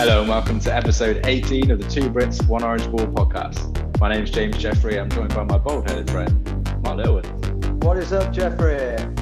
[0.00, 4.00] Hello and welcome to episode 18 of the Two Brits, One Orange Ball podcast.
[4.00, 4.98] My name is James Jeffrey.
[4.98, 6.42] I'm joined by my bald headed friend,
[6.82, 7.84] Mark Littlewin.
[7.84, 8.76] What is up, Jeffrey?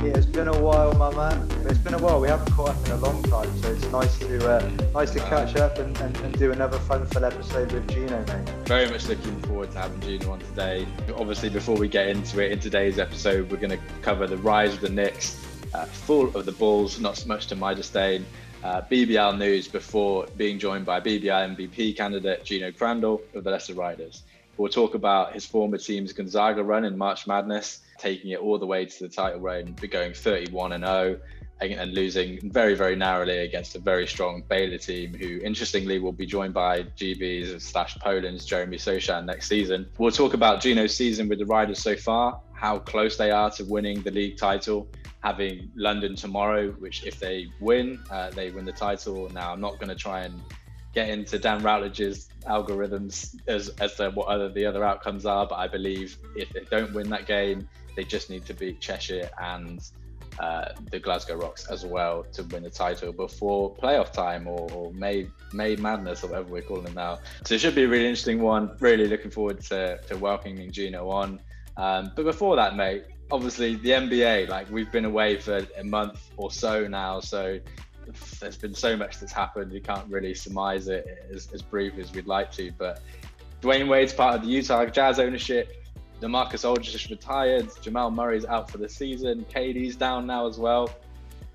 [0.09, 1.51] It's been a while, my man.
[1.67, 2.21] It's been a while.
[2.21, 5.19] We haven't caught up in a long time, so it's nice to uh, nice to
[5.19, 8.49] catch up and, and, and do another fun-filled episode with Gino, mate.
[8.69, 10.87] Very much looking forward to having Gino on today.
[11.17, 14.75] Obviously, before we get into it, in today's episode, we're going to cover the rise
[14.75, 18.25] of the Knicks, uh, full of the Bulls, not so much to my disdain,
[18.63, 23.75] uh, BBL news before being joined by BBL MVP candidate Gino Crandall of the Leicester
[23.75, 24.25] Riders.
[24.57, 28.67] We'll talk about his former team's Gonzaga run in March Madness, taking it all the
[28.67, 31.21] way to the title reign, going 31 and 0
[31.61, 36.27] and losing very, very narrowly against a very strong Baylor team, who interestingly will be
[36.27, 39.89] joined by GB's slash Poland's Jeremy Sochan next season.
[39.99, 43.65] We'll talk about Gino's season with the Riders so far, how close they are to
[43.65, 44.89] winning the league title,
[45.23, 49.29] having London tomorrow, which if they win, uh, they win the title.
[49.33, 50.43] Now, I'm not going to try and
[50.93, 55.55] get into Dan Routledge's algorithms as, as to what other the other outcomes are, but
[55.55, 59.81] I believe if they don't win that game, they just need to beat Cheshire and
[60.41, 64.93] uh, the Glasgow Rocks as well to win the title before playoff time or, or
[64.93, 67.19] May May Madness or whatever we're calling it now.
[67.45, 68.77] So it should be a really interesting one.
[68.81, 71.41] Really looking forward to, to welcoming Gino on.
[71.79, 76.31] Um, but before that, mate, obviously the NBA, like we've been away for a month
[76.37, 77.59] or so now, so
[78.41, 79.73] there's been so much that's happened.
[79.73, 82.73] You can't really surmise it as, as brief as we'd like to.
[82.77, 83.01] But
[83.63, 85.87] Dwyane Wade's part of the Utah Jazz ownership.
[86.21, 87.69] LaMarcus Aldridge retired.
[87.81, 89.47] Jamal Murray's out for the season.
[89.55, 90.91] KD's down now as well.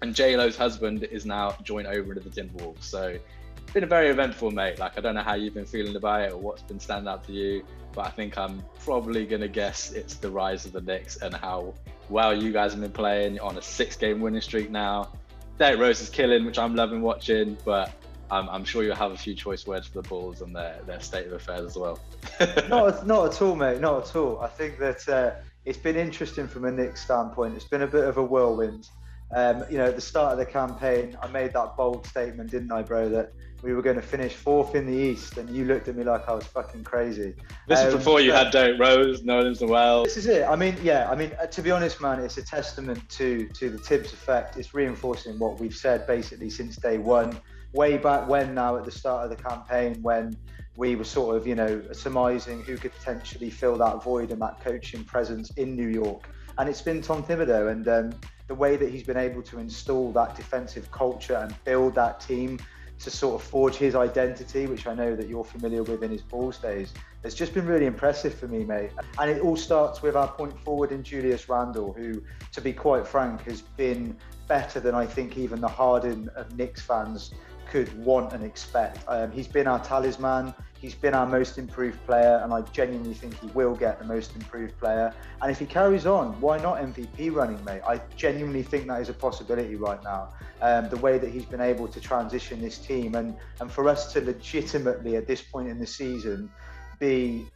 [0.01, 2.83] And J Lo's husband is now joined over to the Timberwolves.
[2.83, 3.17] So
[3.57, 4.79] it's been a very eventful, mate.
[4.79, 7.25] Like I don't know how you've been feeling about it or what's been standing out
[7.25, 10.81] to you but I think I'm probably going to guess it's the rise of the
[10.81, 11.73] Knicks and how
[12.09, 15.09] well you guys have been playing on a six game winning streak now.
[15.57, 17.91] Derrick Rose is killing, which I'm loving watching, but
[18.31, 20.99] I'm, I'm sure you'll have a few choice words for the Bulls and their, their
[20.99, 21.99] state of affairs as well.
[22.69, 23.79] not, not at all, mate.
[23.79, 24.39] Not at all.
[24.39, 25.31] I think that uh,
[25.65, 27.55] it's been interesting from a Knicks standpoint.
[27.55, 28.89] It's been a bit of a whirlwind.
[29.35, 32.71] Um, you know, at the start of the campaign, I made that bold statement, didn't
[32.71, 33.09] I, bro?
[33.09, 36.03] That we were going to finish fourth in the East, and you looked at me
[36.03, 37.33] like I was fucking crazy.
[37.65, 40.03] This um, is before you had Derrick Rose, Nerlens Noel.
[40.03, 40.43] This is it.
[40.43, 41.09] I mean, yeah.
[41.09, 44.57] I mean, uh, to be honest, man, it's a testament to to the Thibs effect.
[44.57, 47.39] It's reinforcing what we've said basically since day one,
[47.71, 48.53] way back when.
[48.53, 50.35] Now at the start of the campaign, when
[50.75, 54.59] we were sort of, you know, surmising who could potentially fill that void and that
[54.61, 58.91] coaching presence in New York, and it's been Tom Thibodeau, and um, the way that
[58.91, 62.59] he's been able to install that defensive culture and build that team
[62.99, 66.21] to sort of forge his identity, which I know that you're familiar with in his
[66.21, 66.93] Bulls days,
[67.23, 68.91] has just been really impressive for me, mate.
[69.19, 72.21] And it all starts with our point forward in Julius Randle, who,
[72.51, 74.15] to be quite frank, has been
[74.47, 77.31] better than I think even the Harden of Knicks fans
[77.73, 78.99] could want and expect.
[79.07, 80.53] Um, he's been our talisman.
[80.79, 84.35] He's been our most improved player, and I genuinely think he will get the most
[84.35, 85.11] improved player.
[85.41, 87.81] And if he carries on, why not MVP running, mate?
[87.87, 90.29] I genuinely think that is a possibility right now.
[90.61, 94.13] Um, the way that he's been able to transition this team, and and for us
[94.13, 96.51] to legitimately at this point in the season
[96.99, 97.47] be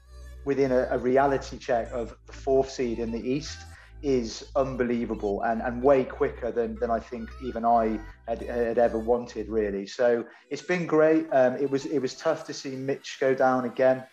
[0.46, 3.60] within a, a reality check of the fourth seed in the East
[4.04, 9.00] is unbelievable and, and way quicker than, than I think even I had, had ever
[9.00, 9.88] wanted really.
[9.88, 11.28] So it's been great.
[11.32, 14.04] Um, it was it was tough to see Mitch go down again,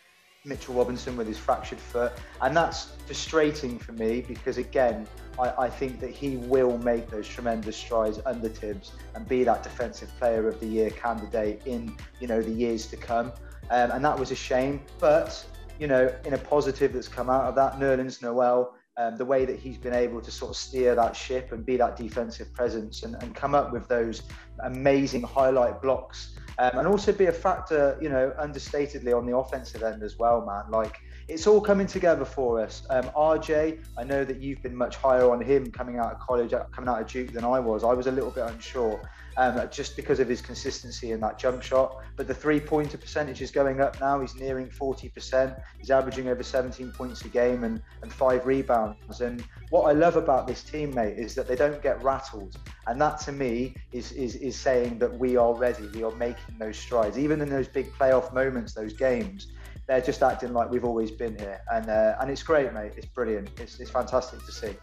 [0.44, 5.06] Mitchell Robinson with his fractured foot, and that's frustrating for me because again
[5.38, 9.62] I, I think that he will make those tremendous strides under Thibs and be that
[9.62, 13.32] defensive player of the year candidate in you know the years to come.
[13.70, 15.44] Um, and that was a shame, but
[15.78, 19.44] you know in a positive that's come out of that, Nerlens Noel um, the way
[19.44, 23.02] that he's been able to sort of steer that ship and be that defensive presence
[23.02, 24.22] and, and come up with those
[24.62, 29.82] amazing highlight blocks um, and also be a factor, you know, understatedly on the offensive
[29.82, 30.70] end as well, man.
[30.70, 30.96] Like
[31.28, 32.86] it's all coming together for us.
[32.90, 36.52] Um, RJ, I know that you've been much higher on him coming out of college,
[36.52, 37.82] uh, coming out of Duke than I was.
[37.84, 39.00] I was a little bit unsure
[39.36, 41.96] um, just because of his consistency in that jump shot.
[42.16, 44.20] But the three pointer percentage is going up now.
[44.20, 45.60] He's nearing 40%.
[45.78, 49.20] He's averaging over 17 points a game and, and five rebounds.
[49.20, 52.56] And what I love about this teammate is that they don't get rattled.
[52.86, 55.86] And that to me is, is, is saying that we are ready.
[55.94, 57.18] We are making those strides.
[57.18, 59.48] Even in those big playoff moments, those games,
[59.86, 61.60] they're just acting like we've always been here.
[61.70, 62.92] And, uh, and it's great, mate.
[62.96, 63.50] It's brilliant.
[63.60, 64.74] It's, it's fantastic to see.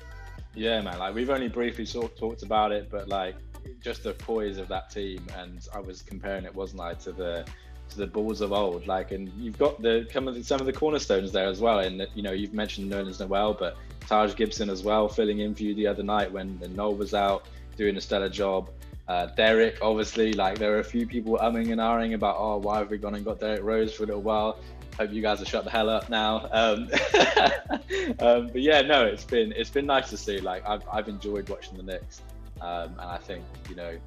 [0.54, 1.00] Yeah, man.
[1.00, 3.36] Like we've only briefly sort talked about it, but like
[3.80, 7.46] just the poise of that team, and I was comparing it, wasn't I, to the
[7.90, 8.88] to the Bulls of old.
[8.88, 11.80] Like, and you've got the some of the, some of the cornerstones there as well.
[11.80, 13.78] And you know, you've mentioned Nerlens Noel, but
[14.08, 17.48] Taj Gibson as well, filling in for you the other night when Noel was out,
[17.78, 18.70] doing a stellar job.
[19.08, 22.80] Uh, Derrick, obviously, like there are a few people umming and ahhing about, oh, why
[22.80, 24.58] have we gone and got Derrick Rose for a little while?
[24.98, 26.48] Hope you guys are shut the hell up now.
[26.52, 26.90] Um,
[28.20, 30.40] um, but yeah, no, it's been it's been nice to see.
[30.40, 32.22] Like I've I've enjoyed watching the Knicks,
[32.62, 33.98] um, and I think you know,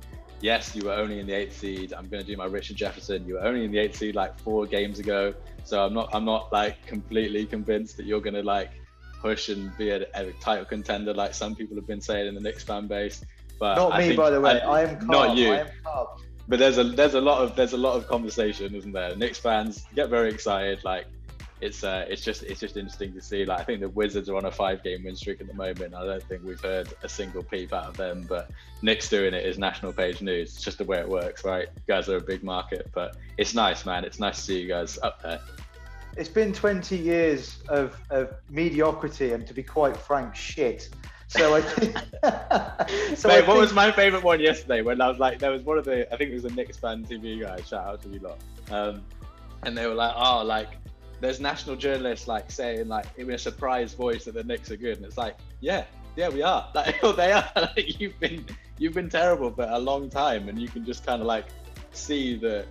[0.40, 1.92] yes, you were only in the eighth seed.
[1.92, 3.26] I'm going to do my Richard Jefferson.
[3.26, 5.34] You were only in the eighth seed like four games ago,
[5.64, 8.70] so I'm not I'm not like completely convinced that you're going to like
[9.20, 12.40] push and be a, a, title contender like some people have been saying in the
[12.40, 13.24] Knicks fan base.
[13.58, 14.60] But not I me, by the way.
[14.60, 15.08] I, I am calm.
[15.08, 15.52] not you.
[15.52, 16.08] I am calm.
[16.46, 19.16] But there's a there's a lot of there's a lot of conversation, isn't there?
[19.16, 20.84] Knicks fans get very excited.
[20.84, 21.06] Like
[21.60, 23.44] it's uh it's just it's just interesting to see.
[23.46, 25.94] Like I think the Wizards are on a five game win streak at the moment.
[25.94, 28.26] I don't think we've heard a single peep out of them.
[28.28, 28.50] But
[28.82, 30.54] Knicks doing it is national page news.
[30.54, 31.68] It's just the way it works, right?
[31.74, 34.04] You guys are a big market, but it's nice, man.
[34.04, 35.40] It's nice to see you guys up there.
[36.16, 40.88] It's been 20 years of, of mediocrity and, to be quite frank, shit.
[41.28, 41.96] So I think.
[43.18, 43.58] so I what think...
[43.58, 44.82] was my favourite one yesterday?
[44.82, 46.76] When I was like, there was one of the, I think it was a Knicks
[46.76, 47.60] fan TV guy.
[47.62, 48.38] Shout out to you lot.
[48.70, 49.02] Um,
[49.64, 50.68] and they were like, oh, like
[51.20, 54.98] there's national journalists like saying like in a surprised voice that the Knicks are good,
[54.98, 55.84] and it's like, yeah,
[56.16, 56.68] yeah, we are.
[56.74, 57.50] Like, oh, they are.
[57.56, 58.44] like, you've been
[58.78, 61.46] you've been terrible for a long time, and you can just kind of like
[61.92, 62.66] see the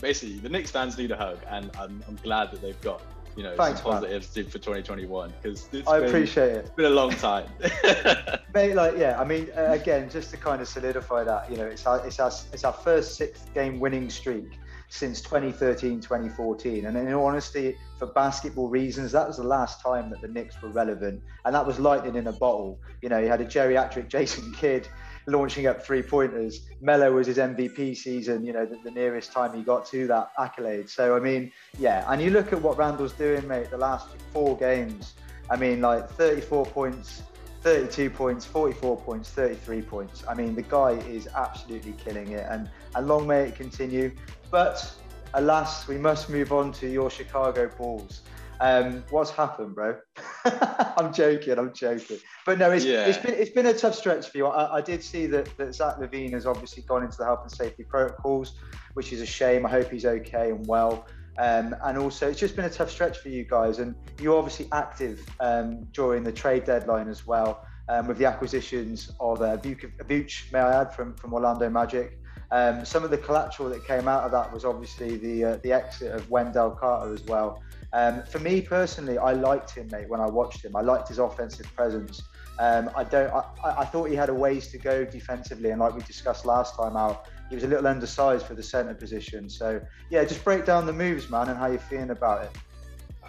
[0.00, 3.02] basically the Knicks fans need a hug, and I'm, I'm glad that they've got
[3.36, 4.46] you know Thanks, some positives man.
[4.46, 6.56] for 2021 because I been, appreciate it.
[6.56, 7.46] It's been a long time.
[8.54, 11.66] Mate, like yeah, I mean, uh, again, just to kind of solidify that, you know,
[11.66, 14.58] it's our it's our it's our first sixth game winning streak
[14.88, 20.10] since 2013 2014 and in all honesty for basketball reasons that was the last time
[20.10, 23.26] that the Knicks were relevant and that was lightning in a bottle you know you
[23.26, 24.86] had a geriatric Jason Kidd
[25.26, 26.66] launching up three pointers.
[26.80, 30.32] Melo was his MVP season, you know, the, the, nearest time he got to that
[30.38, 30.88] accolade.
[30.88, 32.04] So, I mean, yeah.
[32.08, 35.14] And you look at what Randle's doing, mate, the last four games.
[35.50, 37.22] I mean, like 34 points,
[37.62, 40.24] 32 points, 44 points, 33 points.
[40.28, 42.46] I mean, the guy is absolutely killing it.
[42.50, 44.12] And, and long may it continue.
[44.50, 44.92] But
[45.34, 48.22] alas, we must move on to your Chicago Bulls.
[48.60, 49.96] Um, what's happened, bro?
[50.44, 51.58] I'm joking.
[51.58, 52.18] I'm joking.
[52.46, 53.06] But no, it's, yeah.
[53.06, 54.46] it's been it's been a tough stretch for you.
[54.46, 57.50] I, I did see that, that Zach LaVine has obviously gone into the health and
[57.50, 58.56] safety protocols,
[58.94, 59.66] which is a shame.
[59.66, 61.06] I hope he's okay and well.
[61.36, 63.78] Um, and also, it's just been a tough stretch for you guys.
[63.78, 69.10] And you're obviously active um, during the trade deadline as well, um, with the acquisitions
[69.18, 72.20] of uh, may I add, from, from Orlando Magic.
[72.50, 75.72] Um, some of the collateral that came out of that was obviously the uh, the
[75.72, 77.60] exit of Wendell Carter as well.
[77.94, 80.08] Um, for me personally, I liked him, mate.
[80.08, 82.20] When I watched him, I liked his offensive presence.
[82.58, 83.32] Um, I don't.
[83.32, 86.76] I, I, thought he had a ways to go defensively, and like we discussed last
[86.76, 89.48] time out, he was a little undersized for the centre position.
[89.48, 89.80] So
[90.10, 92.50] yeah, just break down the moves, man, and how you're feeling about it.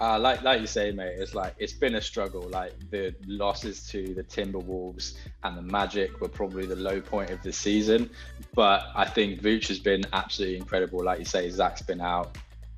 [0.02, 2.50] Uh, like like you say, mate, it's like it's been a struggle.
[2.50, 5.14] Like the losses to the Timberwolves
[5.44, 8.10] and the Magic were probably the low point of the season.
[8.56, 11.04] But I think Vooch has been absolutely incredible.
[11.04, 12.36] Like you say, Zach's been out.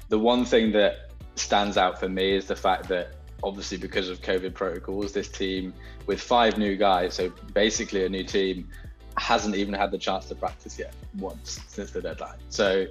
[0.10, 1.07] The one thing that
[1.40, 3.14] stands out for me is the fact that
[3.44, 5.74] obviously because of COVID protocols, this team
[6.06, 8.68] with five new guys, so basically a new team,
[9.18, 12.38] hasn't even had the chance to practice yet once since the deadline.
[12.50, 12.86] So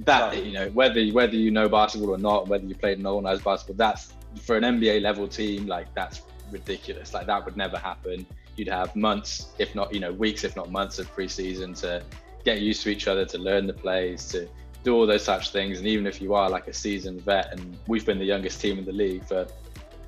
[0.00, 3.44] that you know whether whether you know basketball or not, whether you played an organized
[3.44, 7.14] basketball, that's for an NBA level team like that's ridiculous.
[7.14, 8.26] Like that would never happen.
[8.56, 12.02] You'd have months, if not you know weeks, if not months of preseason to
[12.44, 14.48] get used to each other, to learn the plays, to
[14.84, 15.78] do all those such things.
[15.78, 18.78] And even if you are like a seasoned vet, and we've been the youngest team
[18.78, 19.46] in the league for,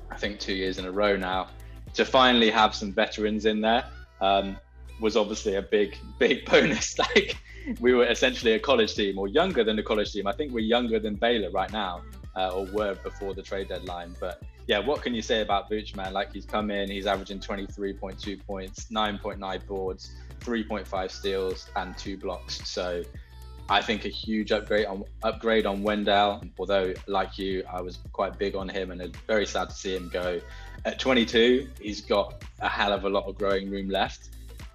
[0.09, 1.49] I think, two years in a row now,
[1.95, 3.83] to finally have some veterans in there
[4.21, 4.55] um,
[5.01, 6.97] was obviously a big, big bonus.
[7.15, 7.35] like
[7.81, 10.27] we were essentially a college team or younger than a college team.
[10.27, 12.03] I think we're younger than Baylor right now,
[12.35, 14.15] uh, or were before the trade deadline.
[14.19, 16.13] But yeah, what can you say about Vooch, man?
[16.13, 22.69] Like he's come in, he's averaging 23.2 points, 9.9 boards, 3.5 steals, and two blocks.
[22.69, 23.03] So
[23.69, 26.43] I think a huge upgrade on upgrade on Wendell.
[26.57, 30.09] Although, like you, I was quite big on him, and very sad to see him
[30.09, 30.39] go.
[30.85, 34.29] At 22, he's got a hell of a lot of growing room left.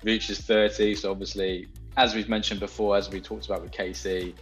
[0.05, 4.35] Is 30, so obviously, as we've mentioned before, as we talked about with KC,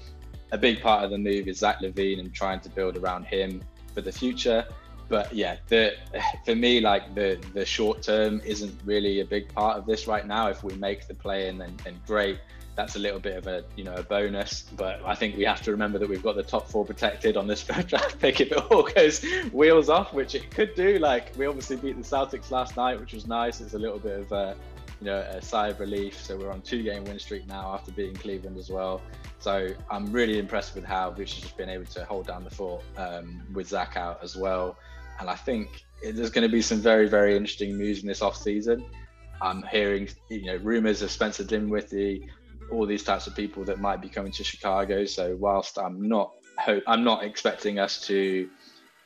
[0.53, 3.63] a big part of the move is Zach LaVine and trying to build around him
[3.95, 4.65] for the future.
[5.09, 5.95] But yeah, the
[6.45, 10.27] for me, like the the short term isn't really a big part of this right
[10.27, 10.49] now.
[10.49, 12.41] If we make the play and then, then great
[12.81, 14.63] that's a little bit of a you know a bonus.
[14.77, 17.47] But I think we have to remember that we've got the top four protected on
[17.47, 19.23] this draft pick if it all goes
[19.53, 20.99] wheels off, which it could do.
[20.99, 23.61] Like we obviously beat the Celtics last night, which was nice.
[23.61, 24.57] It's a little bit of a
[25.01, 26.23] you know a sigh of relief.
[26.23, 29.03] So we're on two game win streak now after beating Cleveland as well.
[29.41, 32.51] So I'm really impressed with how Vooch has just been able to hold down the
[32.51, 34.79] fort um, with Zach out as well.
[35.19, 38.37] And I think there's going to be some very very interesting moves in this off
[38.37, 38.87] season.
[39.43, 42.29] I'm hearing, you know, rumors of Spencer Dinwiddie
[42.71, 45.05] all these types of people that might be coming to Chicago.
[45.05, 48.49] So whilst I'm not hope I'm not expecting us to,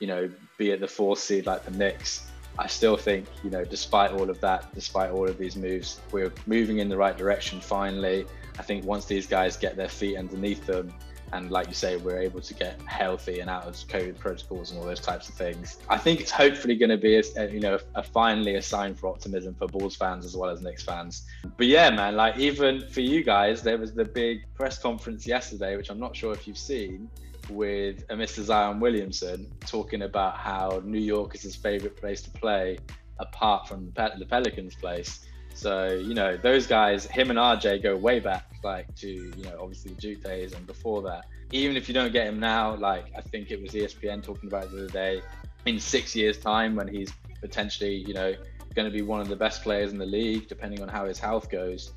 [0.01, 2.29] you know, be at the fourth seed like the Knicks.
[2.59, 6.33] I still think, you know, despite all of that, despite all of these moves, we're
[6.47, 8.27] moving in the right direction finally.
[8.59, 10.95] I think once these guys get their feet underneath them,
[11.35, 14.79] and like you say, we're able to get healthy and out of COVID protocols and
[14.79, 15.79] all those types of things.
[15.89, 19.09] I think it's hopefully going to be, a, you know, a, finally a sign for
[19.09, 21.27] optimism for Bulls fans as well as Knicks fans.
[21.57, 25.77] But yeah, man, like even for you guys, there was the big press conference yesterday,
[25.77, 27.11] which I'm not sure if you've seen,
[27.51, 28.43] with a Mr.
[28.43, 32.79] Zion Williamson talking about how New York is his favorite place to play,
[33.19, 35.27] apart from the Pelicans' place.
[35.55, 39.57] So you know those guys, him and RJ go way back, like to you know
[39.61, 41.27] obviously the Duke days and before that.
[41.53, 44.71] Even if you don't get him now, like I think it was ESPN talking about
[44.71, 45.23] the other day,
[45.67, 48.35] in six years' time when he's potentially you know
[48.75, 51.19] going to be one of the best players in the league, depending on how his
[51.19, 51.93] health goes.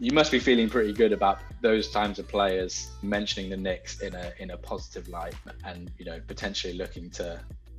[0.00, 4.14] You must be feeling pretty good about those times of players mentioning the Knicks in
[4.14, 7.38] a in a positive light, and you know potentially looking to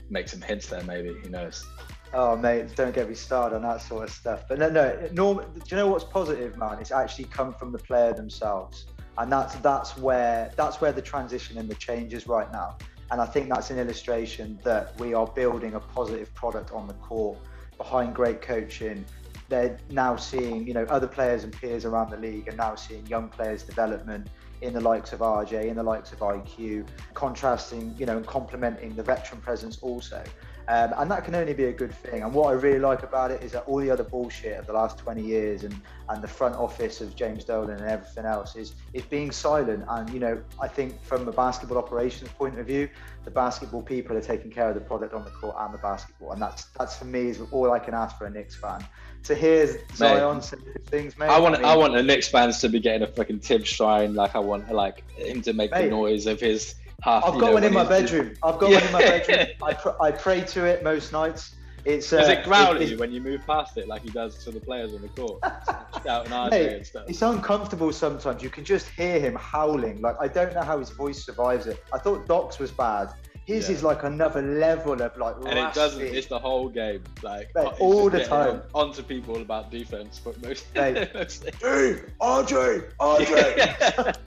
[0.10, 0.84] make some hints there.
[0.84, 1.66] Maybe who knows.
[2.14, 4.46] Oh mate, don't get me started on that sort of stuff.
[4.48, 5.10] But no, no.
[5.12, 6.80] Norm, do you know what's positive, man?
[6.80, 8.88] It's actually come from the player themselves,
[9.18, 12.78] and that's that's where that's where the transition and the change is right now.
[13.12, 16.94] And I think that's an illustration that we are building a positive product on the
[16.96, 17.38] court
[17.78, 19.06] behind great coaching.
[19.48, 23.06] They're now seeing, you know, other players and peers around the league are now seeing
[23.08, 24.28] young players' development
[24.62, 28.96] in the likes of RJ, in the likes of IQ, contrasting, you know, and complementing
[28.96, 30.24] the veteran presence also.
[30.70, 32.22] Um, and that can only be a good thing.
[32.22, 34.74] And what I really like about it is that all the other bullshit of the
[34.74, 35.76] last 20 years and,
[36.10, 39.84] and the front office of James Dolan and everything else is, is being silent.
[39.90, 42.88] And, you know, I think from a basketball operations point of view,
[43.26, 46.34] the basketball people are taking care of the product on the court and the basketball.
[46.34, 48.86] And that's, that's for me, is all I can ask for a Knicks fan.
[49.24, 51.30] So here's Zion say things, mate.
[51.30, 53.66] I want, I, mean, I want the Knicks fans to be getting a fucking Thib
[53.66, 54.14] shrine.
[54.14, 57.24] Like I want, like him to make mate, the noise of his half.
[57.24, 58.34] I've got know, one in my bedroom.
[58.44, 58.78] I've got yeah.
[58.78, 59.48] one in my bedroom.
[59.62, 61.56] I, pr- I pray to it most nights.
[61.86, 64.44] It's, uh, Does it growl at you when you move past it like he does
[64.44, 65.42] to the players on the court?
[66.52, 67.06] Mate, and stuff.
[67.08, 68.44] It's uncomfortable sometimes.
[68.44, 70.02] You can just hear him howling.
[70.02, 71.84] Like I don't know how his voice survives it.
[71.94, 73.10] I thought Doc's was bad.
[73.46, 73.76] His yeah.
[73.76, 75.36] is like another level of like.
[75.46, 76.02] And it doesn't.
[76.02, 77.04] It's the whole game.
[77.24, 78.62] Like Mate, all the time.
[78.74, 80.68] On, onto people about defense, but most.
[80.76, 81.52] Mate, mostly.
[81.60, 84.18] Hey, RJ, RJ.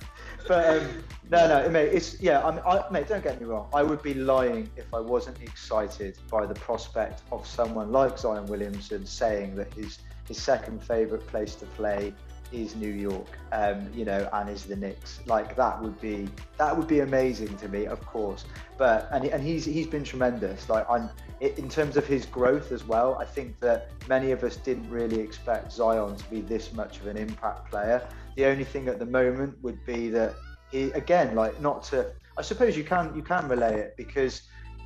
[0.48, 0.88] but um,
[1.30, 1.90] no, no, mate.
[1.92, 2.44] It's yeah.
[2.44, 3.68] I, mean, I, mate, don't get me wrong.
[3.72, 8.46] I would be lying if I wasn't excited by the prospect of someone like Zion
[8.46, 12.12] Williamson saying that his his second favourite place to play
[12.52, 15.20] is New York, um, you know, and is the Knicks.
[15.26, 18.44] Like that would be that would be amazing to me, of course.
[18.76, 20.68] But and and he's he's been tremendous.
[20.68, 21.10] Like I'm
[21.40, 23.16] in terms of his growth as well.
[23.20, 27.06] I think that many of us didn't really expect Zion to be this much of
[27.06, 28.06] an impact player.
[28.36, 30.34] The only thing at the moment would be that
[30.70, 32.12] he, again, like not to.
[32.38, 34.42] I suppose you can you can relay it because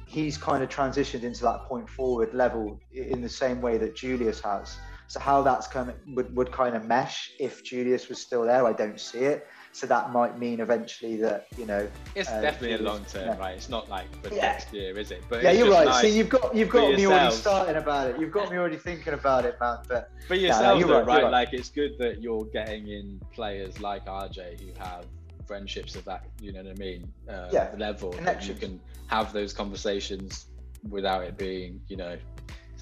[0.06, 4.40] he's kind of transitioned into that point forward level in the same way that Julius
[4.40, 4.76] has.
[5.06, 8.66] So how that's kind of would, would kind of mesh if Julius was still there,
[8.66, 9.46] I don't see it.
[9.72, 13.26] So that might mean eventually that you know it's uh, definitely Julius, a long term,
[13.26, 13.38] yeah.
[13.38, 13.56] right?
[13.56, 14.42] It's not like the yeah.
[14.42, 15.22] next year, is it?
[15.28, 16.00] But yeah, you're right.
[16.00, 17.12] See, you've got you've got me yourself.
[17.12, 18.20] already starting about it.
[18.20, 19.78] You've got me already thinking about it, man.
[19.88, 21.24] But for yourself, no, no, though, right?
[21.24, 21.32] right?
[21.32, 25.04] Like it's good that you're getting in players like RJ who have
[25.46, 27.12] friendships of that, you know what I mean?
[27.28, 28.14] Uh, yeah, level.
[28.42, 30.46] You can have those conversations
[30.88, 32.16] without it being, you know,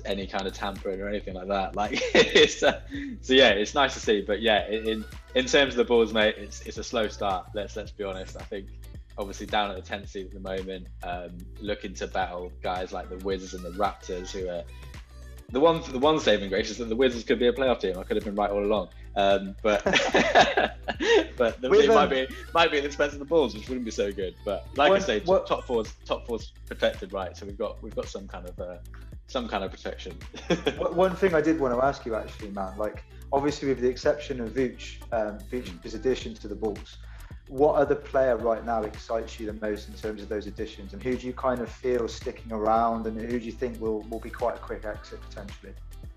[0.04, 1.76] any kind of tampering or anything like that.
[1.76, 2.80] Like, it's, uh,
[3.20, 4.22] so yeah, it's nice to see.
[4.22, 5.04] But yeah, in
[5.34, 7.46] in terms of the Bulls, mate, it's it's a slow start.
[7.54, 8.36] Let's let's be honest.
[8.36, 8.68] I think
[9.18, 13.08] obviously down at the 10th seed at the moment, um, looking to battle guys like
[13.10, 14.62] the Wizards and the Raptors, who are
[15.50, 17.98] the one the one saving grace is that the Wizards could be a playoff team.
[17.98, 18.88] I could have been right all along.
[19.14, 19.84] Um, but
[21.36, 23.84] but the, it might be might be at the expense of the Bulls, which wouldn't
[23.84, 24.34] be so good.
[24.44, 27.36] But like what, I say, what, top four's top four's protected, right?
[27.36, 28.76] So we've got we've got some kind of uh,
[29.26, 30.12] some kind of protection.
[30.76, 34.40] one thing I did want to ask you actually, man, like obviously with the exception
[34.40, 36.98] of Vooch, um, Vooch's addition to the Bulls,
[37.48, 41.02] what other player right now excites you the most in terms of those additions, and
[41.02, 44.20] who do you kind of feel sticking around, and who do you think will will
[44.20, 45.72] be quite a quick exit potentially?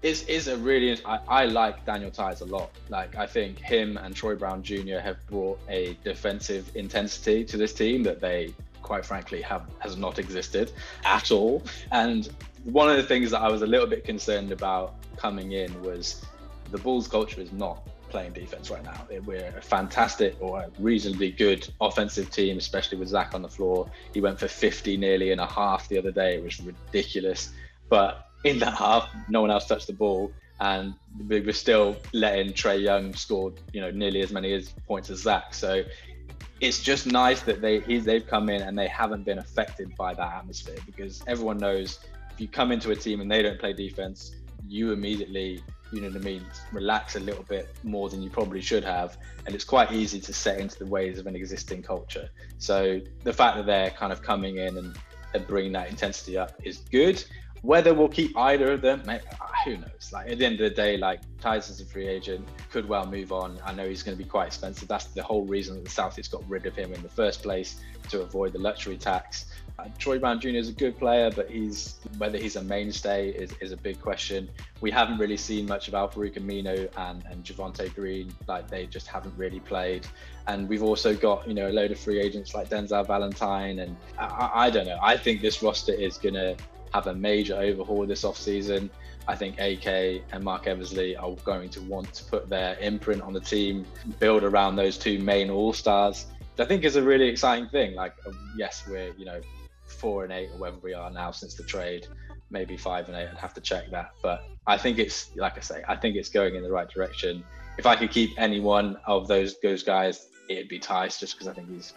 [0.05, 2.69] Is is a really I, I like Daniel Theis a lot.
[2.89, 5.00] Like I think him and Troy Brown Jr.
[5.00, 10.19] have brought a defensive intensity to this team that they quite frankly have has not
[10.19, 10.71] existed
[11.03, 11.63] at all.
[11.91, 12.29] And
[12.65, 16.24] one of the things that I was a little bit concerned about coming in was
[16.69, 19.07] the Bulls culture is not playing defense right now.
[19.25, 23.89] We're a fantastic or a reasonably good offensive team, especially with Zach on the floor.
[24.13, 26.35] He went for 50 nearly and a half the other day.
[26.35, 27.50] It was ridiculous.
[27.89, 30.31] But in that half, no one else touched the ball.
[30.61, 30.93] and
[31.27, 35.19] we were still letting Trae Young score, you know, nearly as many as points as
[35.19, 35.53] Zach.
[35.53, 35.83] So
[36.61, 40.33] it's just nice that they they've come in and they haven't been affected by that
[40.33, 41.99] atmosphere because everyone knows
[42.31, 44.35] if you come into a team and they don't play defense,
[44.65, 45.61] you immediately,
[45.91, 49.17] you know what I mean, relax a little bit more than you probably should have.
[49.45, 52.29] And it's quite easy to set into the ways of an existing culture.
[52.59, 54.97] So the fact that they're kind of coming in and,
[55.33, 57.23] and bringing that intensity up is good.
[57.65, 59.01] Whether we'll keep either of them,
[59.63, 60.12] who knows?
[60.13, 63.31] Like at the end of the day, like Tyson's a free agent, could well move
[63.31, 63.57] on.
[63.65, 64.88] I know he's going to be quite expensive.
[64.88, 67.81] That's the whole reason that the Celtics got rid of him in the first place
[68.10, 69.48] to avoid the luxury tax.
[69.79, 70.50] Uh, Troy Brown Jr.
[70.50, 74.48] is a good player, but he's whether he's a mainstay is, is a big question.
[74.79, 79.07] We haven't really seen much of Al-Farouq Aminu and, and Javonte Green, like they just
[79.07, 80.05] haven't really played.
[80.45, 83.79] And we've also got, you know, a load of free agents like Denzel Valentine.
[83.79, 85.00] And I, I don't know.
[85.01, 86.55] I think this roster is going to
[86.95, 88.89] have a major overhaul this offseason.
[89.27, 93.33] I think AK and Marc Eversley are going to want to put their imprint on
[93.33, 93.85] the team,
[94.19, 96.27] build around those two main all stars.
[96.57, 97.95] I think is a really exciting thing.
[97.95, 99.41] Like, um, yes, we're you know
[99.87, 102.07] four and eight or wherever we are now since the trade,
[102.49, 103.27] maybe five and eight.
[103.29, 106.29] I'd have to check that, but I think it's like I say, I think it's
[106.29, 107.43] going in the right direction.
[107.77, 111.49] If I could keep any one of those those guys, it'd be Theis, just because
[111.49, 111.93] I think he's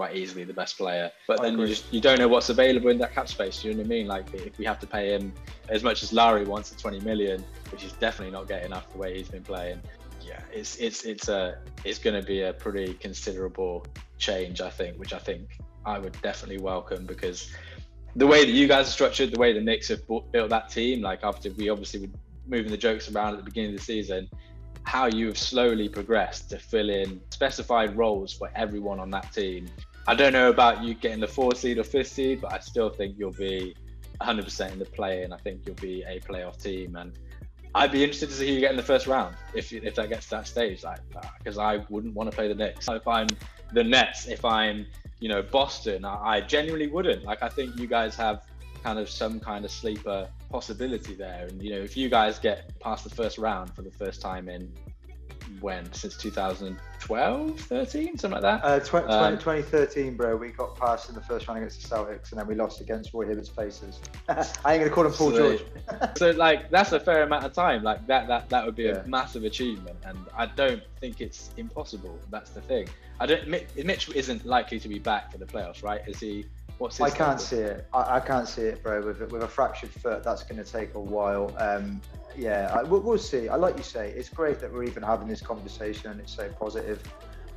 [0.00, 1.10] quite easily the best player.
[1.26, 3.60] But then you just you don't know what's available in that cap space.
[3.60, 4.06] Do you know what I mean?
[4.06, 5.30] Like if we have to pay him
[5.68, 8.96] as much as Larry wants at 20 million, which is definitely not getting enough the
[8.96, 9.78] way he's been playing.
[10.26, 14.98] Yeah, it's it's it's a it's going to be a pretty considerable change, I think,
[14.98, 17.52] which I think I would definitely welcome because
[18.16, 21.02] the way that you guys are structured, the way the Knicks have built that team,
[21.02, 22.12] like after we obviously were
[22.48, 24.30] moving the jokes around at the beginning of the season,
[24.84, 29.68] how you have slowly progressed to fill in specified roles for everyone on that team.
[30.06, 32.90] I don't know about you getting the four seed or fifth seed, but I still
[32.90, 33.74] think you'll be
[34.20, 36.96] 100% in the play, and I think you'll be a playoff team.
[36.96, 37.12] And
[37.74, 40.08] I'd be interested to see who you get in the first round if if that
[40.08, 42.88] gets to that stage, like uh, because I wouldn't want to play the Knicks.
[42.88, 43.28] If I'm
[43.72, 44.86] the Nets, if I'm
[45.20, 47.24] you know, Boston, I, I genuinely wouldn't.
[47.24, 48.42] Like, I think you guys have
[48.82, 51.46] kind of some kind of sleeper possibility there.
[51.48, 54.48] And, you know, if you guys get past the first round for the first time
[54.48, 54.72] in
[55.60, 58.64] when since 2012 13 something like that?
[58.64, 62.30] Uh, tw- um, 2013 bro we got past in the first round against the celtics
[62.30, 64.00] and then we lost against roy hibbert's Pacers.
[64.28, 65.64] I ain't gonna call him paul so, george.
[66.16, 67.82] So like that's a fair amount of time.
[67.82, 69.02] Like that that that would be yeah.
[69.02, 72.18] a massive achievement and i don't think it's impossible.
[72.30, 72.88] That's the thing.
[73.18, 76.00] I don't mitch isn't likely to be back for the playoffs right?
[76.06, 76.46] Is he
[76.80, 77.86] What's his I can't see it.
[77.92, 79.02] I, I, can't see it, bro.
[79.02, 81.54] With with a fractured foot, that's going to take a while.
[81.58, 82.00] Um,
[82.36, 83.48] yeah, I, we'll, we'll, see.
[83.48, 87.02] I like you say, it's great that we're even having this conversation it's so positive.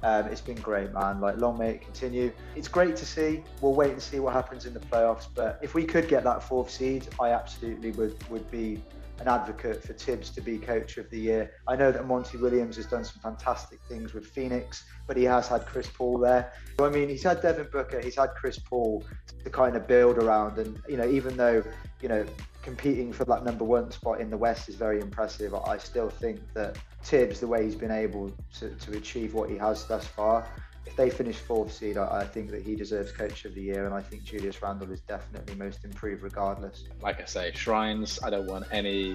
[0.04, 1.22] Um, it's been great, man.
[1.22, 2.32] Like, long may it continue.
[2.58, 3.42] It's great to see.
[3.62, 5.28] We'll wait and see what happens in the playoffs.
[5.34, 8.82] But if we could get that fourth seed, I absolutely would would be
[9.20, 11.52] an advocate for Thibs to be coach of the year.
[11.68, 15.48] I know that Monty Williams has done some fantastic things with Phoenix, but he has
[15.48, 16.52] had Chris Paul there.
[16.80, 19.06] I mean, he's had Devin Booker, he's had Chris Paul
[19.44, 20.58] to kind of build around.
[20.58, 21.64] And, you know, even though,
[22.02, 22.26] you know,
[22.63, 26.39] competing for that number one spot in the West is very impressive, I still think
[26.54, 30.47] that Thibs, the way he's been able to, to achieve what he has thus far,
[30.86, 33.86] if they finish fourth seed, I, I, think that he deserves Coach of the Year,
[33.86, 36.86] and I think Julius Randle is definitely most improved regardless.
[37.02, 38.19] Like I say, Shrines.
[38.23, 39.13] I don't want any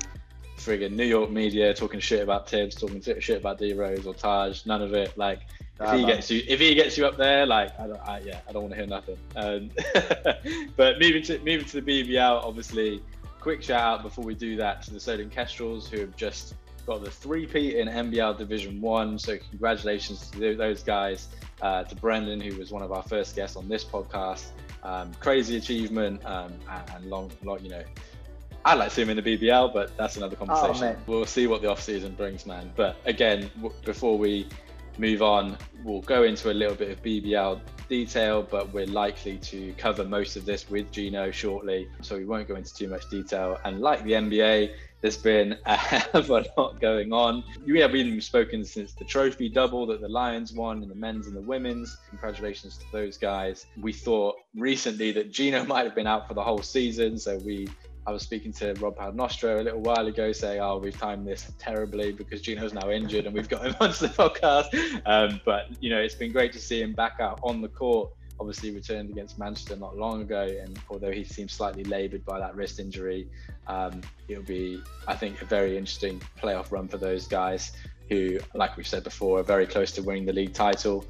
[0.57, 4.65] friggin' New York media talking shit about Thibs, talking shit about D Rose or Taj.
[4.67, 5.17] None of it.
[5.17, 5.41] Like
[5.81, 8.41] if he gets you, if he gets you up there, like I don't, I, yeah,
[8.49, 9.19] I don't want to hear nothing.
[9.37, 9.71] Um,
[10.77, 13.03] but moving to moving to the BBL, obviously,
[13.49, 17.03] quick shout out before we do that to the Solent Kestrels who have just got
[17.03, 19.19] the three-peat in NBL Division One.
[19.19, 21.29] So congratulations to those guys
[21.63, 24.49] uh, to Brendan, who was one of our first guests on this podcast.
[24.83, 26.53] Um, crazy achievement um,
[26.95, 27.83] and long, long, you know,
[28.67, 30.95] I'd like to see him in the BBL, but that's another conversation.
[30.99, 32.71] Oh, we'll see what the off season brings, man.
[32.77, 34.47] But again, w- before we
[34.99, 39.73] move on, we'll go into a little bit of BBL detail, but we're likely to
[39.79, 43.59] cover most of this with Gino shortly, so we won't go into too much detail.
[43.65, 47.45] And like the NBA, there's been a hell of a lot going on.
[47.67, 51.27] We have been spoken since the trophy double that the Lions won in the men's
[51.27, 51.97] and the women's.
[52.11, 53.67] Congratulations to those guys.
[53.81, 57.69] We thought recently that Gino might have been out for the whole season, so we
[58.09, 61.53] I was speaking to Rob Paternostro a little while ago saying, oh, we've timed this
[61.59, 65.03] terribly because Gino's now injured and we've got him onto the podcast.
[65.05, 68.11] Um, but, you know, it's been great to see him back out on the court
[68.41, 72.55] obviously returned against Manchester not long ago, and although he seems slightly laboured by that
[72.55, 73.27] wrist injury,
[73.67, 77.73] um, it'll be, I think, a very interesting playoff run for those guys
[78.09, 81.05] who, like we've said before, are very close to winning the league title.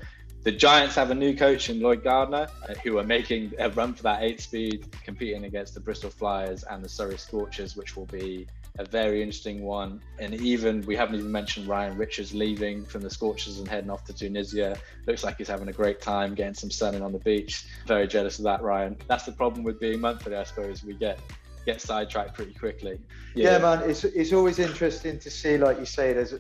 [0.49, 3.93] The Giants have a new coach in Lloyd Gardner, uh, who are making a run
[3.93, 8.07] for that eight speed, competing against the Bristol Flyers and the Surrey Scorchers, which will
[8.07, 8.47] be
[8.79, 10.01] a very interesting one.
[10.19, 14.07] And even we haven't even mentioned Ryan Richards leaving from the Scorchers and heading off
[14.07, 14.79] to Tunisia.
[15.07, 17.67] Looks like he's having a great time getting some sun in on the beach.
[17.87, 18.97] Very jealous of that, Ryan.
[19.07, 20.83] That's the problem with being monthly, I suppose.
[20.83, 21.21] We get
[21.68, 22.98] get sidetracked pretty quickly.
[23.35, 23.52] Yeah.
[23.52, 26.31] yeah, man, it's, it's always interesting to see, like you say, there's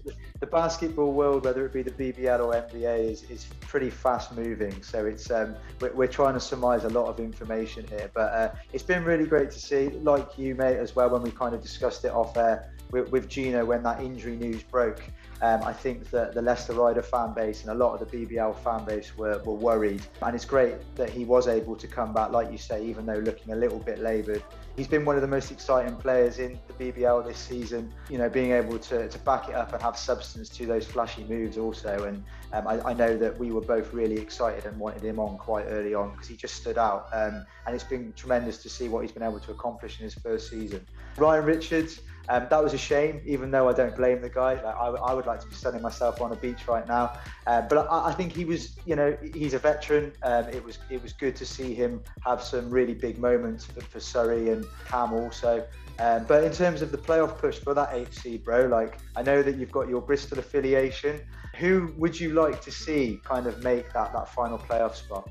[0.40, 4.82] the basketball world, whether it be the BBL or NBA, is, is pretty fast moving.
[4.82, 8.54] So it's um, we're, we're trying to surmise a lot of information here, but uh,
[8.72, 11.60] it's been really great to see, like you, mate, as well, when we kind of
[11.60, 15.02] discussed it off air with, with Gino when that injury news broke.
[15.42, 18.56] Um, I think that the Leicester Rider fan base and a lot of the BBL
[18.64, 20.02] fan base were, were worried.
[20.22, 23.18] And it's great that he was able to come back, like you say, even though
[23.18, 24.42] looking a little bit laboured.
[24.78, 27.92] He's been one of the most exciting players in the BBL this season.
[28.08, 31.24] You know, being able to, to back it up and have substance to those flashy
[31.24, 32.04] moves also.
[32.04, 35.36] And um, I, I, know that we were both really excited and wanted him on
[35.36, 37.08] quite early on because he just stood out.
[37.12, 40.14] Um, and it's been tremendous to see what he's been able to accomplish in his
[40.14, 40.86] first season.
[41.16, 44.54] Ryan Richards, um, that was a shame, even though I don't blame the guy.
[44.54, 47.18] Like, I, I, would like to be sunning myself on a beach right now.
[47.46, 50.12] Uh, but I, I, think he was, you know, he's a veteran.
[50.22, 53.80] Um, it was it was good to see him have some really big moments for,
[53.80, 55.66] for Surrey and Cam also.
[55.98, 59.42] Um, but in terms of the playoff push for that HC, bro, like I know
[59.42, 61.20] that you've got your Bristol affiliation.
[61.56, 65.30] Who would you like to see kind of make that that final playoff spot?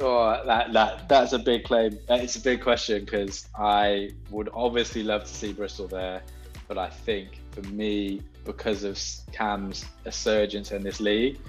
[0.00, 1.98] Oh, that that that's a big claim.
[2.08, 6.22] It's a big question because I would obviously love to see Bristol there
[6.68, 9.00] but I think for me, because of
[9.32, 11.40] Cam's resurgence in this league,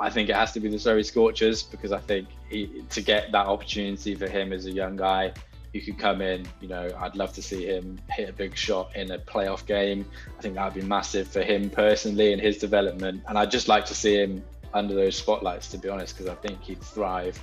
[0.00, 3.32] I think it has to be the Surrey Scorchers because I think he, to get
[3.32, 5.32] that opportunity for him as a young guy
[5.72, 8.94] who could come in, you know, I'd love to see him hit a big shot
[8.96, 10.06] in a playoff game.
[10.38, 13.22] I think that would be massive for him personally and his development.
[13.28, 16.34] And I'd just like to see him under those spotlights, to be honest, because I
[16.36, 17.42] think he'd thrive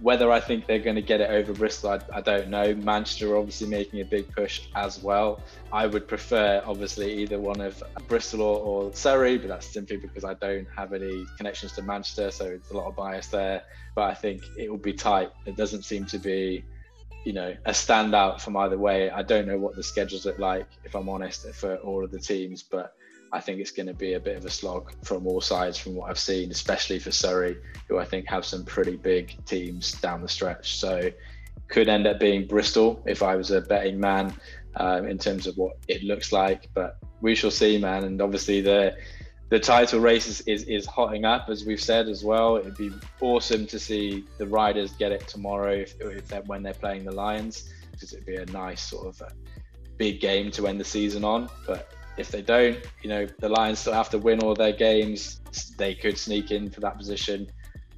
[0.00, 2.74] whether I think they're going to get it over Bristol, I, I, don't know.
[2.74, 5.42] Manchester are obviously making a big push as well.
[5.72, 10.24] I would prefer, obviously, either one of Bristol or, or, Surrey, but that's simply because
[10.24, 13.62] I don't have any connections to Manchester, so it's a lot of bias there.
[13.94, 15.32] But I think it will be tight.
[15.44, 16.64] It doesn't seem to be,
[17.24, 19.10] you know, a standout from either way.
[19.10, 22.18] I don't know what the schedules look like, if I'm honest, for all of the
[22.18, 22.94] teams, but
[23.32, 25.94] I think it's going to be a bit of a slog from all sides from
[25.94, 27.56] what I've seen, especially for Surrey,
[27.88, 30.76] who I think have some pretty big teams down the stretch.
[30.76, 31.10] So
[31.68, 34.34] could end up being Bristol if I was a betting man
[34.76, 36.68] um, in terms of what it looks like.
[36.74, 38.04] But we shall see, man.
[38.04, 38.96] And obviously the
[39.50, 42.56] the title race is, is, is hotting up, as we've said as well.
[42.56, 46.72] It'd be awesome to see the Riders get it tomorrow if, if they're, when they're
[46.72, 49.20] playing the Lions, because it'd be a nice sort of
[49.96, 51.48] big game to end the season on.
[51.66, 55.40] But if they don't, you know, the Lions still have to win all their games.
[55.76, 57.50] They could sneak in for that position,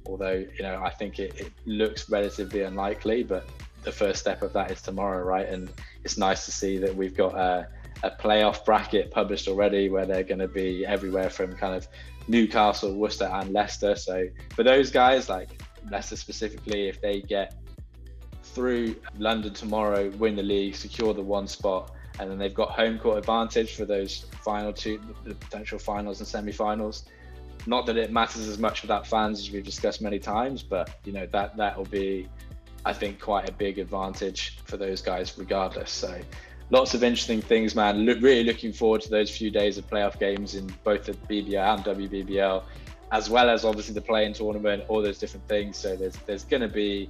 [0.05, 3.23] although, you know, I think it, it looks relatively unlikely.
[3.23, 3.47] But
[3.83, 5.47] the first step of that is tomorrow, right?
[5.47, 5.69] And
[6.03, 7.67] it's nice to see that we've got a,
[8.03, 11.87] a playoff bracket published already where they're going to be everywhere from kind of
[12.27, 13.95] Newcastle, Worcester, and Leicester.
[13.95, 17.55] So for those guys, like Leicester specifically, if they get
[18.43, 22.99] through London tomorrow, win the league, secure the one spot, and then they've got home
[22.99, 27.05] court advantage for those final two, the potential finals and semi-finals.
[27.65, 31.13] Not that it matters as much without fans as we've discussed many times, but you
[31.13, 32.27] know that that will be,
[32.85, 35.89] I think, quite a big advantage for those guys regardless.
[35.89, 36.19] So,
[36.69, 38.05] lots of interesting things, man.
[38.05, 41.83] Really looking forward to those few days of playoff games in both the BBL and
[41.85, 42.63] WBBL,
[43.11, 45.77] as well as obviously the play-in tournament, all those different things.
[45.77, 47.09] So there's there's going to be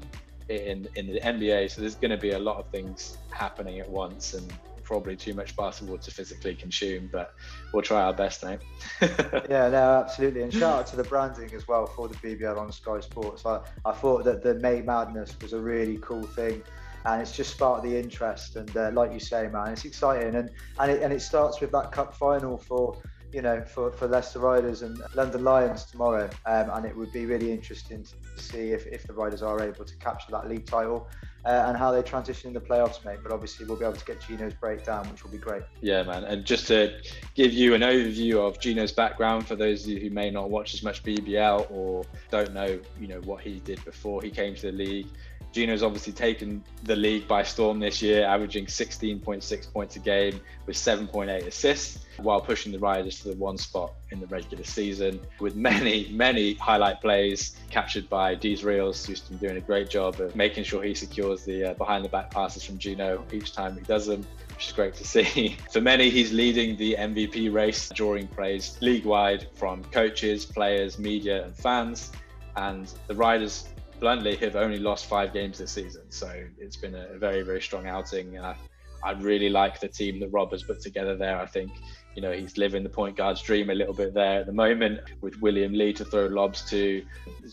[0.49, 3.89] in in the NBA, so there's going to be a lot of things happening at
[3.89, 7.33] once, and probably too much basketball to physically consume, but
[7.73, 8.59] we'll try our best, mate.
[9.01, 10.41] yeah, no, absolutely.
[10.41, 13.45] And shout out to the branding as well for the BBL on Sky Sports.
[13.45, 16.61] I, I thought that the May Madness was a really cool thing.
[17.05, 20.49] And it's just sparked the interest, and uh, like you say, man, it's exciting, and
[20.79, 22.95] and it, and it starts with that cup final for
[23.33, 26.29] you know, for, for Leicester Riders and London Lions tomorrow.
[26.45, 29.83] Um, and it would be really interesting to see if, if the Riders are able
[29.83, 31.07] to capture that league title
[31.45, 33.19] uh, and how they transition in the playoffs, mate.
[33.21, 35.63] But obviously, we'll be able to get Gino's breakdown, which will be great.
[35.81, 36.23] Yeah, man.
[36.23, 37.01] And just to
[37.33, 40.73] give you an overview of Gino's background for those of you who may not watch
[40.73, 44.67] as much BBL or don't know, you know, what he did before he came to
[44.67, 45.07] the league.
[45.53, 50.75] Gino's obviously taken the league by storm this year, averaging 16.6 points a game with
[50.75, 55.55] 7.8 assists, while pushing the Riders to the one spot in the regular season, with
[55.55, 60.35] many, many highlight plays captured by Dees Reels, who's been doing a great job of
[60.35, 63.81] making sure he secures the uh, behind the back passes from Gino each time he
[63.81, 65.57] does them which is great to see.
[65.71, 71.45] For many, he's leading the MVP race, drawing praise league wide from coaches, players, media,
[71.45, 72.11] and fans.
[72.55, 73.67] And the Riders
[73.99, 76.03] bluntly have only lost five games this season.
[76.09, 78.37] So it's been a very, very strong outing.
[78.37, 78.55] And I,
[79.03, 81.39] I really like the team that Rob has put together there.
[81.39, 81.71] I think
[82.15, 84.99] you know he's living the point guard's dream a little bit there at the moment
[85.21, 87.03] with William Lee to throw lobs to,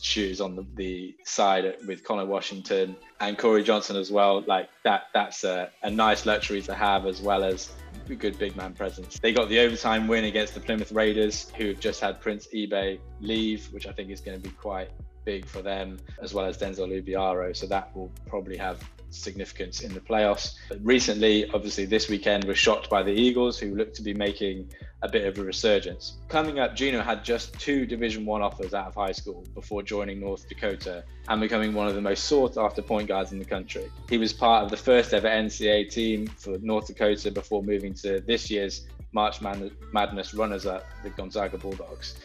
[0.00, 4.42] shoes on the, the side with Connor Washington and Corey Johnson as well.
[4.46, 7.72] Like that, that's a, a nice luxury to have as well as
[8.08, 9.18] a good big man presence.
[9.18, 12.98] They got the overtime win against the Plymouth Raiders, who have just had Prince Ibeh
[13.20, 14.90] leave, which I think is going to be quite
[15.24, 17.56] big for them, as well as Denzel Luviaro.
[17.56, 20.54] So that will probably have significance in the playoffs.
[20.82, 24.70] Recently, obviously, this weekend was shocked by the Eagles, who look to be making
[25.02, 26.18] a bit of a resurgence.
[26.28, 30.20] Coming up, Gino had just two Division One offers out of high school before joining
[30.20, 33.90] North Dakota and becoming one of the most sought-after point guards in the country.
[34.08, 38.20] He was part of the first ever NCAA team for North Dakota before moving to
[38.20, 42.16] this year's March Madness runners-up, the Gonzaga Bulldogs,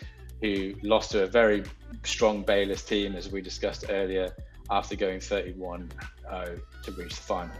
[0.41, 1.63] who lost to a very
[2.03, 4.35] strong Baylor team, as we discussed earlier,
[4.69, 5.91] after going 31
[6.29, 7.55] 0 to reach the final.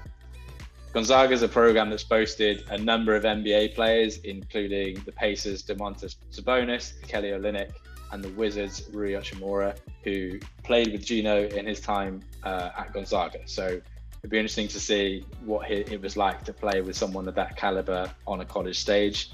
[0.94, 6.16] Gonzaga is a program that's boasted a number of NBA players, including the Pacers' Domantas
[6.32, 7.72] Sabonis, Kelly Olynyk,
[8.14, 13.40] and the Wizards' Rui Hachimura, who played with Gino in his time uh, at Gonzaga.
[13.46, 13.82] So
[14.20, 17.58] it'd be interesting to see what it was like to play with someone of that
[17.58, 19.32] caliber on a college stage.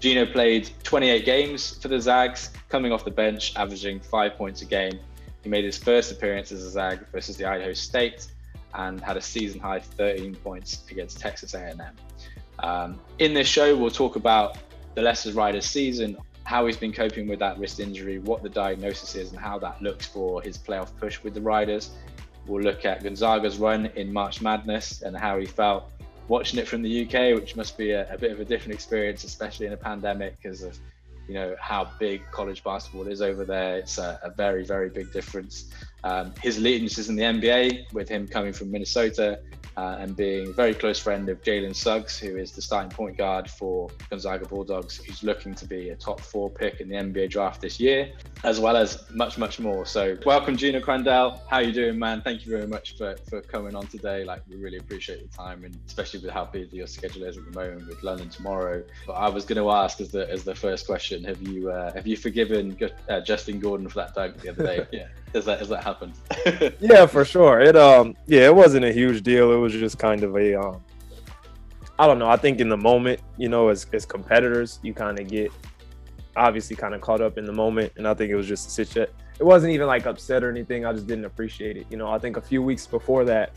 [0.00, 4.64] Gino played 28 games for the Zags, coming off the bench, averaging five points a
[4.64, 4.98] game.
[5.42, 8.28] He made his first appearance as a Zag versus the Idaho State
[8.74, 11.80] and had a season high 13 points against Texas A&M.
[12.60, 14.58] Um, in this show, we'll talk about
[14.94, 19.14] the Leicester Riders season, how he's been coping with that wrist injury, what the diagnosis
[19.14, 21.90] is, and how that looks for his playoff push with the Riders.
[22.46, 25.90] We'll look at Gonzaga's run in March Madness and how he felt
[26.28, 29.24] watching it from the UK, which must be a, a bit of a different experience,
[29.24, 30.78] especially in a pandemic, because of
[31.26, 33.78] you know how big college basketball is over there.
[33.78, 35.70] It's a, a very, very big difference.
[36.04, 39.40] Um, his allegiance is in the NBA, with him coming from Minnesota
[39.78, 43.16] uh, and being a very close friend of Jalen Suggs, who is the starting point
[43.16, 47.30] guard for Gonzaga Bulldogs, who's looking to be a top four pick in the NBA
[47.30, 49.86] draft this year, as well as much, much more.
[49.86, 51.40] So, welcome, Gino Crandall.
[51.48, 52.22] How you doing, man?
[52.22, 54.24] Thank you very much for, for coming on today.
[54.24, 57.44] Like, we really appreciate your time, and especially with how busy your schedule is at
[57.44, 58.82] the moment with London tomorrow.
[59.06, 61.92] But I was going to ask as the as the first question: Have you uh,
[61.92, 62.76] have you forgiven
[63.08, 64.86] uh, Justin Gordon for that dunk the other day?
[64.92, 66.14] yeah, has that has that happened?
[66.80, 67.60] yeah, for sure.
[67.60, 69.52] It um yeah, it wasn't a huge deal.
[69.52, 70.82] It was just kind of a um
[71.98, 72.28] I don't know.
[72.28, 75.50] I think in the moment, you know, as as competitors, you kind of get
[76.36, 78.70] obviously kind of caught up in the moment, and I think it was just a
[78.70, 79.12] situation.
[79.38, 80.84] It wasn't even like upset or anything.
[80.84, 81.86] I just didn't appreciate it.
[81.90, 83.52] You know, I think a few weeks before that,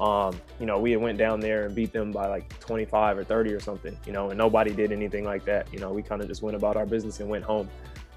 [0.00, 3.24] um, you know, we had went down there and beat them by like 25 or
[3.24, 3.96] 30 or something.
[4.06, 5.72] You know, and nobody did anything like that.
[5.72, 7.68] You know, we kind of just went about our business and went home.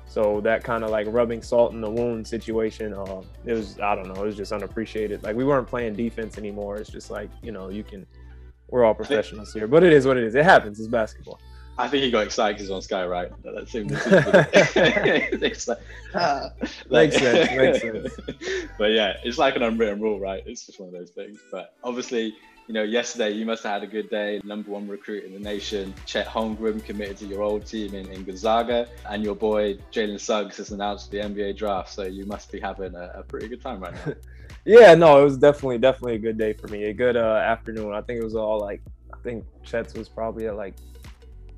[0.07, 3.95] So that kind of like rubbing salt in the wound situation, uh, it was I
[3.95, 5.23] don't know, it was just unappreciated.
[5.23, 6.77] Like we weren't playing defense anymore.
[6.77, 8.05] It's just like you know you can,
[8.69, 10.35] we're all professionals here, but it is what it is.
[10.35, 10.79] It happens.
[10.79, 11.39] It's basketball.
[11.79, 13.29] I think he got excited because he's on Sky, right?
[13.43, 13.91] That seems.
[15.43, 15.77] it's like,
[16.15, 16.49] ah.
[16.89, 17.51] like, makes sense.
[17.51, 18.67] Makes sense.
[18.77, 20.43] But yeah, it's like an unwritten rule, right?
[20.45, 21.39] It's just one of those things.
[21.51, 22.35] But obviously,
[22.67, 24.41] you know, yesterday you must have had a good day.
[24.43, 28.25] Number one recruit in the nation, Chet Holmgren, committed to your old team in, in
[28.25, 31.93] Gonzaga, and your boy Jalen Suggs has announced the NBA draft.
[31.93, 34.13] So you must be having a, a pretty good time right now.
[34.65, 36.83] yeah, no, it was definitely definitely a good day for me.
[36.85, 37.93] A good uh, afternoon.
[37.93, 38.81] I think it was all like,
[39.13, 40.75] I think Chet's was probably at like,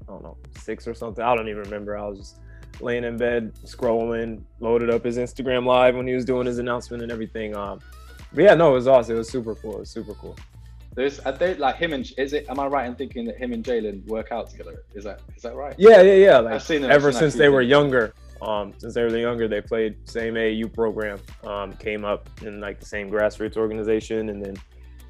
[0.04, 1.24] I don't know, six or something.
[1.24, 1.98] I don't even remember.
[1.98, 2.40] I was just
[2.82, 7.02] laying in bed scrolling, loaded up his Instagram live when he was doing his announcement
[7.02, 7.56] and everything.
[7.56, 7.80] Um,
[8.32, 9.16] but yeah, no, it was awesome.
[9.16, 9.78] It was super cool.
[9.78, 10.36] It was super cool.
[10.96, 12.50] There's, I think, like him and is it?
[12.50, 14.84] Am I right in thinking that him and Jalen work out together?
[14.94, 15.76] Is that is that right?
[15.78, 16.40] Yeah, yeah, yeah.
[16.40, 18.14] Like I've seen them ever since they were younger.
[18.42, 21.20] Um, since they were younger, they played same AAU program.
[21.44, 24.56] Um, came up in like the same grassroots organization, and then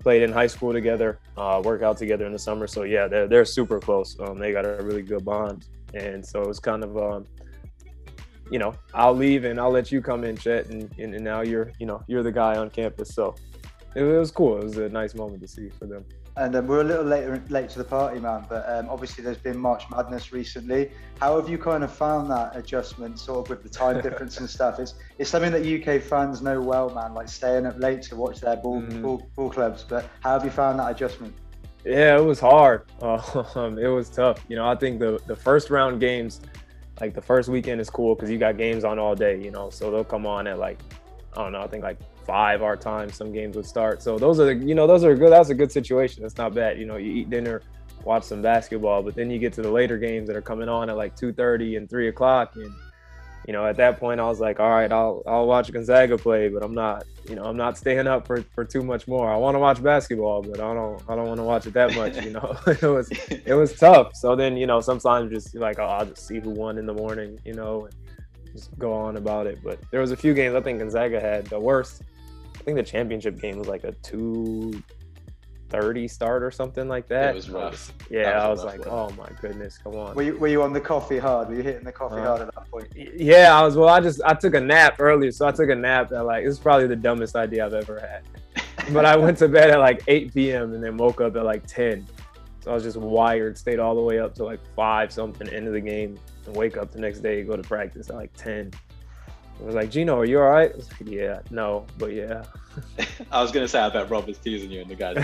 [0.02, 1.20] played in high school together.
[1.38, 2.68] Uh, work out together in the summer.
[2.68, 4.20] So yeah, they're they're super close.
[4.20, 7.26] Um, they got a really good bond, and so it was kind of um,
[8.50, 11.42] you know, I'll leave and I'll let you come in, Chet, and, and, and now
[11.42, 13.14] you're, you know, you're the guy on campus.
[13.14, 13.36] So
[13.96, 14.58] it, was cool.
[14.58, 16.06] It was a nice moment to see for them.
[16.38, 18.46] And um, we're a little later late to the party, man.
[18.48, 20.92] But um, obviously, there's been March Madness recently.
[21.20, 24.50] How have you kind of found that adjustment, sort of with the time difference and
[24.50, 24.80] stuff?
[24.80, 27.14] It's it's something that UK fans know well, man.
[27.14, 29.02] Like staying up late to watch their ball mm.
[29.02, 29.84] ball, ball clubs.
[29.88, 31.34] But how have you found that adjustment?
[31.86, 32.84] Yeah, it was hard.
[33.02, 34.44] Um, it was tough.
[34.48, 36.42] You know, I think the the first round games,
[37.02, 39.42] like the first weekend, is cool because you got games on all day.
[39.42, 40.80] You know, so they'll come on at like
[41.34, 41.62] I don't know.
[41.62, 41.98] I think like
[42.30, 44.04] five our time some games would start.
[44.04, 45.32] So those are the, you know those are good.
[45.32, 46.22] That's a good situation.
[46.22, 46.78] That's not bad.
[46.78, 47.64] You know, you eat dinner,
[48.04, 50.92] watch some basketball, but then you get to the later games that are coming on
[50.92, 52.72] at like two thirty and three o'clock, and
[53.48, 56.50] you know, at that point, I was like, all right, I'll I'll watch Gonzaga play,
[56.50, 59.28] but I'm not, you know, I'm not staying up for, for too much more.
[59.34, 61.96] I want to watch basketball, but I don't I don't want to watch it that
[61.96, 62.24] much.
[62.24, 64.16] You know, it was it was tough.
[64.16, 66.94] So then, you know, sometimes just like oh, I'll just see who won in the
[66.94, 67.96] morning, you know, and
[68.54, 69.60] just go on about it.
[69.64, 72.04] But there was a few games I think Gonzaga had the worst.
[72.60, 74.84] I think the championship game was like a two
[75.70, 77.30] 30 start or something like that.
[77.30, 77.94] It was rough.
[78.10, 78.90] Yeah, was I was like, one.
[78.90, 80.16] oh my goodness, come on.
[80.16, 81.48] Were you, were you on the coffee hard?
[81.50, 82.88] Were you hitting the coffee Uh, hard at that point?
[82.96, 83.78] Yeah, I was.
[83.78, 86.44] Well, I just I took a nap earlier, so I took a nap at like
[86.44, 88.24] it was probably the dumbest idea I've ever had.
[88.94, 90.74] But I went to bed at like 8 p.m.
[90.74, 92.08] and then woke up at like 10.
[92.62, 95.68] So I was just wired, stayed all the way up to like five something end
[95.68, 96.18] of the game,
[96.48, 98.72] and wake up the next day, go to practice at like 10.
[99.60, 100.72] I was like, Gino, are you all right?
[100.72, 102.44] I was like, yeah, no, but yeah.
[103.32, 105.18] I was gonna say I bet Rob was teasing you in the guy's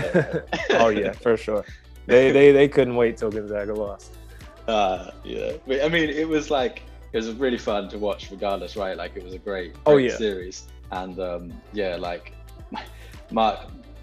[0.70, 1.64] oh yeah, for sure.
[2.06, 4.12] They they they couldn't wait till Gonzaga lost.
[4.68, 5.52] Uh, yeah.
[5.80, 8.96] I mean, it was like it was really fun to watch, regardless, right?
[8.96, 10.16] Like it was a great, great Oh, yeah.
[10.16, 12.32] series, and um, yeah, like
[13.30, 13.60] Mark,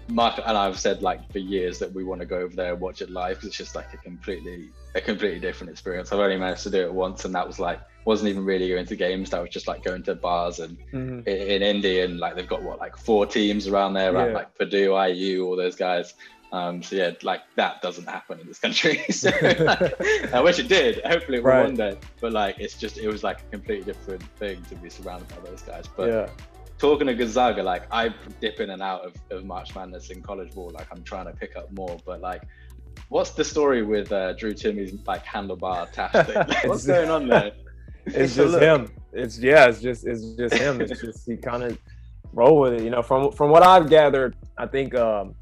[0.08, 2.80] Mark and I've said like for years that we want to go over there and
[2.80, 6.12] watch it live because it's just like a completely, a completely different experience.
[6.12, 8.86] I've only managed to do it once, and that was like wasn't even really going
[8.86, 9.30] to games.
[9.30, 11.26] That was just like going to bars and Mhm.
[11.26, 14.28] in, in Indy, and like they've got what like four teams around there, right?
[14.28, 14.34] Yeah.
[14.34, 16.14] Like Purdue, IU, all those guys.
[16.52, 19.02] Um, so yeah, like that doesn't happen in this country.
[19.10, 21.02] so, like, I wish it did.
[21.04, 21.64] Hopefully it will Right.
[21.64, 21.98] one day.
[22.20, 25.48] But like, it's just it was like a completely different thing to be surrounded by
[25.50, 25.86] those guys.
[25.96, 26.28] But yeah.
[26.78, 30.54] talking to Gonzaga, like I dip in and out of, of March Madness in college
[30.54, 30.70] ball.
[30.70, 31.96] Like I'm trying to pick up more.
[32.06, 32.42] But like,
[33.08, 36.34] what's the story with uh, Drew Timme's like handlebar thing?
[36.36, 37.50] Like, what's going on there?
[38.14, 38.90] it's just him.
[39.12, 40.80] It's yeah, it's just it's just him.
[40.80, 41.78] It's just he kind of
[42.32, 42.82] roll with it.
[42.82, 45.34] You know, from from what I've gathered, I think um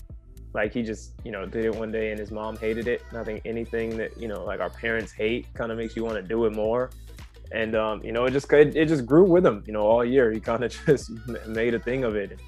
[0.55, 3.03] like he just you know did it one day and his mom hated it.
[3.11, 6.05] And I think anything that you know like our parents hate kind of makes you
[6.05, 6.91] want to do it more.
[7.51, 9.63] And um, you know, it just it, it just grew with him.
[9.67, 11.11] You know, all year he kind of just
[11.47, 12.39] made a thing of it.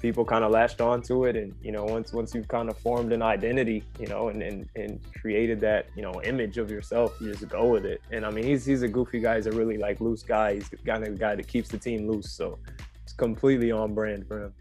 [0.00, 3.12] People kind of latched onto it, and you know, once once you've kind of formed
[3.12, 7.32] an identity, you know, and and and created that you know image of yourself, you
[7.32, 8.00] just go with it.
[8.12, 9.36] And I mean, he's he's a goofy guy.
[9.36, 10.54] He's a really like loose guy.
[10.54, 12.30] He's the kind of guy that keeps the team loose.
[12.30, 12.58] So
[13.02, 14.54] it's completely on brand for him.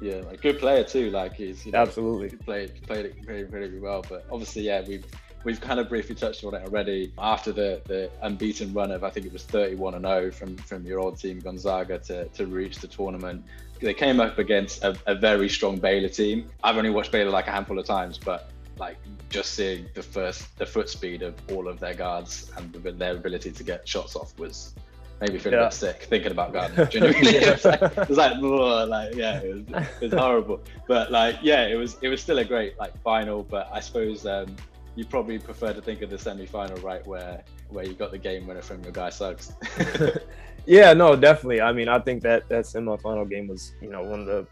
[0.00, 1.10] Yeah, like good player too.
[1.10, 2.28] Like he's you know, Absolutely.
[2.30, 4.04] he played played it very very well.
[4.08, 5.04] But obviously, yeah, we've
[5.44, 7.12] we've kind of briefly touched on it already.
[7.18, 10.84] After the the unbeaten run of I think it was 31 and 0 from from
[10.84, 13.44] your old team Gonzaga to to reach the tournament,
[13.80, 16.48] they came up against a, a very strong Baylor team.
[16.62, 18.96] I've only watched Baylor like a handful of times, but like
[19.28, 23.16] just seeing the first the foot speed of all of their guards and the, their
[23.16, 24.74] ability to get shots off was.
[25.20, 26.52] Made me feel a bit sick thinking about.
[26.90, 30.60] Genuinely, it was like, it was like, "Ugh," like yeah, it was, it was horrible.
[30.86, 33.42] But like, yeah, it was it was still a great like final.
[33.42, 34.54] But I suppose um,
[34.94, 38.46] you probably prefer to think of the semi-final, right, where where you got the game
[38.46, 39.52] winner from your guy Suggs.
[40.68, 41.62] yeah, no, definitely.
[41.62, 44.46] I mean, I think that that semifinal game was, you know, one of the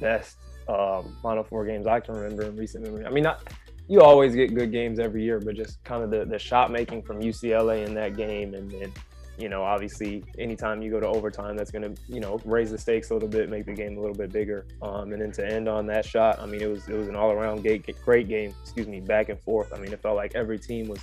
[0.00, 0.36] best
[0.68, 3.04] um, Final Four games I can remember in recent memory.
[3.04, 3.52] I mean, not,
[3.88, 7.02] you always get good games every year, but just kind of the, the shot making
[7.02, 8.92] from UCLA in that game, and then,
[9.36, 12.78] you know, obviously, anytime you go to overtime, that's going to, you know, raise the
[12.78, 14.64] stakes a little bit, make the game a little bit bigger.
[14.80, 17.16] Um, and then to end on that shot, I mean, it was it was an
[17.16, 18.54] all around great great game.
[18.62, 19.72] Excuse me, back and forth.
[19.74, 21.00] I mean, it felt like every team was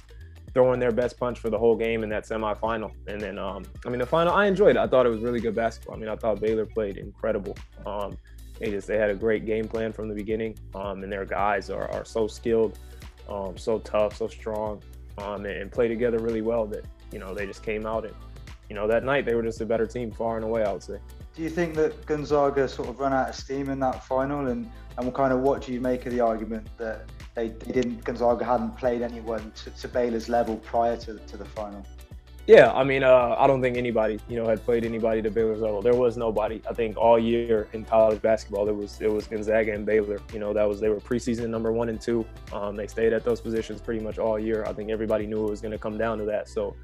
[0.53, 2.91] throwing their best punch for the whole game in that semifinal.
[3.07, 4.77] And then, um, I mean, the final, I enjoyed it.
[4.77, 5.95] I thought it was really good basketball.
[5.95, 7.55] I mean, I thought Baylor played incredible.
[7.85, 8.17] Um,
[8.59, 11.69] they just they had a great game plan from the beginning, um, and their guys
[11.69, 12.77] are, are so skilled,
[13.29, 14.81] um, so tough, so strong,
[15.17, 16.65] um, and, and play together really well.
[16.65, 18.13] That you know they just came out and
[18.69, 20.63] you know that night they were just a better team far and away.
[20.63, 20.99] I would say.
[21.39, 24.69] Do you think that Gonzaga sort of ran out of steam in that final, and
[24.97, 28.43] and kind of what do you make of the argument that they, they didn't Gonzaga
[28.43, 31.86] hadn't played anyone to, to Baylor's level prior to, to the final?
[32.45, 35.62] Yeah, I mean, uh, I don't think anybody, you know, had played anybody to Baylor's
[35.62, 35.82] level.
[35.82, 36.62] There was nobody.
[36.69, 40.19] I think all year in college basketball, there was it was Gonzaga and Baylor.
[40.34, 42.25] You know, that was they were preseason number one and two.
[42.52, 44.65] Um, they stayed at those positions pretty much all year.
[44.65, 46.49] I think everybody knew it was going to come down to that.
[46.49, 46.75] So,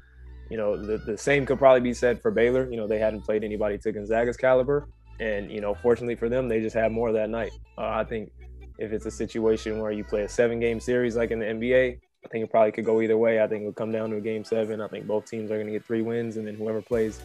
[0.50, 2.68] you know, the the same could probably be said for Baylor.
[2.70, 4.88] You know, they hadn't played anybody to Gonzaga's caliber,
[5.20, 7.52] and you know, fortunately for them, they just had more that night.
[7.78, 8.30] Uh, I think
[8.78, 11.98] if it's a situation where you play a seven game series like in the NBA,
[12.24, 13.40] I think it probably could go either way.
[13.40, 14.80] I think it would come down to a game seven.
[14.80, 17.20] I think both teams are going to get three wins, and then whoever plays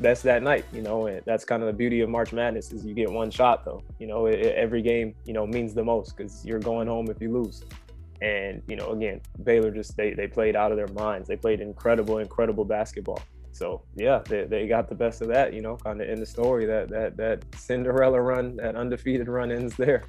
[0.00, 2.84] best that night, you know, and that's kind of the beauty of March Madness is
[2.84, 3.82] you get one shot though.
[3.98, 7.20] You know, it, every game, you know, means the most because you're going home if
[7.20, 7.64] you lose.
[8.20, 11.28] And you know, again, Baylor just they they played out of their minds.
[11.28, 13.20] They played incredible, incredible basketball.
[13.52, 15.54] So yeah, they, they got the best of that.
[15.54, 19.50] You know, kind of in the story that that that Cinderella run, that undefeated run
[19.50, 20.04] ends there.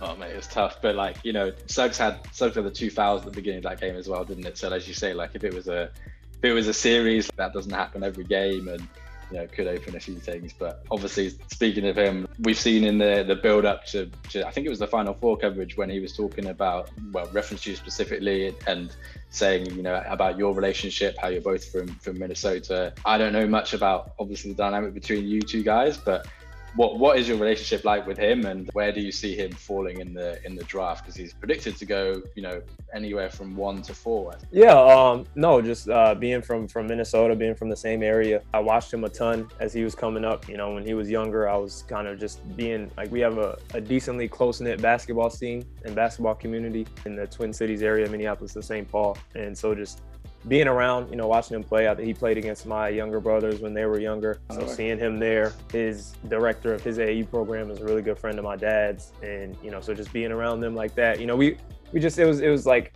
[0.00, 2.90] Oh man, it was tough, but like you know, Suggs had Suggs had the two
[2.90, 4.58] fouls at the beginning of that game as well, didn't it?
[4.58, 5.90] So as you say, like if it was a
[6.38, 8.86] if it was a series, that doesn't happen every game, and
[9.32, 10.52] you know could open a few things.
[10.52, 14.50] But obviously, speaking of him, we've seen in the the build up to, to I
[14.50, 17.74] think it was the Final Four coverage when he was talking about well, reference you
[17.76, 18.94] specifically and
[19.30, 22.92] saying you know about your relationship, how you're both from from Minnesota.
[23.04, 26.26] I don't know much about obviously the dynamic between you two guys, but
[26.74, 30.00] what what is your relationship like with him and where do you see him falling
[30.00, 31.02] in the in the draft?
[31.04, 32.62] Because he's predicted to go you know
[32.94, 34.34] anywhere from one to four.
[34.50, 38.58] Yeah um no just uh being from from minnesota being from the same area i
[38.58, 40.48] watched him a ton as he was coming up.
[40.48, 43.38] You know when he was younger i was kind of just being like we have
[43.38, 48.54] a, a decently close-knit basketball scene and basketball community in the twin cities area minneapolis
[48.54, 49.16] and st paul.
[49.34, 50.02] And so just
[50.48, 51.92] being around, you know, watching him play.
[52.02, 54.40] He played against my younger brothers when they were younger.
[54.50, 58.38] So seeing him there, his director of his AU program is a really good friend
[58.38, 61.36] of my dad's, and you know, so just being around them like that, you know,
[61.36, 61.56] we
[61.92, 62.92] we just it was it was like,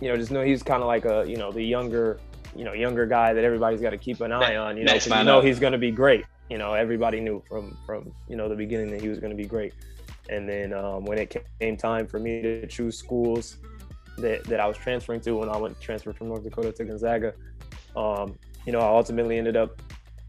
[0.00, 2.18] you know, just know he's kind of like a you know the younger
[2.56, 4.76] you know younger guy that everybody's got to keep an eye on.
[4.76, 6.24] You know, you know he's going to be great.
[6.50, 9.36] You know, everybody knew from from you know the beginning that he was going to
[9.36, 9.74] be great.
[10.28, 13.58] And then um, when it came time for me to choose schools,
[14.18, 17.34] that, that I was transferring to when I went transferred from North Dakota to Gonzaga.
[17.96, 19.80] Um, you know, I ultimately ended up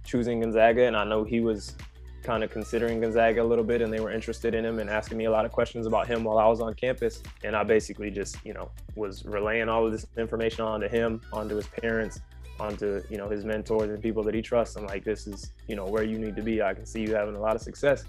[0.03, 1.75] choosing Gonzaga, and I know he was
[2.23, 5.17] kind of considering Gonzaga a little bit, and they were interested in him and asking
[5.17, 7.21] me a lot of questions about him while I was on campus.
[7.43, 11.55] And I basically just, you know, was relaying all of this information onto him, onto
[11.55, 12.19] his parents,
[12.59, 14.75] onto you know his mentors and people that he trusts.
[14.75, 16.61] I'm like, this is you know where you need to be.
[16.61, 18.03] I can see you having a lot of success.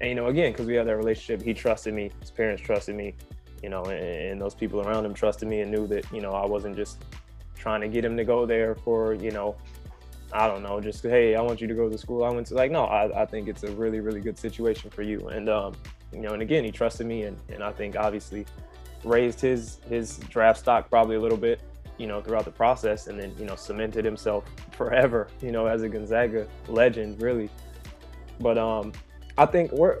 [0.00, 2.96] And you know, again, because we have that relationship, he trusted me, his parents trusted
[2.96, 3.14] me,
[3.62, 6.32] you know, and, and, those people around him trusted me and knew that, you know,
[6.32, 7.04] I wasn't just
[7.56, 9.56] trying to get him to go there for, you know,
[10.32, 12.24] I don't know, just hey, I want you to go to school.
[12.24, 15.02] I went to like, no, I, I think it's a really, really good situation for
[15.02, 15.28] you.
[15.28, 15.74] And um,
[16.12, 18.46] you know, and again, he trusted me and, and I think obviously
[19.04, 21.60] raised his his draft stock probably a little bit,
[21.98, 25.82] you know, throughout the process and then, you know, cemented himself forever, you know, as
[25.82, 27.50] a Gonzaga legend, really.
[28.38, 28.92] But um
[29.36, 30.00] I think we're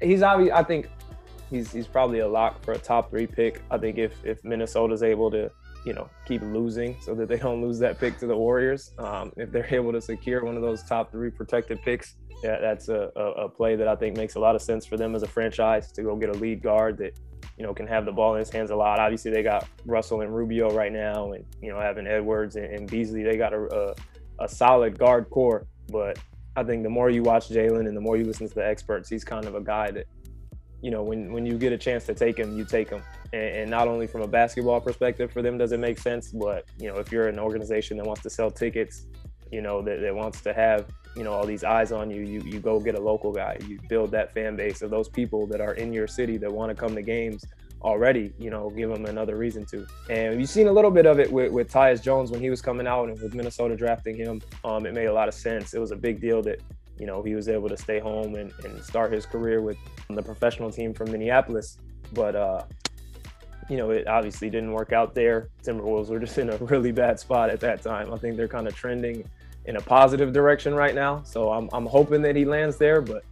[0.00, 0.88] he's obviously I think
[1.50, 3.62] he's he's probably a lock for a top three pick.
[3.70, 5.50] I think if if Minnesota's able to
[5.84, 9.32] you know keep losing so that they don't lose that pick to the Warriors, um,
[9.36, 13.10] if they're able to secure one of those top three protected picks, yeah, that's a,
[13.16, 15.28] a, a play that I think makes a lot of sense for them as a
[15.28, 17.18] franchise to go get a lead guard that
[17.56, 18.98] you know can have the ball in his hands a lot.
[18.98, 22.90] Obviously, they got Russell and Rubio right now, and you know having Edwards and, and
[22.90, 23.94] Beasley, they got a,
[24.38, 25.66] a, a solid guard core.
[25.90, 26.18] But
[26.56, 29.08] I think the more you watch Jalen and the more you listen to the experts,
[29.08, 30.06] he's kind of a guy that
[30.84, 33.02] you know, when when you get a chance to take him, you take him.
[33.32, 36.66] And, and, not only from a basketball perspective for them does it make sense, but
[36.78, 39.06] you know, if you're an organization that wants to sell tickets,
[39.50, 40.84] you know, that, that wants to have
[41.16, 43.56] you know all these eyes on you, you you go get a local guy.
[43.66, 46.68] You build that fan base of those people that are in your city that want
[46.68, 47.42] to come to games
[47.80, 48.34] already.
[48.38, 49.86] You know, give them another reason to.
[50.10, 52.60] And you've seen a little bit of it with with Tyus Jones when he was
[52.60, 54.42] coming out and with Minnesota drafting him.
[54.64, 55.72] Um, it made a lot of sense.
[55.72, 56.60] It was a big deal that
[56.98, 59.76] you know, he was able to stay home and, and start his career with
[60.08, 61.78] the professional team from Minneapolis.
[62.12, 62.64] But, uh,
[63.68, 65.48] you know, it obviously didn't work out there.
[65.62, 68.12] Timberwolves were just in a really bad spot at that time.
[68.12, 69.28] I think they're kind of trending
[69.66, 71.22] in a positive direction right now.
[71.24, 73.24] So I'm, I'm hoping that he lands there, but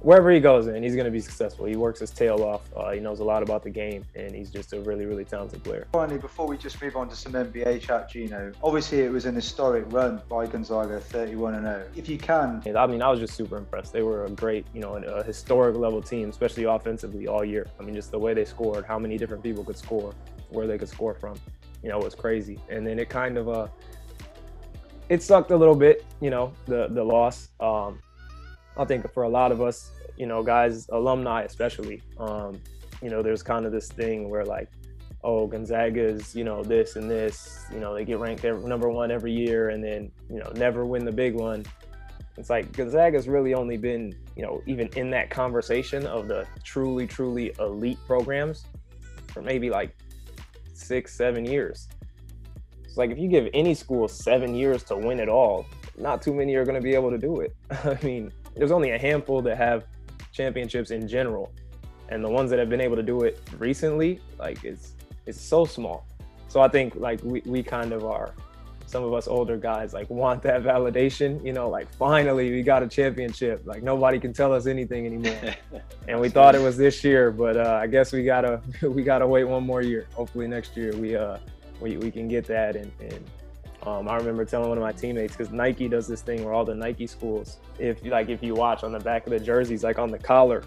[0.00, 1.66] wherever he goes in, he's going to be successful.
[1.66, 2.62] He works his tail off.
[2.76, 5.62] Uh, he knows a lot about the game, and he's just a really, really talented
[5.64, 5.86] player.
[5.92, 9.34] Finally, before we just move on to some NBA chat, Gino, obviously it was an
[9.34, 11.88] historic run by Gonzaga, 31 and 0.
[11.96, 13.92] If you can, I mean, I was just super impressed.
[13.92, 17.66] They were a great, you know, a historic level team, especially offensively all year.
[17.78, 20.14] I mean, just the way they scored, how many different people could score,
[20.50, 21.38] where they could score from,
[21.82, 22.58] you know, was crazy.
[22.68, 23.68] And then it kind of uh,
[25.08, 27.48] it sucked a little bit, you know, the the loss.
[27.60, 28.00] Um,
[28.78, 32.60] I think for a lot of us, you know, guys, alumni especially, um,
[33.02, 34.68] you know, there's kind of this thing where like,
[35.24, 39.32] oh, Gonzaga's, you know, this and this, you know, they get ranked number one every
[39.32, 41.64] year and then, you know, never win the big one.
[42.36, 47.06] It's like Gonzaga's really only been, you know, even in that conversation of the truly,
[47.06, 48.64] truly elite programs
[49.26, 49.96] for maybe like
[50.72, 51.88] six, seven years.
[52.84, 55.66] It's like if you give any school seven years to win it all,
[55.96, 57.56] not too many are going to be able to do it.
[57.70, 59.84] I mean, there's only a handful that have
[60.32, 61.52] championships in general,
[62.08, 64.94] and the ones that have been able to do it recently, like it's
[65.26, 66.06] it's so small.
[66.48, 68.34] So I think like we, we kind of are
[68.86, 72.82] some of us older guys like want that validation, you know, like finally we got
[72.82, 73.62] a championship.
[73.66, 75.54] Like nobody can tell us anything anymore.
[76.08, 79.26] and we thought it was this year, but uh, I guess we gotta we gotta
[79.26, 80.08] wait one more year.
[80.14, 81.38] Hopefully next year we uh
[81.80, 83.24] we, we can get that and, and
[83.88, 86.64] um, I remember telling one of my teammates because Nike does this thing where all
[86.64, 89.98] the Nike schools, if like if you watch on the back of the jerseys, like
[89.98, 90.62] on the collar,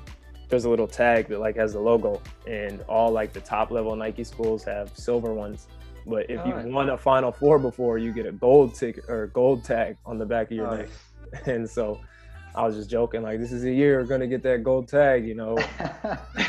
[0.49, 3.95] there's a little tag that like has the logo, and all like the top level
[3.95, 5.67] Nike schools have silver ones,
[6.05, 6.65] But if you right.
[6.65, 10.26] won a Final Four before, you get a gold ticket or gold tag on the
[10.26, 10.89] back of your neck.
[11.45, 12.01] And so
[12.55, 15.25] I was just joking, like, this is a year we're gonna get that gold tag,
[15.25, 15.57] you know.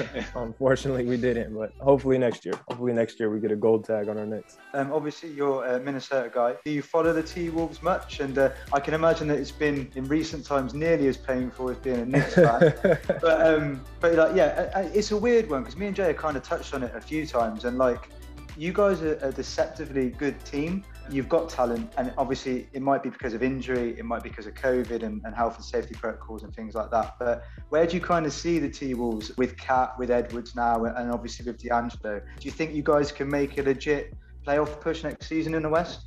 [0.35, 2.55] Unfortunately, we didn't, but hopefully next year.
[2.69, 4.57] Hopefully next year we get a gold tag on our necks.
[4.75, 6.57] Um, obviously, you're a Minnesota guy.
[6.65, 8.21] Do you follow the T Wolves much?
[8.21, 11.77] And uh, I can imagine that it's been in recent times nearly as painful as
[11.79, 12.75] being a Knicks fan.
[13.07, 16.09] but um, but like yeah, uh, uh, it's a weird one because me and Jay
[16.09, 18.09] have kind of touched on it a few times, and like
[18.57, 20.85] you guys are a deceptively good team.
[21.11, 24.47] You've got talent, and obviously it might be because of injury, it might be because
[24.47, 27.17] of COVID and, and health and safety protocols and things like that.
[27.19, 30.85] But where do you kind of see the T Wolves with Cat, with Edwards now,
[30.85, 32.21] and obviously with D'Angelo?
[32.21, 34.15] Do you think you guys can make a legit
[34.47, 36.01] playoff push next season in the West?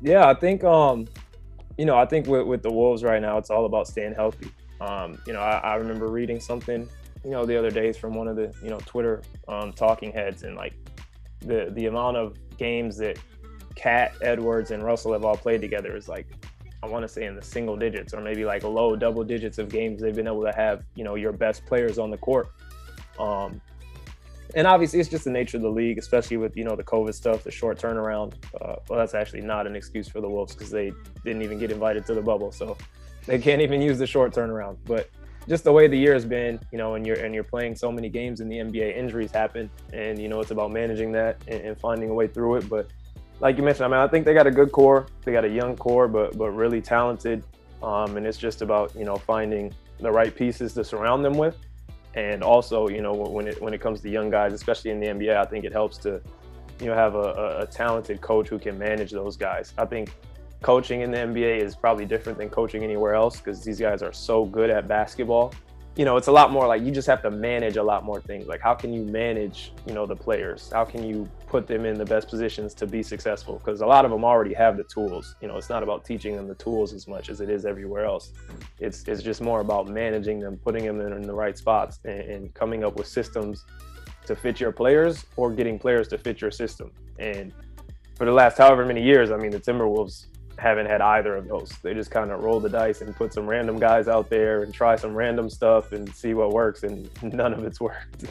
[0.00, 1.06] Yeah, I think um,
[1.78, 4.50] you know, I think with, with the Wolves right now, it's all about staying healthy.
[4.80, 6.88] Um, you know, I, I remember reading something,
[7.24, 10.42] you know, the other days from one of the, you know, Twitter um, talking heads
[10.42, 10.74] and like
[11.40, 13.18] the the amount of games that
[13.74, 16.26] Cat, Edwards, and Russell have all played together is like
[16.82, 19.70] I want to say in the single digits or maybe like low double digits of
[19.70, 22.48] games they've been able to have, you know, your best players on the court.
[23.18, 23.60] Um,
[24.54, 27.14] and obviously it's just the nature of the league, especially with you know the COVID
[27.14, 28.34] stuff, the short turnaround.
[28.60, 30.92] Uh, well, that's actually not an excuse for the Wolves because they
[31.24, 32.76] didn't even get invited to the bubble, so
[33.26, 34.76] they can't even use the short turnaround.
[34.84, 35.10] But
[35.48, 37.90] just the way the year has been, you know, and you're and you're playing so
[37.90, 41.60] many games in the NBA, injuries happen, and you know it's about managing that and,
[41.62, 42.68] and finding a way through it.
[42.68, 42.88] But
[43.40, 45.48] like you mentioned, I mean, I think they got a good core, they got a
[45.48, 47.44] young core, but but really talented,
[47.82, 51.56] um, and it's just about you know finding the right pieces to surround them with.
[52.14, 55.08] And also you know when it when it comes to young guys especially in the
[55.08, 56.22] nba i think it helps to
[56.80, 59.72] you know have a, a, a talented coach who can manage those guys.
[59.78, 60.12] I think
[60.62, 64.12] coaching in the nba is probably different than coaching anywhere else because these guys are
[64.12, 65.52] so good at basketball
[65.96, 68.20] you know it's a lot more like you just have to manage a lot more
[68.20, 68.46] things.
[68.46, 70.70] Like how can you manage you know the players?
[70.72, 73.58] How can you put them in the best positions to be successful?
[73.58, 75.36] Because a lot of them already have the tools.
[75.40, 78.04] You know it's not about teaching them the tools as much as it is everywhere
[78.04, 78.32] else.
[78.80, 82.54] It's it's just more about managing them putting them in, the right spots and, and
[82.54, 83.64] coming up with systems
[84.26, 86.90] to fit your players or getting players to fit your system.
[87.18, 87.52] And
[88.16, 90.26] for the last however many years i mean the timberwolves
[90.58, 91.70] haven't had either of those.
[91.82, 94.72] They just kind of roll the dice and put some random guys out there and
[94.72, 98.24] try some random stuff and see what works, and none of it's worked.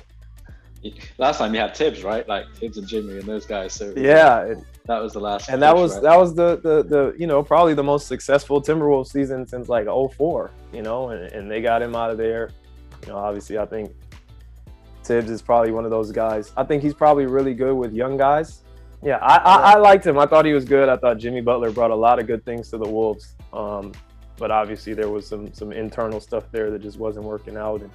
[1.17, 2.27] Last time you had Thibs, right?
[2.27, 3.73] Like Thibs and Jimmy and those guys.
[3.73, 4.55] So Yeah,
[4.85, 5.49] that was the last.
[5.49, 6.03] and that was right?
[6.03, 9.87] that was the, the the you know probably the most successful Timberwolves season since like
[9.87, 12.51] 04, you know, and, and they got him out of there.
[13.03, 13.93] You know, obviously, I think
[15.03, 16.51] Thibs is probably one of those guys.
[16.57, 18.62] I think he's probably really good with young guys.
[19.03, 20.17] Yeah, I, I, I liked him.
[20.17, 20.87] I thought he was good.
[20.87, 23.35] I thought Jimmy Butler brought a lot of good things to the Wolves.
[23.51, 23.91] Um,
[24.37, 27.81] but obviously there was some some internal stuff there that just wasn't working out.
[27.81, 27.91] And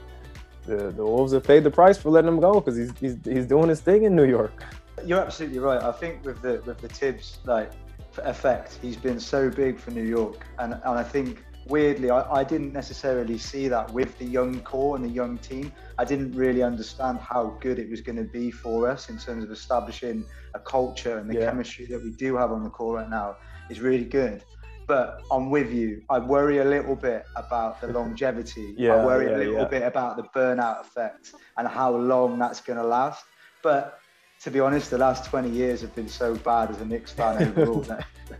[0.67, 3.47] the, the Wolves have paid the price for letting him go because he's, he's he's
[3.47, 4.65] doing his thing in New York.
[5.05, 5.83] You're absolutely right.
[5.83, 7.73] I think with the with the Thibs like
[8.19, 12.45] effect, he's been so big for New York, and and I think weirdly, I, I
[12.45, 15.73] didn't necessarily see that with the young core and the young team.
[15.99, 19.45] I didn't really understand how good it was going to be for us in terms
[19.45, 21.51] of establishing a culture and the Yeah.
[21.51, 23.37] chemistry that we do have on the core right now
[23.71, 24.43] is really good.
[24.87, 26.03] But I'm with you.
[26.09, 28.75] I worry a little bit about the longevity.
[28.79, 29.64] yeah, I worry yeah, a little yeah.
[29.66, 33.23] bit about the burnout effect and how long that's going to last.
[33.62, 33.99] But
[34.45, 37.43] to be honest, the last 20 years have been so bad as a Knicks fan
[37.59, 37.85] overall.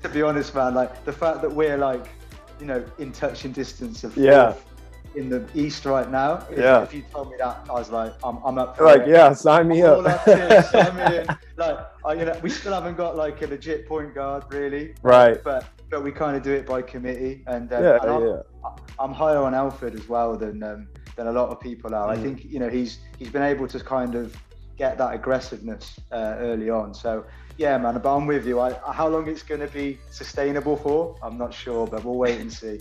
[0.03, 2.07] to be honest, man, like the fact that we're like,
[2.61, 4.54] you know, in touching distance of Yeah.
[5.14, 6.44] in the East right now.
[6.50, 6.82] If, Yeah.
[6.82, 9.09] if you told me that, I was like, I'm, I'm up for Like, it.
[9.09, 10.00] yeah, sign me up.
[10.26, 11.26] is, I'm in.
[11.56, 14.94] Like, I, you know, we still haven't got like a legit point guard, really.
[15.02, 15.42] Right.
[15.42, 18.36] But but we kind of do it by committee, and, um, Yeah, and I'm, yeah.
[18.98, 22.09] I'm higher on Elfrid as well than um, than a lot of people are.
[22.11, 22.22] I Mm.
[22.22, 24.36] think you know he's he's been able to kind of
[24.76, 26.92] get that aggressiveness uh, early on.
[26.94, 27.24] So
[27.59, 27.98] yeah, man.
[27.98, 28.61] But I'm with you.
[28.61, 32.40] I, how long it's going to be sustainable for, I'm not sure, but we'll wait
[32.40, 32.80] and see.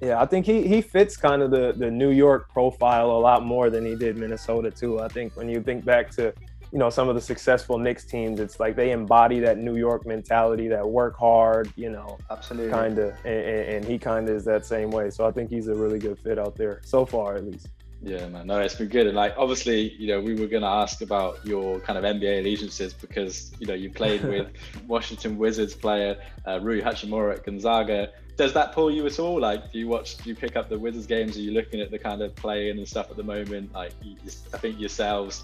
[0.00, 3.44] Yeah, I think he he fits kind of the the New York profile a lot
[3.44, 5.00] more than he did Minnesota too.
[5.00, 6.34] I think when you think back to
[6.70, 10.04] you know some of the successful Knicks teams, it's like they embody that New York
[10.04, 12.70] mentality, that work hard, you know, Absolutely.
[12.70, 15.08] kind of, and, and and he kind of is that same way.
[15.08, 17.68] So I think he's a really good fit out there so far, at least.
[18.06, 18.46] Yeah, man.
[18.46, 19.08] No, it's been good.
[19.08, 22.38] And like, obviously, you know, we were going to ask about your kind of NBA
[22.38, 24.46] allegiances because, you know, you played with
[24.86, 28.12] Washington Wizards player uh, Rui Hachimura at Gonzaga.
[28.36, 29.40] Does that pull you at all?
[29.40, 31.36] Like, do you watch, do you pick up the Wizards games?
[31.36, 33.72] Are you looking at the kind of play-in and stuff at the moment?
[33.72, 34.14] Like, you,
[34.54, 35.42] I think yourselves,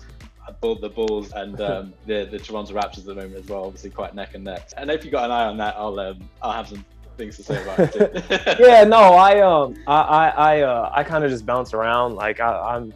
[0.60, 4.14] the Bulls and um, the the Toronto Raptors at the moment as well, obviously quite
[4.14, 4.70] neck and neck.
[4.76, 6.84] And if you've got an eye on that, I'll um, I'll have some
[7.16, 8.58] things to say about it.
[8.60, 12.14] Yeah, no, I um, I I I, uh, I kind of just bounce around.
[12.14, 12.92] Like I, I'm,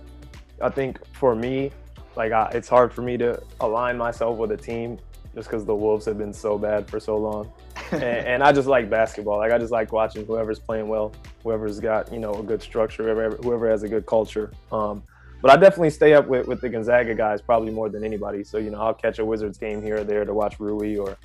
[0.61, 1.71] I think for me,
[2.17, 4.99] like I, it's hard for me to align myself with a team.
[5.35, 7.53] just because the Wolves have been so bad for so long.
[7.93, 9.39] and, and, I just like basketball.
[9.39, 11.13] Like I just like watching whoever's playing well,
[11.43, 14.51] whoever's got you know a good structure, whoever, whoever has a good culture.
[14.73, 15.03] Um,
[15.43, 18.43] but I definitely stay up with, with the Gonzaga guys probably more than anybody.
[18.43, 21.17] So you know I'll catch a Wizards game here or there to watch Rui, or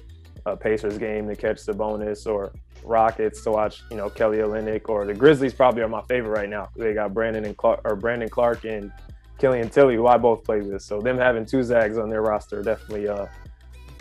[0.46, 2.52] a Pacers game to catch Sabonis, or
[2.84, 6.50] Rockets to watch you know Kelly Olynyk, or the Grizzlies probably are my favorite right
[6.50, 6.70] now.
[6.76, 8.92] They got Brandon and Clarke or Brandon Clarke and
[9.38, 10.82] Killian Tillie, who I both play with.
[10.82, 13.26] So them having two Zags on their roster definitely uh,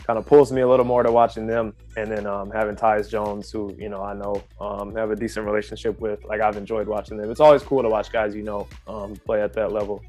[0.05, 1.72] kind of pulls me a little more to watching them.
[1.97, 5.47] And then um, having Tyus Jones, who you know I know um, have a decent
[5.47, 6.24] relationship with.
[6.24, 7.31] Like I've enjoyed watching them.
[7.31, 10.03] It's always cool to watch guys you know um, play at that level.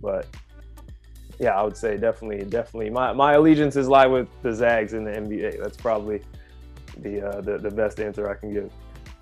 [0.00, 0.26] But
[1.38, 2.90] yeah, I would say definitely, definitely.
[2.90, 5.62] My my allegiances lie with the Zags in the NBA.
[5.62, 6.22] That's probably
[7.02, 8.70] the uh, the, the best answer I can give.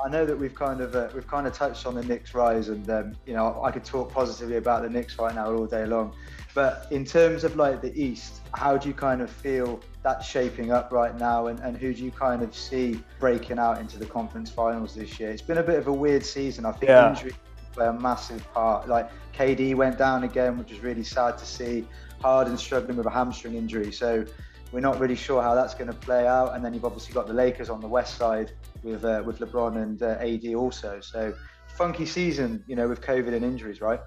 [0.05, 2.69] I know that we've kind of uh, we've kind of touched on the Knicks rise,
[2.69, 5.87] and um, you know I could talk positively about the Knicks right now all day
[5.87, 6.13] long.
[6.55, 10.73] But in terms of like the East, how do you kind of feel that's shaping
[10.73, 14.07] up right now, and, and who do you kind of see breaking out into the
[14.07, 15.31] conference finals this year?
[15.31, 16.67] It's been a bit of a weird season.
[16.67, 17.11] I think yeah.
[17.11, 17.33] injury
[17.73, 18.89] play a massive part.
[18.89, 21.87] Like KD went down again, which is really sad to see.
[22.21, 24.25] Harden struggling with a hamstring injury, so
[24.73, 26.55] we're not really sure how that's going to play out.
[26.55, 28.53] And then you've obviously got the Lakers on the west side
[28.83, 31.01] with uh, with LeBron and uh, AD also.
[31.01, 31.35] So
[31.77, 34.01] funky season, you know, with COVID and injuries, right?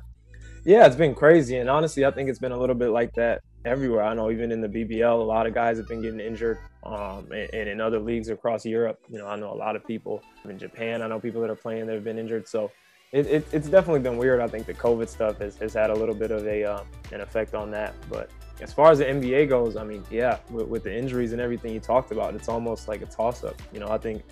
[0.65, 3.43] Yeah, it's been crazy, and honestly, I think it's been a little bit like that
[3.65, 4.01] everywhere.
[4.03, 7.27] I know even in the BBL, a lot of guys have been getting injured, um,
[7.31, 10.23] and, and, in other leagues across Europe, you know, I know a lot of people
[10.43, 11.03] in Japan.
[11.03, 12.47] I know people that are playing that have been injured.
[12.47, 12.71] So
[13.15, 14.41] it, it, it's definitely been weird.
[14.41, 17.21] I think the COVID stuff has, has had a little bit of a um, an
[17.21, 18.29] effect on that, but
[18.61, 21.73] as far as the NBA goes, I mean, yeah, with, with, the injuries and everything
[21.73, 23.61] you talked about, it's almost like a toss up.
[23.73, 24.23] You know, I think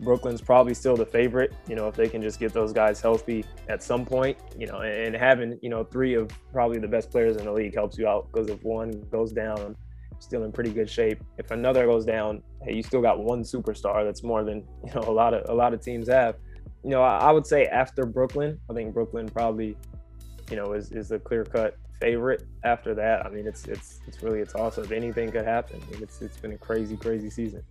[0.00, 1.52] Brooklyn's probably still the favorite.
[1.68, 4.78] You know, if they can just get those guys healthy at some point, you know,
[4.78, 7.98] and, and having, you know, three of probably the best players in the league helps
[7.98, 9.76] you out because if one goes down,
[10.18, 11.22] still in pretty good shape.
[11.38, 14.04] If another goes down, hey, you still got one superstar.
[14.04, 16.36] That's more than, you know, a lot of a lot of teams have.
[16.84, 19.76] You know, I, I would say after Brooklyn, I think Brooklyn probably,
[20.50, 23.24] you know, is, is a clear cut favorite after that.
[23.24, 24.90] I mean, it's it's it's really a toss up.
[24.92, 25.80] Anything could happen.
[25.86, 27.62] I mean, it's it's been a crazy, crazy season.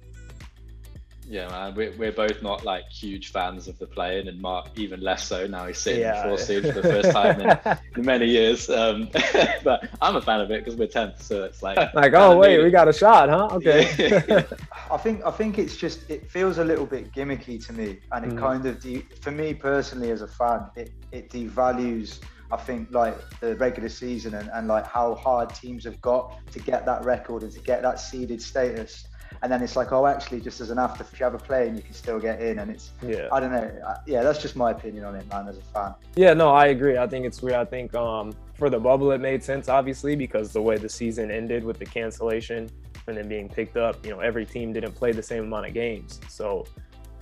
[1.28, 5.02] Yeah, man, we're, we're both not like huge fans of the play-in, and Mark even
[5.02, 5.48] less so.
[5.48, 6.24] Now he's sitting yeah.
[6.24, 8.70] in fourth seed for the first time in, in many years.
[8.70, 9.10] Um,
[9.64, 12.62] but I'm a fan of it because we're tenth, so it's like like oh wait,
[12.62, 13.48] we got a shot, huh?
[13.54, 13.90] Okay.
[13.98, 14.44] Yeah.
[14.92, 18.26] I think I think it's just it feels a little bit gimmicky to me, and
[18.26, 18.40] it mm.
[18.40, 22.20] kind of de- for me personally as a fan, it it devalues
[22.54, 26.60] I think like the regular season and, and like how hard teams have got to
[26.60, 29.08] get that record and to get that seeded status.
[29.42, 31.68] And then it's like, oh, actually, just as an after, if you have a play
[31.68, 33.72] and you can still get in, and it's, yeah, I don't know,
[34.06, 35.94] yeah, that's just my opinion on it, man, as a fan.
[36.16, 36.98] Yeah, no, I agree.
[36.98, 37.56] I think it's weird.
[37.56, 41.32] I think um, for the bubble, it made sense, obviously, because the way the season
[41.32, 42.70] ended with the cancellation
[43.08, 45.74] and then being picked up, you know, every team didn't play the same amount of
[45.74, 46.66] games, so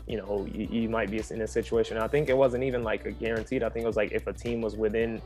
[0.07, 1.97] you know, you, you, might be in a situation.
[1.97, 3.63] I think it wasn't even like a guaranteed.
[3.63, 5.21] I think it was like if a team was within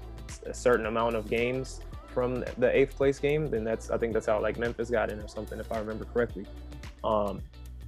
[0.45, 1.79] a certain amount of games
[2.13, 5.19] from the eighth place game, then that's I think that's how like Memphis got in
[5.19, 6.45] or something, if I remember correctly.
[7.05, 7.41] Um,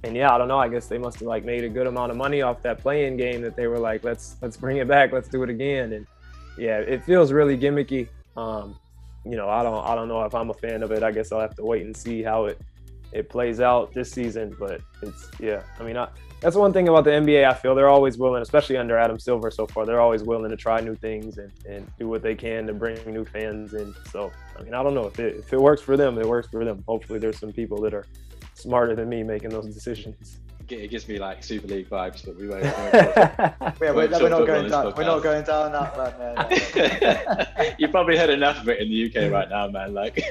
[0.04, 0.58] and yeah, I don't know.
[0.58, 3.16] I guess they must have like made a good amount of money off that play-in
[3.16, 5.92] game that they were like, let's let's bring it back, let's do it again.
[5.92, 6.06] And
[6.56, 8.08] yeah, it feels really gimmicky.
[8.36, 8.78] Um,
[9.24, 11.02] you know, I don't I don't know if I'm a fan of it.
[11.02, 12.60] I guess I'll have to wait and see how it
[13.12, 14.54] it plays out this season.
[14.58, 16.08] But it's yeah, I mean, I,
[16.40, 17.44] that's one thing about the NBA.
[17.44, 19.84] I feel they're always willing, especially under Adam Silver so far.
[19.84, 22.98] They're always willing to try new things and, and do what they can to bring
[23.12, 23.92] new fans in.
[24.12, 26.48] So I mean, I don't know if it if it works for them, it works
[26.48, 26.84] for them.
[26.86, 28.06] Hopefully, there's some people that are
[28.58, 30.38] smarter than me making those decisions.
[30.68, 32.62] It gives me like Super League vibes, but we won't.
[32.64, 34.92] yeah, we're, we're, not going down.
[34.94, 36.18] We're not going down that
[37.56, 37.74] man.
[37.78, 39.94] you probably heard enough of it in the UK right now, man.
[39.94, 40.22] Like,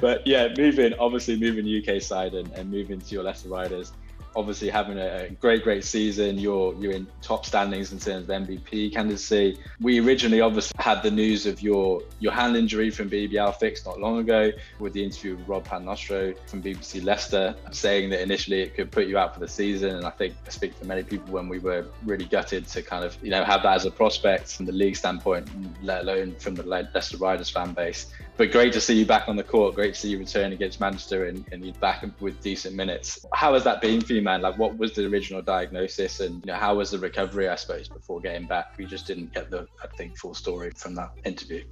[0.00, 3.90] but yeah, moving obviously moving UK side and, and moving to your Leicester Riders
[4.36, 6.38] obviously having a great, great season.
[6.38, 9.58] You're you're in top standings in terms of MVP candidacy.
[9.80, 13.98] We originally obviously had the news of your your hand injury from BBL fixed not
[13.98, 18.74] long ago with the interview with Rob Paternostro from BBC Leicester saying that initially it
[18.74, 19.96] could put you out for the season.
[19.96, 23.04] And I think I speak for many people when we were really gutted to kind
[23.04, 25.48] of you know have that as a prospect from the league standpoint,
[25.82, 28.12] let alone from the Leicester Riders fan base.
[28.36, 29.74] But great to see you back on the court.
[29.74, 33.24] Great to see you return against Manchester and, and you back with decent minutes.
[33.32, 34.42] How has that been for you, man?
[34.42, 37.48] Like, what was the original diagnosis, and you know, how was the recovery?
[37.48, 40.94] I suppose before getting back, we just didn't get the, I think, full story from
[40.96, 41.64] that interview.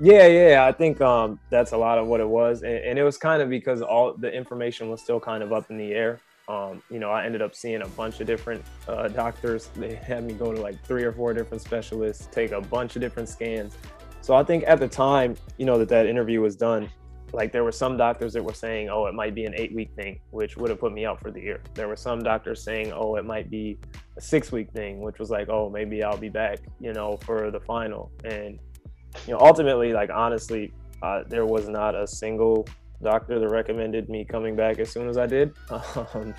[0.00, 3.04] Yeah, yeah, I think um, that's a lot of what it was, and, and, it
[3.04, 6.20] was kind of because all the information was still kind of up in the air.
[6.48, 9.68] Um, you know, I ended up seeing a bunch of different uh, doctors.
[9.76, 13.02] They had me go to like three or four different specialists, take a bunch of
[13.02, 13.76] different scans
[14.28, 16.90] so I think at the time, you know, that that interview was done,
[17.32, 19.90] like there were some doctors that were saying, oh, it might be an eight week
[19.96, 21.62] thing, which would have put me out for the year.
[21.72, 23.78] There were some doctors saying, oh, it might be
[24.18, 27.50] a six week thing, which was like, oh, maybe I'll be back, you know, for
[27.50, 28.12] the final.
[28.22, 28.58] And,
[29.26, 32.68] you know, ultimately, like honestly, uh, there was not a single
[33.02, 35.54] doctor that recommended me coming back as soon as I did.
[36.12, 36.34] Um,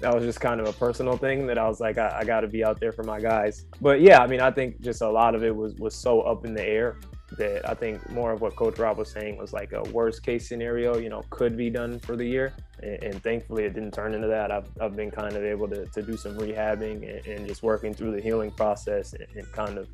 [0.00, 2.42] that was just kind of a personal thing that I was like, I, I got
[2.42, 3.64] to be out there for my guys.
[3.80, 6.44] But yeah, I mean, I think just a lot of it was was so up
[6.46, 6.98] in the air
[7.36, 10.48] that I think more of what Coach Rob was saying was like a worst case
[10.48, 12.54] scenario, you know, could be done for the year.
[12.82, 14.50] And, and thankfully it didn't turn into that.
[14.50, 17.92] I've, I've been kind of able to, to do some rehabbing and, and just working
[17.92, 19.88] through the healing process and, and, kind of,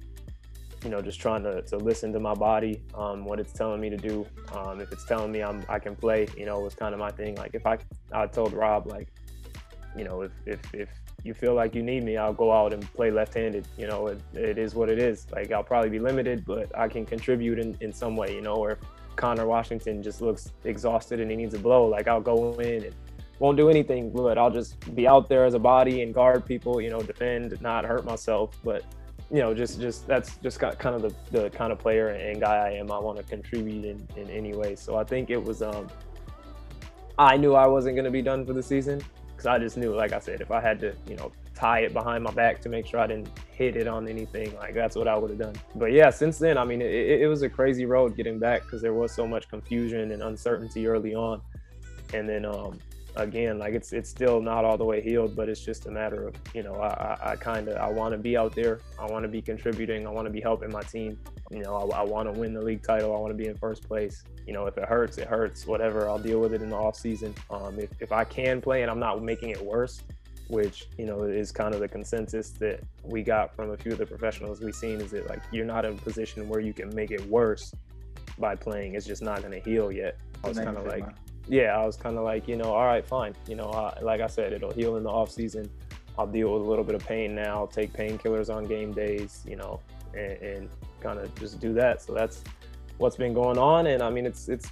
[0.85, 3.91] you know, just trying to, to listen to my body, um, what it's telling me
[3.91, 4.27] to do.
[4.53, 7.11] Um, if it's telling me I'm, I can play, you know, was kind of my
[7.11, 7.35] thing.
[7.35, 7.79] Like if I,
[8.13, 9.09] I told Rob, like,
[9.97, 10.89] you know, if, if, if
[11.25, 13.67] you feel like you need me, I'll go out and play left-handed.
[13.79, 15.27] You know, it, it is what it is.
[15.33, 18.35] Like I'll probably be limited, but I can contribute in, in some way.
[18.35, 18.79] You know, or if
[19.17, 22.95] Connor Washington just looks exhausted and he needs a blow, like I'll go in and
[23.39, 26.79] won't do anything, but I'll just be out there as a body and guard people.
[26.79, 28.85] You know, defend, not hurt myself, but
[29.31, 32.69] you know, just just that's just kind of the, the kind of player and guy
[32.69, 32.93] I am.
[32.93, 34.77] I want to contribute in, in any way.
[34.77, 35.89] So I think it was um
[37.19, 39.03] I knew I wasn't gonna be done for the season
[39.45, 41.93] because I just knew, like I said, if I had to, you know, tie it
[41.93, 45.07] behind my back to make sure I didn't hit it on anything, like that's what
[45.07, 45.55] I would have done.
[45.75, 48.81] But yeah, since then, I mean, it, it was a crazy road getting back because
[48.81, 51.43] there was so much confusion and uncertainty early on,
[52.15, 52.79] and then um,
[53.17, 56.29] again, like it's it's still not all the way healed, but it's just a matter
[56.29, 59.07] of you know I, I, I kind of I want to be out there, I
[59.07, 61.19] want to be contributing, I want to be helping my team.
[61.51, 63.57] You know, I, I want to win the league title, I want to be in
[63.57, 64.25] first place.
[64.47, 65.67] You know, if it hurts, it hurts.
[65.67, 67.35] Whatever, I'll deal with it in the off season.
[67.51, 70.03] Um, if if I can play and I'm not making it worse,
[70.49, 73.99] which you know is kind of the consensus that we got from a few of
[73.99, 76.95] the professionals we've seen, is that like you're not in a position where you can
[76.95, 77.73] make it worse
[78.39, 78.95] by playing.
[78.95, 80.19] It's just not going to heal yet.
[80.43, 81.05] I was kind of like.
[81.49, 83.35] Yeah, I was kind of like, you know, all right, fine.
[83.47, 85.71] You know, uh, like I said, it'll heal in the off season.
[86.19, 87.57] I'll deal with a little bit of pain now.
[87.57, 89.81] I'll take painkillers on game days, you know,
[90.15, 90.69] and, and
[91.01, 92.03] kind of just do that.
[92.03, 92.43] So that's
[92.99, 94.71] what's been going on, and I mean, it's it's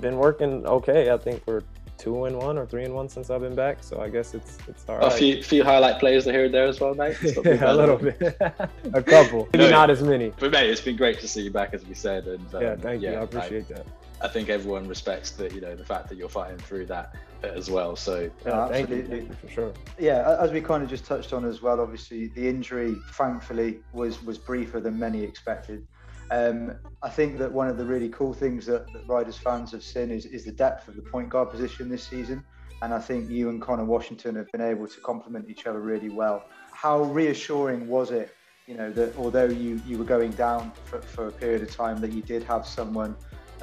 [0.00, 1.10] been working okay.
[1.10, 1.62] I think we're
[1.98, 3.78] two and one or three and one since I've been back.
[3.82, 5.12] So I guess it's it's all right.
[5.12, 7.16] A few few highlight players here and there as well, mate.
[7.22, 10.32] yeah, a little bit, a couple, maybe no, not as many.
[10.38, 12.26] But mate, it's been great to see you back, as we said.
[12.26, 13.16] And um, yeah, thank yeah, you.
[13.18, 13.86] I appreciate I, that.
[14.20, 17.70] I think everyone respects that you know the fact that you're fighting through that as
[17.70, 17.96] well.
[17.96, 19.72] So yeah, absolutely you, for sure.
[19.98, 21.80] Yeah, as we kind of just touched on as well.
[21.80, 25.86] Obviously, the injury, thankfully, was was briefer than many expected.
[26.30, 29.82] Um, I think that one of the really cool things that, that Riders fans have
[29.82, 32.42] seen is, is the depth of the point guard position this season.
[32.82, 36.08] And I think you and Connor Washington have been able to complement each other really
[36.08, 36.44] well.
[36.72, 38.34] How reassuring was it,
[38.66, 42.00] you know, that although you, you were going down for, for a period of time,
[42.00, 43.14] that you did have someone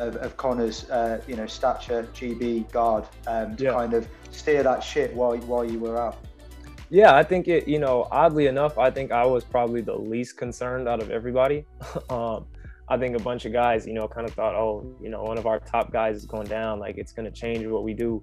[0.02, 3.72] of, of Connor's, uh, you know, stature, GB guard, um, to yeah.
[3.72, 6.18] kind of steer that shit while while you were out.
[6.90, 7.68] Yeah, I think it.
[7.68, 11.66] You know, oddly enough, I think I was probably the least concerned out of everybody.
[12.10, 12.46] um,
[12.90, 15.38] I think a bunch of guys, you know, kind of thought, oh, you know, one
[15.38, 18.22] of our top guys is going down, like it's going to change what we do.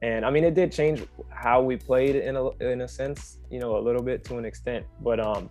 [0.00, 3.58] And I mean, it did change how we played in a in a sense, you
[3.58, 4.86] know, a little bit to an extent.
[5.02, 5.50] But um,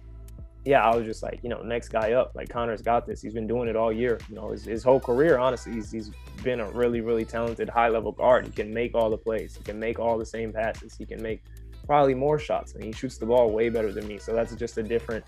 [0.65, 2.31] yeah, I was just like, you know, next guy up.
[2.33, 3.21] Like Connor's got this.
[3.21, 4.19] He's been doing it all year.
[4.27, 6.11] You know, his, his whole career, honestly, he's, he's
[6.43, 8.47] been a really, really talented high level guard.
[8.47, 9.55] He can make all the plays.
[9.55, 10.95] He can make all the same passes.
[10.95, 11.43] He can make
[11.85, 12.73] probably more shots.
[12.73, 14.17] and he shoots the ball way better than me.
[14.17, 15.23] So that's just a different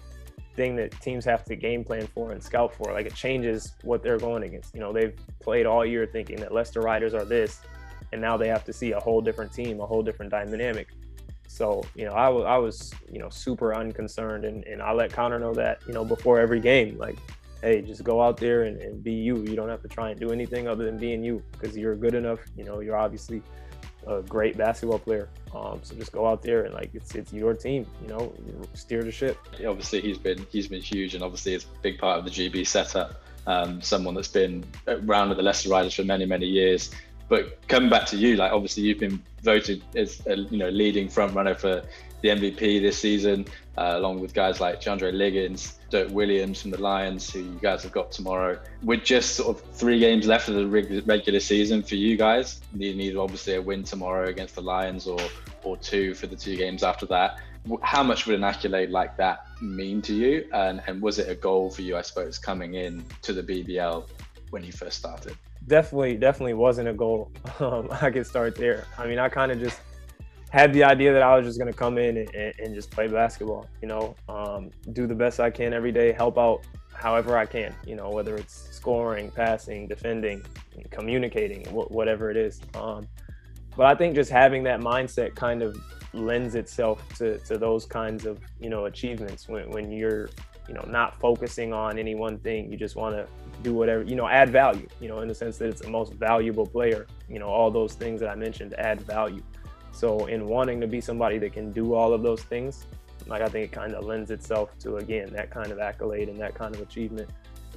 [0.55, 2.91] thing that teams have to game plan for and scout for.
[2.91, 4.73] Like it changes what they're going against.
[4.73, 7.61] You know, they've played all year thinking that Leicester Riders are this,
[8.11, 10.87] and now they have to see a whole different team, a whole different dynamic.
[11.47, 15.11] So, you know, I was, I was, you know, super unconcerned and, and I let
[15.11, 17.17] Connor know that, you know, before every game, like,
[17.61, 19.37] hey, just go out there and, and be you.
[19.37, 22.13] You don't have to try and do anything other than being you because you're good
[22.13, 22.39] enough.
[22.55, 23.41] You know, you're obviously
[24.05, 25.29] a great basketball player.
[25.55, 27.85] Um, so just go out there and like it's it's your team.
[28.01, 28.33] You know,
[28.73, 29.37] steer the ship.
[29.65, 32.67] Obviously, he's been he's been huge, and obviously, it's a big part of the GB
[32.67, 33.21] setup.
[33.45, 36.91] Um, someone that's been around with the Leicester Riders for many many years.
[37.29, 41.09] But coming back to you, like obviously you've been voted as a you know leading
[41.09, 41.83] front runner for
[42.21, 43.45] the MVP this season,
[43.77, 47.83] uh, along with guys like DeAndre Liggins, Dirk Williams from the Lions, who you guys
[47.83, 48.59] have got tomorrow.
[48.83, 52.95] With just sort of three games left of the regular season for you guys, you
[52.95, 55.19] need obviously a win tomorrow against the Lions or
[55.63, 57.39] or two for the two games after that.
[57.81, 60.47] How much would an accolade like that mean to you?
[60.53, 64.07] And, and was it a goal for you, I suppose, coming in to the BBL
[64.51, 65.35] when you first started?
[65.67, 67.31] Definitely definitely wasn't a goal.
[67.59, 68.85] Um, I could start there.
[68.99, 69.81] I mean, I kind of just
[70.51, 73.07] had the idea that I was just going to come in and, and, just play
[73.07, 73.67] basketball.
[73.81, 76.61] You know, um, do the best I can every day, help out
[76.93, 80.43] however I can, you know, whether it's scoring, passing, defending,
[80.91, 82.61] communicating, whatever it is.
[82.75, 83.07] Um,
[83.75, 85.77] but I think just having that mindset kind of
[86.13, 90.29] lends itself to, to those kinds of, you know, achievements when, when you're,
[90.67, 92.71] you know, not focusing on any one thing.
[92.71, 93.27] You just want to
[93.63, 96.13] do whatever, you know, add value, you know, in the sense that it's the most
[96.13, 99.43] valuable player, you know, all those things that I mentioned add value.
[99.91, 102.85] So in wanting to be somebody that can do all of those things,
[103.25, 106.39] like I think it kind of lends itself to again that kind of accolade and
[106.39, 107.29] that kind of achievement.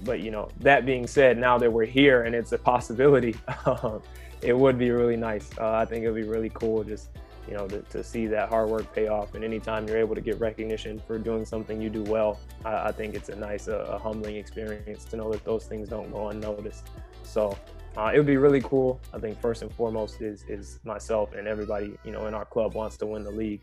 [0.04, 3.34] But you know, that being said, now that we're here and it's a possibility,
[3.66, 4.02] um,
[4.42, 5.50] it would be really nice.
[5.58, 7.10] Uh, I think it would be really cool just
[7.50, 9.34] you know to, to, see that hard work pay off.
[9.34, 12.92] And anytime you're able to get recognition for doing something you do well, I, I
[12.92, 16.88] think it's a nice, uh, humbling experience to know that those things don't go unnoticed.
[17.24, 17.58] So
[17.96, 19.00] uh, it would be really cool.
[19.12, 22.74] I think first and foremost is is myself and everybody you know in our club
[22.74, 23.60] wants to win the league.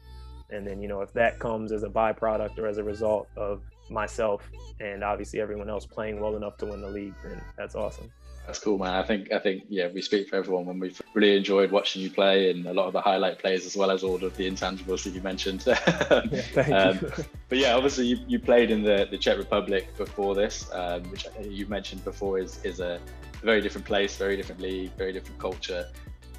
[0.49, 3.61] And then, you know, if that comes as a byproduct or as a result of
[3.89, 8.09] myself and obviously everyone else playing well enough to win the league, then that's awesome.
[8.47, 8.95] That's cool, man.
[8.95, 12.09] I think I think yeah, we speak for everyone when we've really enjoyed watching you
[12.09, 15.03] play and a lot of the highlight plays as well as all of the intangibles
[15.03, 15.65] that you mentioned.
[15.67, 17.25] yeah, um, you.
[17.49, 21.27] but yeah, obviously you, you played in the, the Czech Republic before this, um, which
[21.41, 23.01] you mentioned before is is a
[23.43, 25.85] very different place, very different league, very different culture.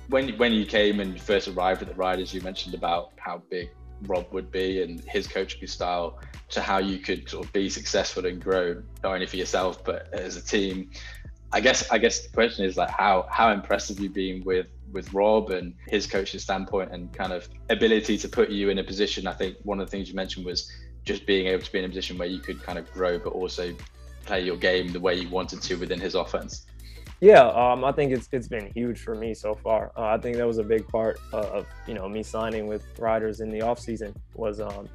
[0.09, 3.69] When when you came and first arrived at the Riders, you mentioned about how big
[4.03, 8.25] Rob would be and his coaching style to how you could sort of be successful
[8.27, 10.91] and grow not only for yourself but as a team.
[11.53, 15.13] I guess I guess the question is like how how impressive you been with with
[15.15, 19.27] Rob and his coaching standpoint and kind of ability to put you in a position.
[19.27, 20.71] I think one of the things you mentioned was
[21.05, 23.33] just being able to be in a position where you could kind of grow but
[23.33, 23.75] also
[24.27, 26.67] play your game the way you wanted to within his offense.
[27.21, 29.91] Yeah, um, I think it's it's been huge for me so far.
[29.97, 33.41] Uh, I think that was a big part of you know me signing with Riders
[33.41, 34.89] in the off season was um,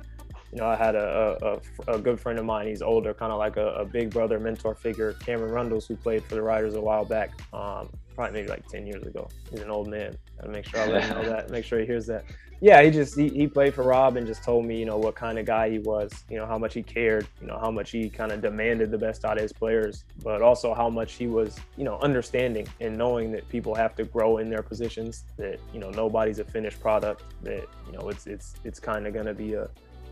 [0.54, 2.68] you know I had a, a, a good friend of mine.
[2.68, 6.24] He's older, kind of like a, a, big brother mentor figure, Cameron Rundles, who played
[6.26, 9.28] for the Riders a while back, um, probably maybe like ten years ago.
[9.50, 10.16] He's an old man.
[10.38, 11.50] Gotta make sure I let him know that.
[11.50, 12.26] Make sure he hears that
[12.64, 15.16] yeah, he just he, he played for Rob and just told me, you know, what
[15.16, 17.92] kind of guy he was, you know, how much he cared, you know, how much
[17.92, 21.28] he kind of demanded the best out of his players, but also how much he
[21.28, 25.60] was, you know, understanding and knowing that people have to grow in their positions, that,
[25.74, 29.26] you know, nobody's a finished product, that, you know, it's it's it's kind of going
[29.26, 29.68] to be a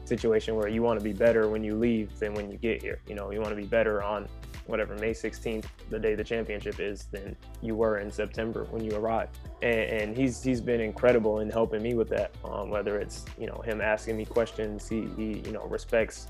[0.05, 2.99] situation where you want to be better when you leave than when you get here.
[3.07, 4.27] You know, you want to be better on
[4.65, 8.95] whatever May 16th, the day the championship is, than you were in September when you
[8.95, 9.37] arrived.
[9.61, 12.31] And, and he's he's been incredible in helping me with that.
[12.45, 16.27] Um, whether it's you know him asking me questions, he, he you know respects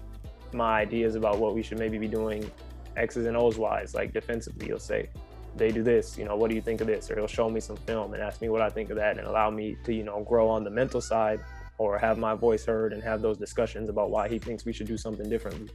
[0.53, 2.49] my ideas about what we should maybe be doing
[2.97, 4.67] X's and O's wise, like defensively.
[4.67, 5.09] He'll say,
[5.55, 7.09] they do this, you know, what do you think of this?
[7.09, 9.27] Or he'll show me some film and ask me what I think of that and
[9.27, 11.41] allow me to, you know, grow on the mental side
[11.77, 14.87] or have my voice heard and have those discussions about why he thinks we should
[14.87, 15.69] do something differently.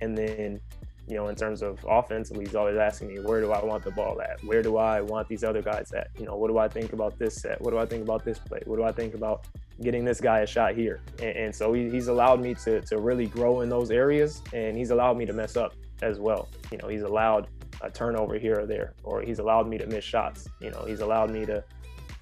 [0.00, 0.60] And then
[1.08, 3.90] you know, in terms of offensively, he's always asking me, where do I want the
[3.90, 4.44] ball at?
[4.44, 6.08] Where do I want these other guys at?
[6.18, 7.60] You know, what do I think about this set?
[7.62, 8.60] What do I think about this play?
[8.66, 9.46] What do I think about
[9.80, 11.00] getting this guy a shot here?
[11.20, 14.76] And, and so he, he's allowed me to, to really grow in those areas, and
[14.76, 16.48] he's allowed me to mess up as well.
[16.70, 17.48] You know, he's allowed
[17.80, 20.46] a turnover here or there, or he's allowed me to miss shots.
[20.60, 21.64] You know, he's allowed me to,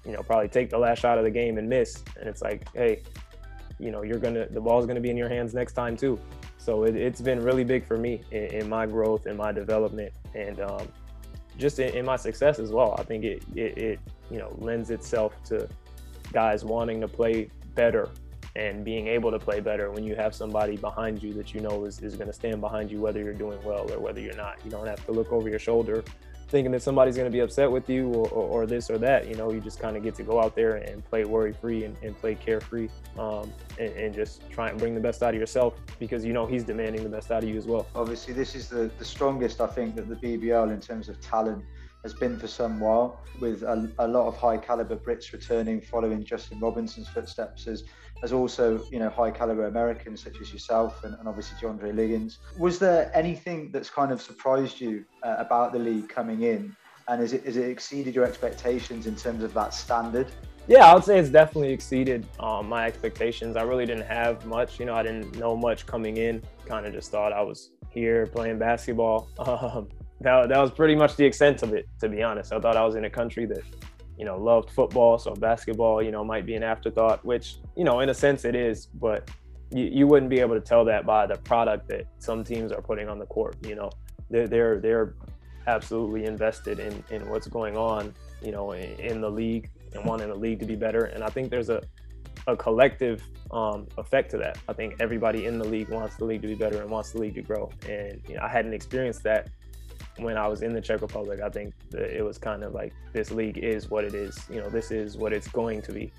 [0.07, 2.03] you know, probably take the last shot of the game and miss.
[2.17, 3.03] And it's like, hey,
[3.77, 6.19] you know, you're gonna the ball's gonna be in your hands next time too.
[6.57, 10.11] So it, has been really big for me in, in, my growth and my development
[10.33, 10.87] and um,
[11.57, 12.95] just in, in, my success as well.
[12.97, 13.99] I think it, it, it,
[14.29, 15.69] you know, lends itself to
[16.33, 18.09] guys wanting to play better
[18.57, 21.85] and being able to play better when you have somebody behind you that you know
[21.85, 24.57] is, is going to stand behind you whether you're doing well or whether you're not.
[24.65, 26.03] You don't have to look over your shoulder
[26.47, 29.27] thinking that somebody's going to be upset with you or, or, or, this or that.
[29.27, 31.83] You know, you just kind of get to go out there and play worry free
[31.83, 32.89] and, and, play carefree
[33.19, 36.45] um, and, and, just try and bring the best out of yourself because you know
[36.45, 37.85] he's demanding the best out of you as well.
[37.95, 41.63] Obviously, this is the, the strongest I think that the BBL in terms of talent
[42.07, 46.23] has been for some while, with a, a lot of high caliber Brits returning following
[46.23, 47.83] Justin Robinson's footsteps as
[48.23, 52.39] as also you know high caliber Americans such as yourself and, and obviously DeAndre Liggins.
[52.57, 56.75] Was there anything that's kind of surprised you uh, about the league coming in,
[57.09, 60.27] and is it is it exceeded your expectations in terms of that standard?
[60.69, 63.55] Yeah, I would say it's definitely exceeded um, my expectations.
[63.55, 66.43] I really didn't have much, you know, I didn't know much coming in.
[66.65, 69.29] Kind of just thought I was here playing basketball.
[69.39, 69.87] Um,
[70.21, 72.53] that, that was pretty much the extent of it, to be honest.
[72.53, 73.63] I thought I was in a country that
[74.17, 77.99] you know, loved football, so basketball, you know, might be an afterthought, which, you know,
[77.99, 79.29] in a sense it is, but
[79.71, 82.81] you, you wouldn't be able to tell that by the product that some teams are
[82.81, 83.55] putting on the court.
[83.63, 83.91] You know,
[84.29, 85.13] they're they're they're
[85.67, 90.29] absolutely invested in in what's going on, you know, in, in the league and wanting
[90.29, 91.05] the league to be better.
[91.05, 91.83] And I think there's a
[92.47, 94.57] a collective um, effect to that.
[94.69, 97.19] I think everybody in the league wants the league to be better and wants the
[97.19, 97.69] league to grow.
[97.87, 99.49] And you know, I hadn't experienced that
[100.17, 101.41] when I was in the Czech Republic.
[101.41, 104.37] I think it was kind of like this league is what it is.
[104.49, 106.11] You know, this is what it's going to be.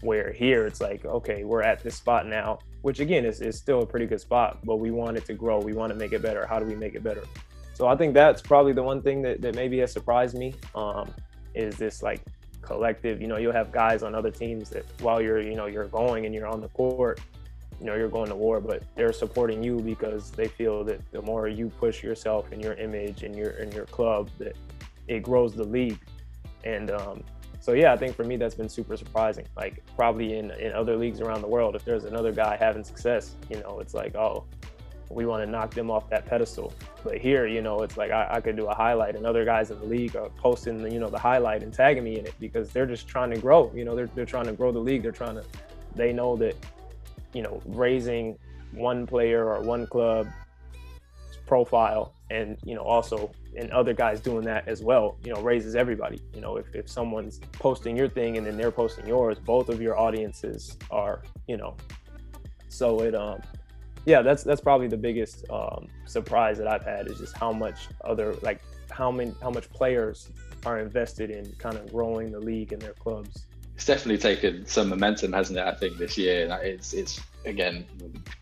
[0.00, 3.82] Where here it's like, okay, we're at this spot now, which again is, is still
[3.82, 5.58] a pretty good spot, but we want it to grow.
[5.60, 6.46] We want to make it better.
[6.46, 7.24] How do we make it better?
[7.72, 11.10] So I think that's probably the one thing that, that maybe has surprised me um,
[11.54, 12.20] is this like
[12.60, 13.20] collective.
[13.20, 16.26] You know, you'll have guys on other teams that while you're, you know, you're going
[16.26, 17.20] and you're on the court,
[17.80, 21.22] you know, you're going to war, but they're supporting you because they feel that the
[21.22, 24.56] more you push yourself and your image and your and your club, that
[25.08, 25.98] it grows the league.
[26.64, 27.22] And um,
[27.60, 29.46] so yeah, I think for me that's been super surprising.
[29.56, 33.34] Like probably in in other leagues around the world, if there's another guy having success,
[33.50, 34.44] you know, it's like oh,
[35.10, 36.72] we want to knock them off that pedestal.
[37.02, 39.70] But here, you know, it's like I, I, could do a highlight, and other guys
[39.70, 42.34] in the league are posting, the, you know, the highlight and tagging me in it
[42.40, 43.70] because they're just trying to grow.
[43.74, 45.02] You know, they're they're trying to grow the league.
[45.02, 45.44] They're trying to,
[45.94, 46.56] they know that,
[47.34, 48.38] you know, raising
[48.72, 50.26] one player or one club
[51.46, 55.76] profile, and you know, also and other guys doing that as well, you know, raises
[55.76, 56.20] everybody.
[56.34, 59.80] You know, if if someone's posting your thing and then they're posting yours, both of
[59.80, 61.76] your audiences are, you know,
[62.68, 63.40] so it um
[64.06, 67.88] yeah, that's that's probably the biggest um, surprise that I've had is just how much
[68.04, 68.60] other like
[68.90, 70.28] how many how much players
[70.66, 73.46] are invested in kind of growing the league and their clubs.
[73.74, 75.64] It's definitely taken some momentum, hasn't it?
[75.64, 77.84] I think this year, it's it's again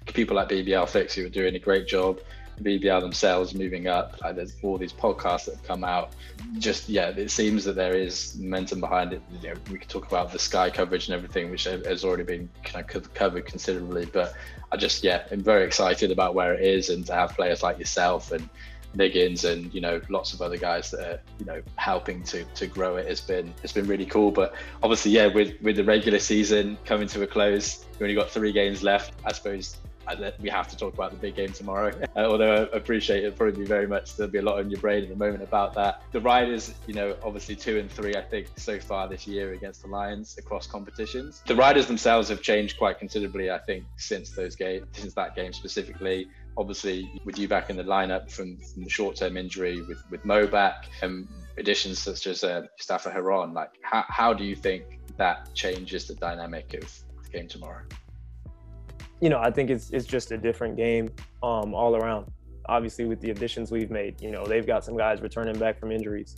[0.06, 2.20] people like BBL Fix who are doing a great job.
[2.60, 4.20] BBL themselves moving up.
[4.22, 6.12] Like there's all these podcasts that have come out.
[6.58, 9.22] Just yeah, it seems that there is momentum behind it.
[9.40, 12.48] You know, we could talk about the Sky coverage and everything, which has already been
[12.62, 14.06] kind of covered considerably.
[14.06, 14.34] But
[14.70, 17.78] I just yeah, I'm very excited about where it is and to have players like
[17.78, 18.48] yourself and
[18.94, 22.66] Liggins and you know lots of other guys that are you know helping to to
[22.66, 24.30] grow it has been has been really cool.
[24.30, 28.30] But obviously, yeah, with with the regular season coming to a close, we only got
[28.30, 29.14] three games left.
[29.24, 29.76] I suppose
[30.40, 31.92] we have to talk about the big game tomorrow.
[32.14, 34.16] Uh, although I appreciate it probably be very much.
[34.16, 36.02] There'll be a lot on your brain at the moment about that.
[36.12, 39.82] The Riders, you know, obviously two and three, I think, so far this year against
[39.82, 41.42] the Lions across competitions.
[41.46, 45.54] The Riders themselves have changed quite considerably, I think, since those games, since that game
[45.54, 46.28] specifically.
[46.56, 50.46] Obviously, with you back in the lineup from, from the short-term injury with with Mo
[50.46, 51.26] back, and
[51.56, 56.14] additions such as uh, Mustapha Heron, like how, how do you think that changes the
[56.14, 56.92] dynamic of
[57.24, 57.82] the game tomorrow?
[59.22, 61.08] you know, I think it's it's just a different game
[61.44, 62.26] um, all around.
[62.66, 65.92] Obviously, with the additions we've made, you know, they've got some guys returning back from
[65.92, 66.34] injuries,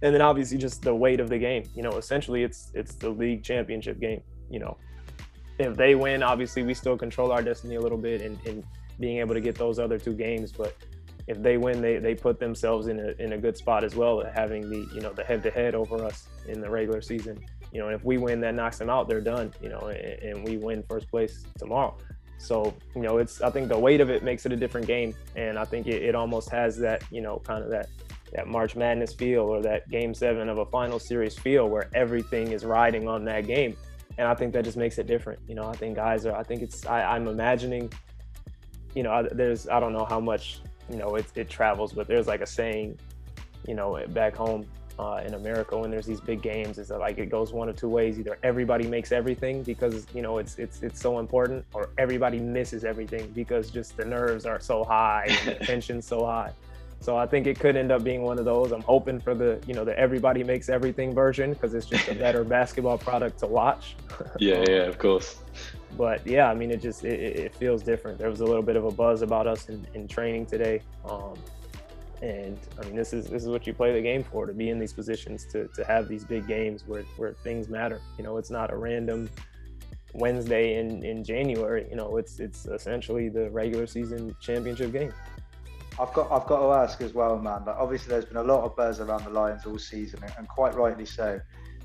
[0.00, 1.64] and then obviously just the weight of the game.
[1.74, 4.22] You know, essentially it's it's the league championship game.
[4.50, 4.78] You know,
[5.58, 8.64] if they win, obviously we still control our destiny a little bit and, in
[9.02, 10.50] being able to get those other two games.
[10.50, 10.74] But
[11.26, 14.22] if they win, they, they put themselves in a in a good spot as well,
[14.34, 17.38] having the you know the head to head over us in the regular season.
[17.72, 19.08] You know, and if we win, that knocks them out.
[19.08, 19.52] They're done.
[19.60, 21.96] You know, and, and we win first place tomorrow.
[22.42, 25.14] So, you know, it's I think the weight of it makes it a different game.
[25.36, 27.88] And I think it, it almost has that, you know, kind of that
[28.32, 32.50] that March Madness feel or that game seven of a final series feel where everything
[32.50, 33.76] is riding on that game.
[34.18, 35.38] And I think that just makes it different.
[35.46, 37.92] You know, I think guys are I think it's I, I'm imagining,
[38.94, 42.26] you know, there's I don't know how much, you know, it, it travels, but there's
[42.26, 42.98] like a saying,
[43.66, 44.66] you know, back home
[44.98, 47.76] uh, in America when there's these big games is that like it goes one of
[47.76, 48.18] two ways.
[48.18, 52.84] Either everybody makes everything because you know it's it's it's so important, or everybody misses
[52.84, 56.52] everything because just the nerves are so high and the tension's so high.
[57.00, 58.70] So I think it could end up being one of those.
[58.70, 62.14] I'm hoping for the you know the everybody makes everything version because it's just a
[62.26, 63.96] better basketball product to watch.
[64.38, 65.36] yeah, yeah, of course.
[65.96, 68.18] But yeah, I mean, it just it, it, feels different.
[68.18, 70.80] There was a little bit of a buzz about us in, in training today.
[71.04, 71.34] Um,
[72.22, 74.70] and I mean, this is this is what you play the game for to be
[74.70, 78.00] in these positions to to have these big games where where things matter.
[78.16, 79.28] You know, it's not a random
[80.14, 81.86] Wednesday in in January.
[81.90, 85.12] You know, it's it's essentially the regular season championship game.
[85.98, 87.64] I've got I've got to ask as well, man.
[87.66, 90.74] Like obviously, there's been a lot of buzz around the Lions all season, and quite
[90.74, 91.40] rightly so.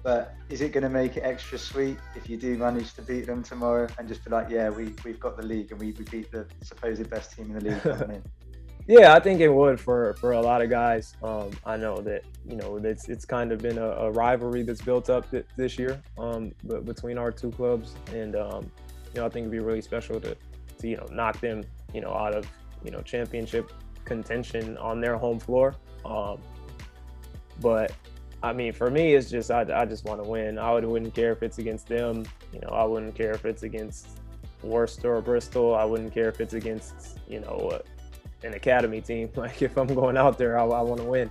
[0.08, 3.26] But is it going to make it extra sweet if you do manage to beat
[3.26, 6.06] them tomorrow and just be like, yeah, we we've got the league and we, we
[6.06, 8.22] beat the supposed best team in the league
[8.88, 11.14] Yeah, I think it would for for a lot of guys.
[11.22, 14.82] Um, I know that you know it's it's kind of been a, a rivalry that's
[14.82, 16.54] built up th- this year um,
[16.86, 18.72] between our two clubs, and um,
[19.14, 20.38] you know I think it'd be really special to
[20.80, 22.48] to you know knock them you know out of
[22.82, 23.74] you know championship
[24.06, 25.76] contention on their home floor.
[26.06, 26.40] Um,
[27.60, 27.92] but
[28.48, 30.58] I mean, for me, it's just I, I just want to win.
[30.58, 32.26] I would, wouldn't care if it's against them.
[32.54, 34.08] You know, I wouldn't care if it's against
[34.64, 35.76] Worcester or Bristol.
[35.76, 37.80] I wouldn't care if it's against you know
[38.44, 39.30] an academy team.
[39.36, 41.30] Like if I'm going out there, I, I want to win.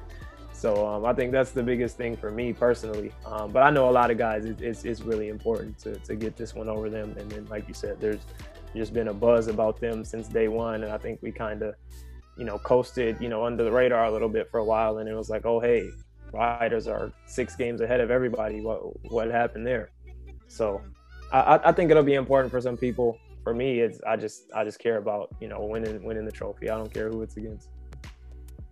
[0.53, 3.13] So um, I think that's the biggest thing for me personally.
[3.27, 6.17] Um, but I know a lot of guys, it, it's, it's really important to, to
[6.17, 7.15] get this one over them.
[7.19, 8.21] And then, like you said, there's
[8.75, 10.83] just been a buzz about them since day one.
[10.83, 11.75] And I think we kind of,
[12.39, 14.99] you know, coasted, you know, under the radar a little bit for a while.
[14.99, 15.91] And it was like, oh, hey,
[16.33, 18.61] Riders are six games ahead of everybody.
[18.61, 19.91] What, what happened there?
[20.49, 20.83] So
[21.33, 23.19] I, I think it'll be important for some people.
[23.43, 26.69] For me, it's I just I just care about you know winning winning the trophy.
[26.69, 27.69] I don't care who it's against.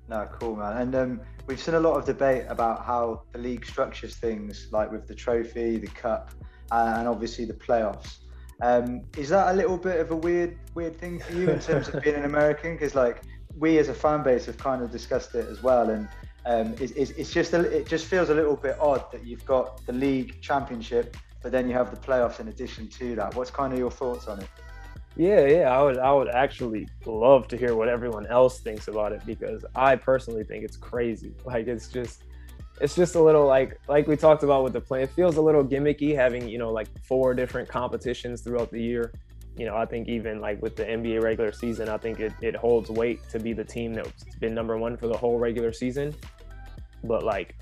[0.09, 0.77] No, cool, man.
[0.77, 4.93] And um, we've seen a lot of debate about how the league structures things, like
[4.93, 6.33] with the trophy, the cup,
[6.71, 8.19] uh, and obviously the playoffs.
[8.61, 11.89] Um, is that a little bit of a weird, weird thing for you in terms
[11.89, 12.75] of being an American?
[12.75, 13.23] Because like
[13.57, 16.09] we as a fan base have kind of discussed it as well, and
[16.47, 19.85] um, it's, it's, just a, it just feels a little bit odd that you've got
[19.87, 23.35] the league championship, but then you have the playoffs in addition to that.
[23.35, 24.49] What's kind of your thoughts on it?
[25.17, 29.13] Yeah, yeah, I would I would actually love to hear what everyone else thinks about
[29.13, 31.33] it because I personally think it's crazy.
[31.45, 32.25] Like it's just
[32.81, 35.03] it's just a little like like we talked about with the play.
[35.05, 39.13] It feels a little gimmicky having, you know, like four different competitions throughout the year.
[39.57, 42.57] You know, I think even like with the NBA regular season, I think it, it
[42.57, 46.13] holds weight to be the team that's been number one for the whole regular season.
[47.05, 47.57] But like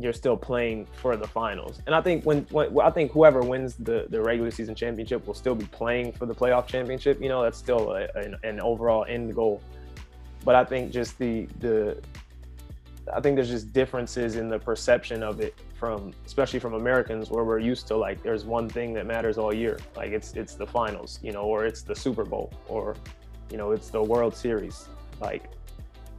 [0.00, 1.80] you're still playing for the finals.
[1.86, 5.34] And I think when, when I think whoever wins the the regular season championship will
[5.34, 7.20] still be playing for the playoff championship.
[7.20, 9.60] You know, that's still a, an, an overall end goal.
[10.44, 12.00] But I think just the the
[13.12, 17.44] I think there's just differences in the perception of it from especially from Americans where
[17.44, 19.78] we're used to like there's one thing that matters all year.
[19.96, 22.94] Like it's it's the finals, you know, or it's the Super Bowl or
[23.50, 24.88] you know, it's the World Series.
[25.20, 25.44] Like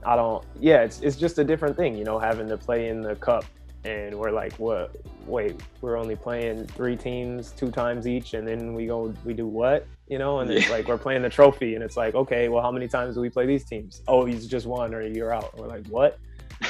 [0.05, 3.01] I don't yeah, it's it's just a different thing, you know, having to play in
[3.01, 3.45] the cup
[3.85, 4.95] and we're like, what?
[5.25, 9.47] Wait, we're only playing three teams two times each, and then we go, we do
[9.47, 9.87] what?
[10.07, 10.59] You know, and yeah.
[10.59, 13.21] it's like we're playing the trophy, and it's like, okay, well, how many times do
[13.21, 14.01] we play these teams?
[14.07, 15.53] Oh, he's just one, or you're out.
[15.53, 16.19] And we're like, what?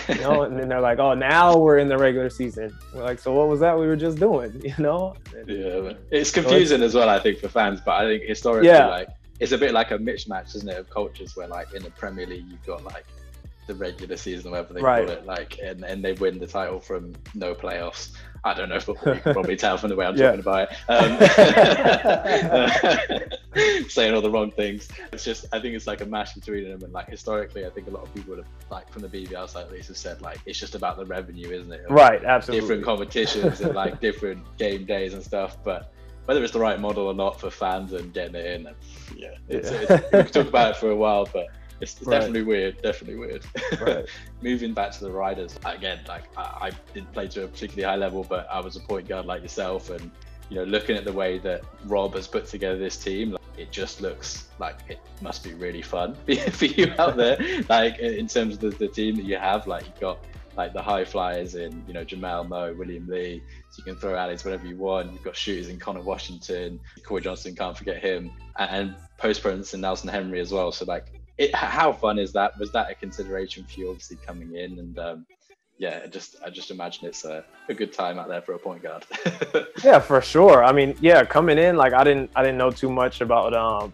[0.08, 2.78] You know, and then they're like, oh, now we're in the regular season.
[2.94, 4.62] We're like, so what was that we were just doing?
[4.64, 5.16] You know?
[5.36, 7.82] And, yeah, it's confusing so it's, as well, I think, for fans.
[7.84, 8.88] But I think historically, yeah.
[8.88, 9.10] like,
[9.40, 12.28] it's a bit like a mismatch, isn't it, of cultures where, like, in the Premier
[12.28, 13.06] League, you've got like
[13.70, 15.06] the regular season, whatever they right.
[15.06, 18.14] call it, like, and, and they win the title from no playoffs.
[18.44, 19.14] I don't know football.
[19.16, 20.36] You can probably tell from the way I'm yeah.
[20.36, 20.78] talking about it.
[23.56, 24.88] Um, saying all the wrong things.
[25.12, 26.84] It's just, I think it's like a mash between them.
[26.84, 29.48] And like historically, I think a lot of people would have, like from the BBL
[29.50, 31.82] side at least, have said like it's just about the revenue, isn't it?
[31.90, 32.62] right, absolutely.
[32.62, 35.94] Different competitions and like different game days and stuff, but
[36.26, 38.64] whether it's the right model or not for fans and getting it in,
[39.16, 39.86] yeah, it's, yeah.
[39.90, 41.48] It's, we can talk about it for a while, but
[41.82, 42.20] it's, it's right.
[42.20, 42.82] definitely weird.
[42.82, 43.46] Definitely weird.
[43.80, 44.06] Right.
[44.42, 47.96] Moving back to the riders again, like I, I, didn't play to a particularly high
[47.96, 50.12] level, but I was a point guard like yourself, and
[50.50, 53.72] you know, looking at the way that Rob has put together this team, like, it
[53.72, 56.16] just looks like it must be really fun
[56.52, 57.38] for you out there.
[57.70, 60.20] like in terms of the, the team that you have, like you've got
[60.58, 63.42] like the high flyers in, you know, Jamal Mo, William Lee.
[63.70, 65.14] So you can throw alleys whatever you want.
[65.14, 69.74] You've got shooters in Connor Washington, Corey Johnson, can't forget him, and, and post presence
[69.74, 70.72] in Nelson Henry as well.
[70.72, 72.60] So like it, how fun is that?
[72.60, 74.78] Was that a consideration for you, obviously coming in?
[74.78, 75.26] And um,
[75.78, 78.84] yeah, just I just imagine it's a, a good time out there for a point
[78.84, 79.06] guard.
[79.84, 80.64] yeah, for sure.
[80.64, 83.94] I mean, yeah, coming in like I didn't I didn't know too much about um,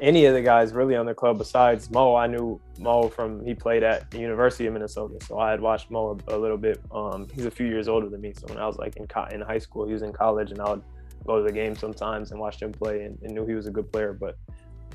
[0.00, 2.16] any of the guys really on the club besides Mo.
[2.16, 5.92] I knew Mo from he played at the University of Minnesota, so I had watched
[5.92, 6.80] Mo a, a little bit.
[6.90, 9.28] Um, he's a few years older than me, so when I was like in co-
[9.30, 10.82] in high school, he was in college, and I would
[11.24, 13.70] go to the game sometimes and watch him play, and, and knew he was a
[13.70, 14.36] good player, but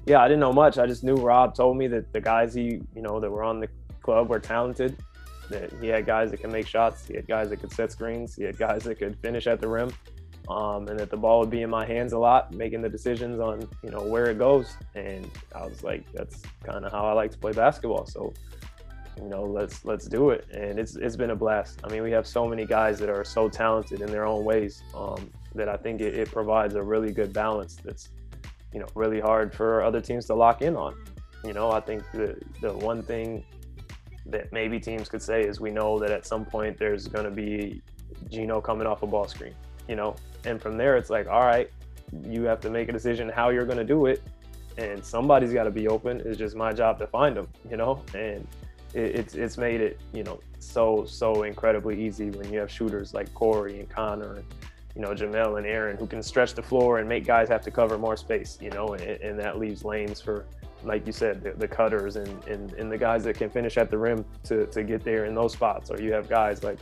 [0.05, 0.77] yeah, I didn't know much.
[0.77, 3.59] I just knew Rob told me that the guys he, you know, that were on
[3.59, 3.69] the
[4.01, 4.97] club were talented.
[5.49, 7.05] That he had guys that can make shots.
[7.05, 8.35] He had guys that could set screens.
[8.35, 9.91] He had guys that could finish at the rim.
[10.49, 13.39] Um, and that the ball would be in my hands a lot, making the decisions
[13.39, 14.75] on, you know, where it goes.
[14.95, 18.05] And I was like, that's kind of how I like to play basketball.
[18.07, 18.33] So,
[19.17, 20.47] you know, let's let's do it.
[20.51, 21.79] And it's it's been a blast.
[21.83, 24.81] I mean, we have so many guys that are so talented in their own ways
[24.95, 27.77] um, that I think it, it provides a really good balance.
[27.83, 28.09] That's
[28.73, 30.95] you know really hard for other teams to lock in on.
[31.43, 33.43] You know, I think the the one thing
[34.27, 37.31] that maybe teams could say is we know that at some point there's going to
[37.31, 37.81] be
[38.29, 39.55] Gino coming off a ball screen.
[39.87, 40.15] You know,
[40.45, 41.69] and from there it's like, all right,
[42.23, 44.21] you have to make a decision how you're going to do it,
[44.77, 46.21] and somebody's got to be open.
[46.23, 47.47] It's just my job to find them.
[47.69, 48.47] You know, and
[48.93, 53.13] it, it's it's made it you know so so incredibly easy when you have shooters
[53.13, 54.45] like Corey and Connor and
[54.95, 57.71] you know, Jamel and Aaron who can stretch the floor and make guys have to
[57.71, 60.45] cover more space, you know, and, and that leaves lanes for,
[60.83, 63.89] like you said, the, the cutters and, and, and the guys that can finish at
[63.89, 65.91] the rim to, to get there in those spots.
[65.91, 66.79] Or you have guys like,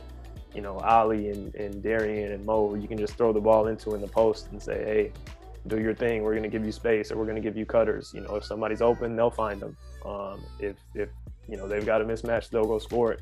[0.54, 3.94] you know, Ali and, and Darian and Mo, you can just throw the ball into
[3.94, 5.12] in the post and say, hey,
[5.66, 6.22] do your thing.
[6.22, 8.12] We're going to give you space or we're going to give you cutters.
[8.14, 9.76] You know, if somebody's open, they'll find them.
[10.04, 11.10] Um, if, if
[11.48, 13.20] you know they've got a mismatch, they'll go score it.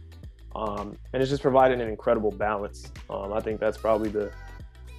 [0.55, 2.93] Um, and it's just providing an incredible balance.
[3.11, 4.31] Um, I think that's probably the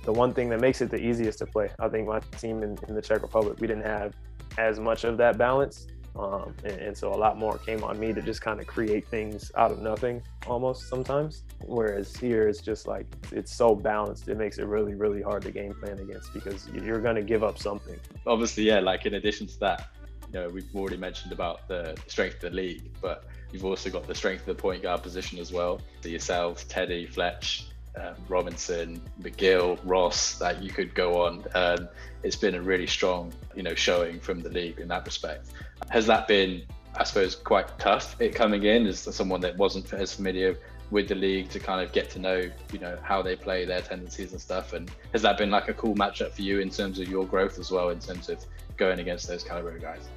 [0.10, 1.70] the one thing that makes it the easiest to play.
[1.78, 4.16] I think my team in, in the Czech Republic, we didn't have
[4.58, 5.86] as much of that balance.
[6.16, 9.08] Um, and, and, so a lot more came on me to just kind of create
[9.08, 11.44] things out of nothing almost sometimes.
[11.64, 15.52] Whereas here it's just like it's so balanced, it makes it really, really hard to
[15.52, 18.00] game plan against because you're going to give up something.
[18.26, 19.90] Obviously, yeah, like in addition to that,
[20.34, 24.08] you know, we've already mentioned about the strength of the league, but you've also got
[24.08, 25.80] the strength of the point guard position as well.
[26.02, 27.68] So yourselves, Teddy, Fletch,
[27.98, 31.44] um, Robinson, McGill, Ross, that you could go on.
[31.54, 31.90] Um,
[32.24, 35.50] it's been a really strong, you know, showing from the league in that respect.
[35.90, 36.64] Has that been,
[36.96, 38.16] I suppose, quite tough?
[38.20, 40.58] It coming in as someone that wasn't as familiar
[40.92, 43.82] with the league to kind of get to know, you know, how they play, their
[43.82, 44.74] tendencies and stuff.
[44.74, 47.60] And has that been like a cool matchup for you in terms of your growth
[47.60, 48.44] as well, in terms of
[48.78, 50.10] going against those caliber guys?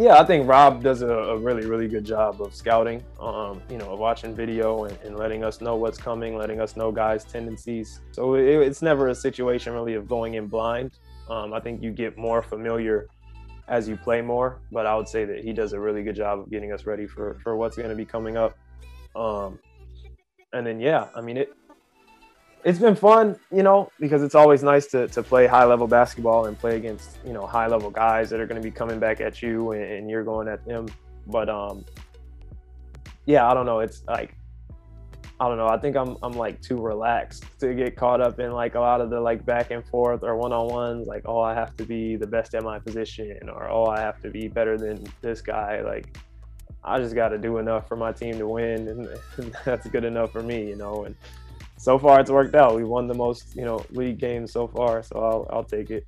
[0.00, 3.76] Yeah, I think Rob does a, a, really, really good job of scouting, um, you
[3.76, 7.22] know, of watching video and, and, letting us know what's coming, letting us know guys'
[7.22, 8.00] tendencies.
[8.12, 10.92] So it, it's never a situation really of going in blind.
[11.28, 13.08] Um, I think you get more familiar
[13.68, 16.38] as you play more, but I would say that he does a really good job
[16.38, 18.56] of getting us ready for, for what's going to be coming up.
[19.14, 19.58] Um,
[20.54, 21.52] and then, yeah, I mean, it,
[22.64, 26.46] it's been fun, you know, because it's always nice to, to play high level basketball
[26.46, 29.20] and play against, you know, high level guys that are going to be coming back
[29.20, 30.86] at you and, and, you're going at them.
[31.26, 31.84] But, um,
[33.24, 33.80] yeah, I don't know.
[33.80, 34.36] It's like,
[35.38, 35.68] I don't know.
[35.68, 39.00] I think I'm, I'm like too relaxed to get caught up in like a lot
[39.00, 41.06] of the like back and forth or one on ones.
[41.06, 44.20] Like, oh, I have to be the best at my position or, oh, I have
[44.22, 45.80] to be better than this guy.
[45.80, 46.18] Like,
[46.84, 48.88] I just got to do enough for my team to win.
[48.88, 51.04] And that's good enough for me, you know.
[51.04, 51.16] And,
[51.80, 52.76] so far it's worked out.
[52.76, 56.06] We won the most, you know, league games so far, so I'll I'll take it.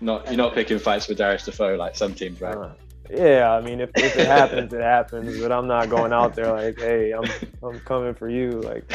[0.00, 2.56] Not you're not picking fights with Darius Defoe like some teams, right?
[2.56, 2.72] Uh,
[3.10, 5.38] yeah, I mean, if, if it happens, it happens.
[5.38, 7.24] But I'm not going out there like, hey, I'm
[7.62, 8.52] I'm coming for you.
[8.52, 8.90] Like,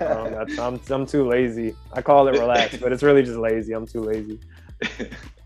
[0.02, 1.74] um, I'm I'm too lazy.
[1.92, 3.72] I call it relaxed, but it's really just lazy.
[3.72, 4.38] I'm too lazy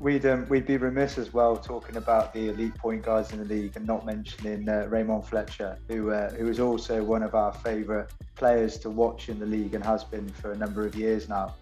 [0.00, 3.44] we'd um, we'd be remiss as well talking about the elite point guards in the
[3.44, 7.52] league and not mentioning uh, Rahmon Fletcher, who uh, who is also one of our
[7.52, 11.28] favourite players to watch in the league and has been for a number of years
[11.28, 11.54] now.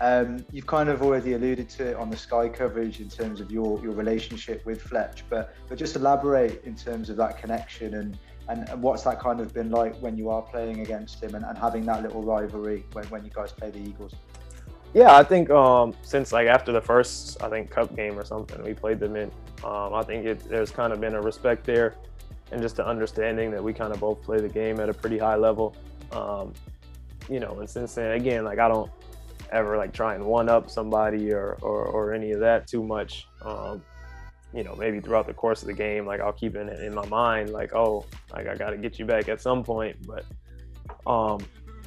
[0.00, 3.52] Um, you've kind of already alluded to it on the Sky coverage in terms of
[3.52, 8.18] your, your relationship with Fletch, but but just elaborate in terms of that connection and,
[8.48, 11.44] and, and what's that kind of been like when you are playing against him and,
[11.44, 14.14] and having that little rivalry when, when you guys play the Eagles.
[14.94, 18.62] Yeah, I think um, since like after the first, I think cup game or something,
[18.62, 19.30] we played them in.
[19.64, 21.94] Um, I think it, there's kind of been a respect there,
[22.50, 25.18] and just the understanding that we kind of both play the game at a pretty
[25.18, 25.74] high level.
[26.10, 26.52] Um,
[27.30, 28.90] you know, and since then, again, like I don't
[29.50, 33.26] ever like try and one up somebody or or, or any of that too much.
[33.42, 33.82] Um,
[34.52, 36.94] you know, maybe throughout the course of the game, like I'll keep it in, in
[36.94, 39.96] my mind, like, oh, like I got to get you back at some point.
[40.06, 40.26] But
[41.06, 41.40] um,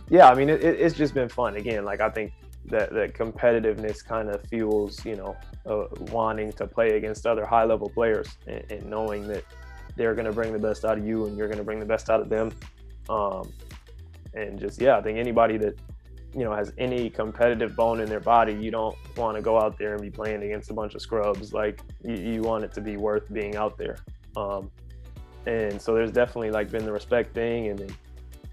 [0.10, 1.56] yeah, I mean, it, it's just been fun.
[1.56, 2.34] Again, like I think
[2.68, 5.36] that that competitiveness kind of fuels you know
[5.66, 9.44] uh, wanting to play against other high level players and, and knowing that
[9.96, 11.86] they're going to bring the best out of you and you're going to bring the
[11.86, 12.52] best out of them.
[13.08, 13.54] Um,
[14.34, 15.78] and just yeah i think anybody that
[16.36, 19.78] you know has any competitive bone in their body you don't want to go out
[19.78, 21.54] there and be playing against a bunch of scrubs.
[21.54, 23.98] Like you, you want it to be worth being out there.
[24.36, 24.70] Um,
[25.46, 27.90] and so there's definitely like been the respect thing and then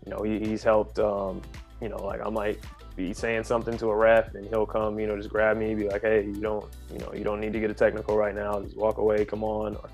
[0.07, 1.43] you know he, he's helped um,
[1.81, 2.59] you know like i might
[3.03, 5.89] be saying something to a ref and he'll come, you know, just grab me, be
[5.89, 8.61] like, hey, you don't, you know, you don't need to get a technical right now.
[8.61, 9.75] Just walk away, come on.
[9.77, 9.89] Or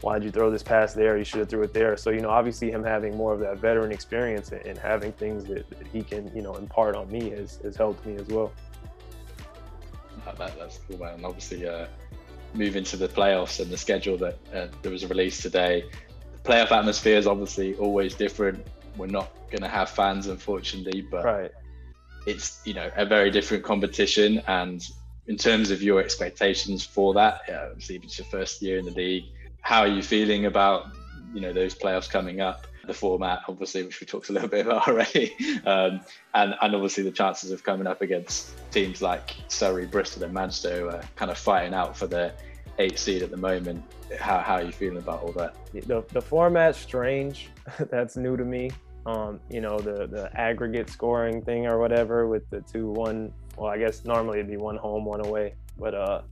[0.00, 1.18] why'd you throw this pass there?
[1.18, 1.96] You should have threw it there.
[1.96, 5.68] So, you know, obviously him having more of that veteran experience and having things that,
[5.70, 8.52] that he can, you know, impart on me has, has helped me as well.
[10.24, 11.14] That, that's cool, man.
[11.14, 11.86] And obviously, uh,
[12.54, 15.84] moving to the playoffs and the schedule that uh, there was released today.
[16.42, 18.66] The playoff atmosphere is obviously always different.
[18.96, 21.52] We're not going to have fans, unfortunately, but right
[22.26, 24.42] it's you know a very different competition.
[24.46, 24.86] And
[25.26, 28.90] in terms of your expectations for that yeah, obviously it's your first year in the
[28.90, 29.24] league
[29.62, 30.88] how are you feeling about
[31.32, 32.66] you know those playoffs coming up?
[32.86, 35.32] The format obviously which we talked a little bit about already.
[35.64, 36.00] Um,
[36.34, 40.90] and and obviously the chances of coming up against teams like surrey bristol and manchester
[40.90, 42.32] are kind of fighting out for the
[42.78, 43.82] eight seed at the moment.
[44.18, 45.54] How, how are you feeling about all that?
[45.72, 47.48] The, the format's strange.
[47.90, 48.72] That's new to me
[49.06, 53.32] um, you know, the the aggregate scoring thing or whatever with the two one.
[53.56, 56.22] Well, I guess normally it'd be one home, one away, but uh,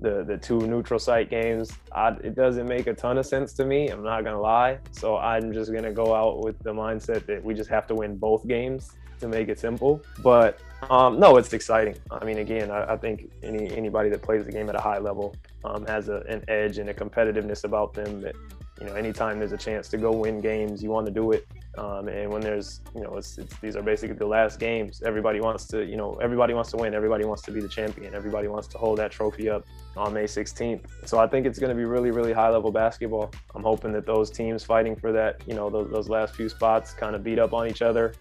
[0.00, 3.64] the the two neutral site games, I, it doesn't make a ton of sense to
[3.64, 3.88] me.
[3.88, 4.78] I'm not gonna lie.
[4.92, 8.16] So I'm just gonna go out with the mindset that we just have to win
[8.16, 10.02] both games to make it simple.
[10.22, 11.96] But um, no, it's exciting.
[12.10, 14.98] I mean, again, I, I, think any anybody that plays the game at a high
[14.98, 15.34] level
[15.64, 18.34] um, has a, an edge and a competitiveness about them that
[18.80, 21.46] you know, anytime there's a chance to go win games, you want to do it.
[21.80, 25.00] Um, and when there's, you know, it's, it's, these are basically the last games.
[25.02, 26.92] Everybody wants to, you know, everybody wants to win.
[26.92, 28.14] Everybody wants to be the champion.
[28.14, 29.64] Everybody wants to hold that trophy up
[29.96, 30.82] on May 16th.
[31.06, 33.32] So I think it's going to be really, really high level basketball.
[33.54, 36.92] I'm hoping that those teams fighting for that, you know, those, those last few spots
[36.92, 38.12] kind of beat up on each other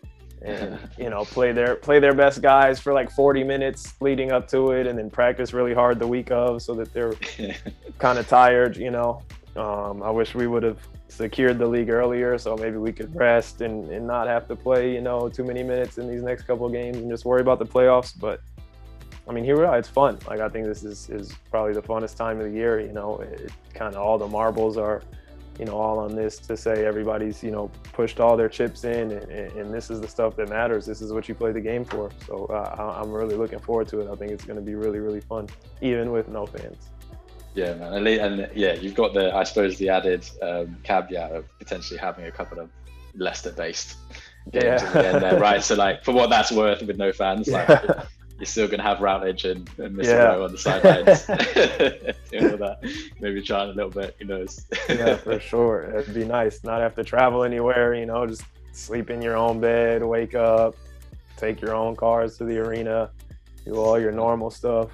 [0.41, 4.48] and you know play their play their best guys for like 40 minutes leading up
[4.48, 7.14] to it and then practice really hard the week of so that they're
[7.99, 9.22] kind of tired you know
[9.56, 13.62] um, i wish we would have secured the league earlier so maybe we could rest
[13.62, 16.66] and, and not have to play you know too many minutes in these next couple
[16.66, 18.42] of games and just worry about the playoffs but
[19.28, 19.78] I mean, here we are.
[19.78, 20.18] It's fun.
[20.28, 22.80] Like I think this is, is probably the funnest time of the year.
[22.80, 25.04] You know, it, kind of all the marbles are
[25.60, 29.12] you know, all on this to say everybody's, you know, pushed all their chips in
[29.12, 30.86] and, and this is the stuff that matters.
[30.86, 32.10] This is what you play the game for.
[32.26, 34.10] So uh, I'm really looking forward to it.
[34.10, 35.48] I think it's going to be really, really fun,
[35.82, 36.90] even with no fans.
[37.56, 38.08] Yeah, man.
[38.08, 42.32] And yeah, you've got the, I suppose, the added um, caveat of potentially having a
[42.32, 42.70] couple of
[43.16, 43.98] Leicester based
[44.52, 44.88] games yeah.
[44.88, 45.64] at the end there, right?
[45.64, 47.68] So, like, for what that's worth with no fans, like,
[48.40, 50.06] you're still going to have Routledge and, and Mr.
[50.06, 50.38] Yeah.
[50.38, 51.26] on the sidelines
[52.32, 52.80] doing all that.
[53.20, 54.66] Maybe trying a little bit, who knows?
[54.88, 55.94] yeah, for sure.
[55.96, 59.60] It'd be nice not have to travel anywhere, you know, just sleep in your own
[59.60, 60.76] bed, wake up,
[61.36, 63.10] take your own cars to the arena,
[63.66, 64.90] do all your normal stuff.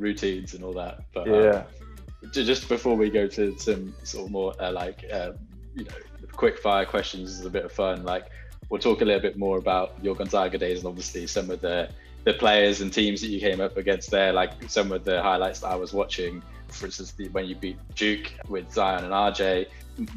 [0.00, 1.04] Routines and all that.
[1.12, 1.64] But yeah.
[2.22, 5.32] Um, just before we go to some sort of more uh, like, uh,
[5.74, 5.90] you know,
[6.32, 8.04] quick fire questions is a bit of fun.
[8.04, 8.26] Like,
[8.68, 11.90] we'll talk a little bit more about your Gonzaga days and obviously some of the
[12.24, 15.60] the players and teams that you came up against there, like some of the highlights
[15.60, 19.66] that I was watching, for instance, the, when you beat Duke with Zion and RJ.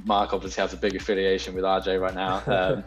[0.06, 2.44] Mark obviously has a big affiliation with RJ right now.
[2.54, 2.84] Um,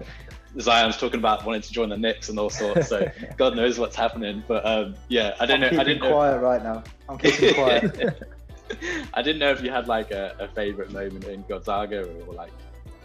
[0.61, 3.97] Zion's talking about wanting to join the Knicks and all sorts, so God knows what's
[3.97, 4.43] happening.
[4.47, 5.81] But um, yeah, I don't I'm know.
[5.81, 6.83] I didn't quiet right now.
[7.09, 8.23] I'm keeping quiet.
[9.15, 12.53] I didn't know if you had like a, a favorite moment in Gonzaga or, like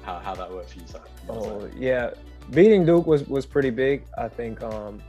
[0.01, 0.85] how, how that worked for you.
[1.29, 2.11] Oh yeah,
[2.51, 4.03] beating Duke was was pretty big.
[4.17, 5.01] I think um,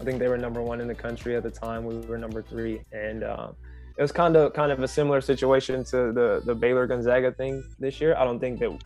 [0.00, 1.84] I think they were number one in the country at the time.
[1.84, 3.54] We were number three, and um,
[3.96, 7.62] it was kind of kind of a similar situation to the the Baylor Gonzaga thing
[7.78, 8.14] this year.
[8.16, 8.82] I don't think that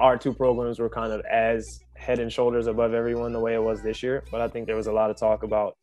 [0.00, 3.62] our two programs were kind of as head and shoulders above everyone the way it
[3.62, 5.76] was this year, but I think there was a lot of talk about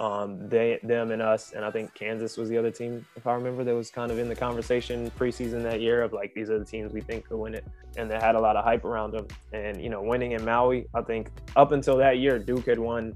[0.00, 1.52] um, they, them, and us.
[1.52, 4.18] And I think Kansas was the other team, if I remember, that was kind of
[4.18, 7.36] in the conversation preseason that year of like, these are the teams we think could
[7.36, 7.66] win it.
[7.98, 9.26] And they had a lot of hype around them.
[9.52, 13.14] And, you know, winning in Maui, I think up until that year, Duke had won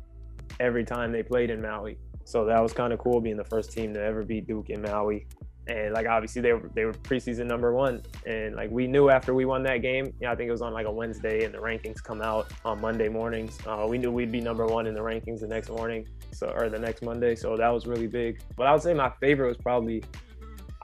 [0.61, 1.97] every time they played in Maui.
[2.25, 4.83] So that was kind of cool being the first team to ever beat Duke in
[4.83, 5.27] Maui.
[5.67, 9.33] And like obviously they were they were preseason number one, and like we knew after
[9.33, 11.59] we won that game, yeah, I think it was on like a Wednesday, and the
[11.59, 13.59] rankings come out on Monday mornings.
[13.67, 16.69] Uh, we knew we'd be number one in the rankings the next morning, so or
[16.69, 17.35] the next Monday.
[17.35, 18.43] So that was really big.
[18.57, 20.05] But I would say my favorite was probably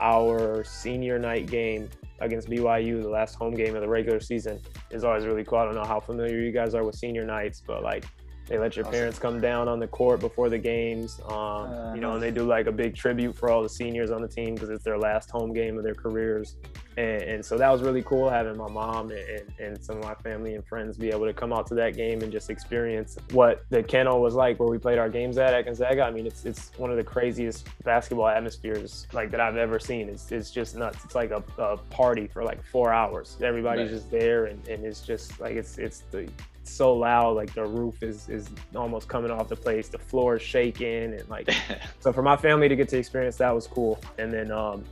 [0.01, 1.91] our senior night game
[2.21, 4.61] against BYU, the last home game of the regular season.
[4.91, 5.59] is always really cool.
[5.59, 8.05] I don't know how familiar you guys are with senior nights, but like
[8.51, 12.01] they let your parents come down on the court before the games, um, uh, you
[12.01, 14.55] know, and they do like a big tribute for all the seniors on the team
[14.55, 16.57] because it's their last home game of their careers.
[16.97, 20.15] And, and so that was really cool having my mom and, and, some of my
[20.17, 23.65] family and friends be able to come out to that game and just experience what
[23.71, 26.03] the kennel was like where we played our games at at Gonzaga.
[26.03, 30.09] I mean, it's it's one of the craziest basketball atmospheres like that I've ever seen.
[30.09, 31.05] It's, it's just nuts.
[31.05, 33.37] It's like a, a party for like four hours.
[33.41, 36.29] Everybody's just there and, and it's just like it's it's the
[36.63, 39.89] so loud like the roof is is almost coming off the place.
[39.89, 41.51] The floor is shaking and like
[42.01, 43.99] so for my family to get to experience that was cool.
[44.19, 44.85] And then um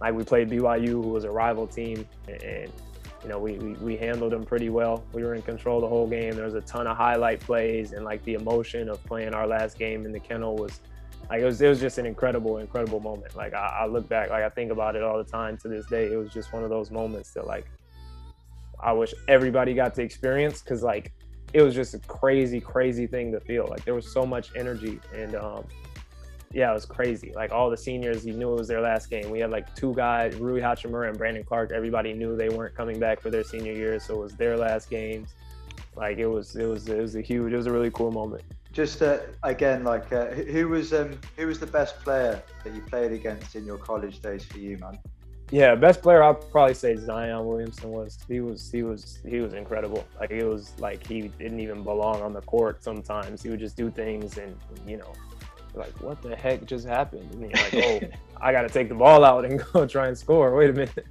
[0.00, 2.70] like we played BYU who was a rival team and,
[3.22, 5.04] you know we, we, we handled them pretty well.
[5.12, 6.36] We were in control the whole game.
[6.36, 9.78] There was a ton of highlight plays and like the emotion of playing our last
[9.78, 10.80] game in the kennel was
[11.28, 13.34] like it was it was just an incredible incredible moment.
[13.36, 15.86] Like I, I look back like I think about it all the time to this
[15.86, 16.12] day.
[16.12, 17.66] It was just one of those moments that like
[18.80, 21.12] I wish everybody got to experience because like
[21.52, 23.66] it was just a crazy, crazy thing to feel.
[23.68, 25.64] Like there was so much energy and um,
[26.52, 27.32] yeah, it was crazy.
[27.34, 29.30] Like all the seniors, you knew it was their last game.
[29.30, 31.72] We had like two guys, Rui Hachimura and Brandon Clarke.
[31.72, 34.88] Everybody knew they weren't coming back for their senior year, so it was their last
[34.88, 35.34] games.
[35.96, 38.42] Like it was, it was, it was a huge, it was a really cool moment.
[38.72, 42.82] Just uh, again, like uh, who was um, who was the best player that you
[42.82, 44.98] played against in your college days for you, man?
[45.52, 48.18] Yeah, best player I'd probably say Zion Williamson was.
[48.26, 50.04] He was he was he was incredible.
[50.18, 53.42] Like it was like he didn't even belong on the court sometimes.
[53.42, 54.56] He would just do things and
[54.86, 55.12] you know,
[55.74, 57.30] like what the heck just happened?
[57.32, 60.18] And you're like, oh, I got to take the ball out and go try and
[60.18, 60.54] score.
[60.56, 61.06] Wait a minute.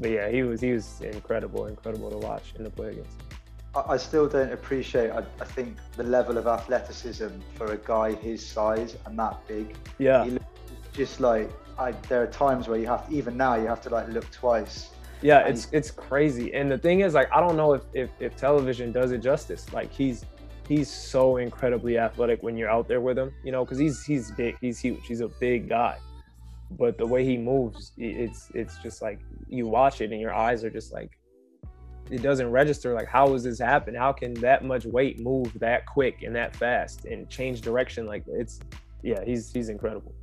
[0.00, 3.16] But yeah, he was he was incredible, incredible to watch and to play against.
[3.88, 5.10] I still don't appreciate.
[5.10, 9.76] I, I, think the level of athleticism for a guy his size and that big.
[9.98, 10.24] Yeah.
[10.24, 10.38] he
[10.92, 13.90] just like I, there are times where you have to, even now you have to
[13.90, 14.90] like look twice
[15.22, 16.52] Yeah, it's it's crazy.
[16.54, 19.72] And the thing is, like, I don't know if, if if television does it justice.
[19.72, 20.24] Like he's
[20.68, 24.30] he's so incredibly athletic when you're out there with him, you know, because he's he's
[24.32, 25.98] big, he's huge, he's a big guy.
[26.72, 30.62] But the way he moves, it's it's just like you watch it and your eyes
[30.64, 31.18] are just like
[32.10, 35.86] it doesn't register like how does this happen how can that much weight move that
[35.86, 38.60] quick and that fast and change direction like it's
[39.02, 40.14] yeah he's he's incredible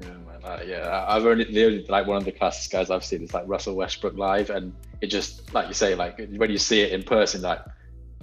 [0.00, 1.04] yeah, man, uh, yeah.
[1.08, 3.74] I've only the only like one of the classic guys I've seen is like Russell
[3.74, 7.42] Westbrook live, and it just like you say, like when you see it in person,
[7.42, 7.60] like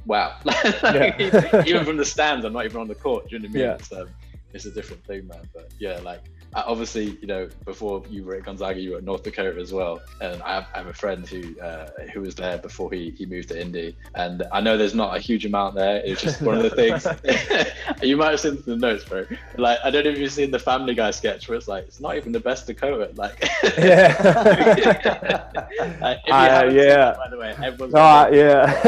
[0.05, 1.19] wow, like,
[1.67, 3.29] even from the stands, I'm not even on the court.
[3.29, 3.63] Do you know what I mean?
[3.63, 3.73] Yeah.
[3.75, 4.09] It's, um,
[4.53, 5.49] it's a different thing, man.
[5.53, 6.21] But yeah, like
[6.55, 10.01] obviously, you know, before you were at Gonzaga, you were at North Dakota as well.
[10.21, 13.25] And I have, I have a friend who uh, who was there before he, he
[13.25, 13.95] moved to Indy.
[14.15, 16.01] And I know there's not a huge amount there.
[16.05, 17.07] It's just one of the things.
[18.01, 19.25] you might have seen the notes, bro.
[19.57, 21.99] Like I don't know if you've seen the Family Guy sketch where it's like it's
[21.99, 23.11] not even the best Dakota.
[23.15, 24.15] Like yeah,
[26.01, 27.13] uh, yeah.
[27.17, 27.93] by the way, everyone's.
[27.95, 28.79] Uh, yeah.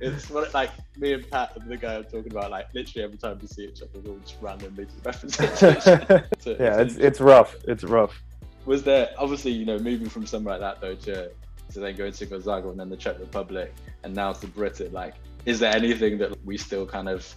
[0.00, 2.50] it's what like me and Pat and the guy I'm talking about.
[2.50, 5.36] Like literally every time we see each other, we'll just randomly reference
[6.46, 7.56] yeah, it's it's rough.
[7.64, 8.22] It's rough.
[8.66, 11.30] Was there obviously you know moving from somewhere like that though to
[11.72, 14.92] to then going to Gonzaga and then the Czech Republic and now to Britain?
[14.92, 15.14] Like,
[15.46, 17.34] is there anything that we still kind of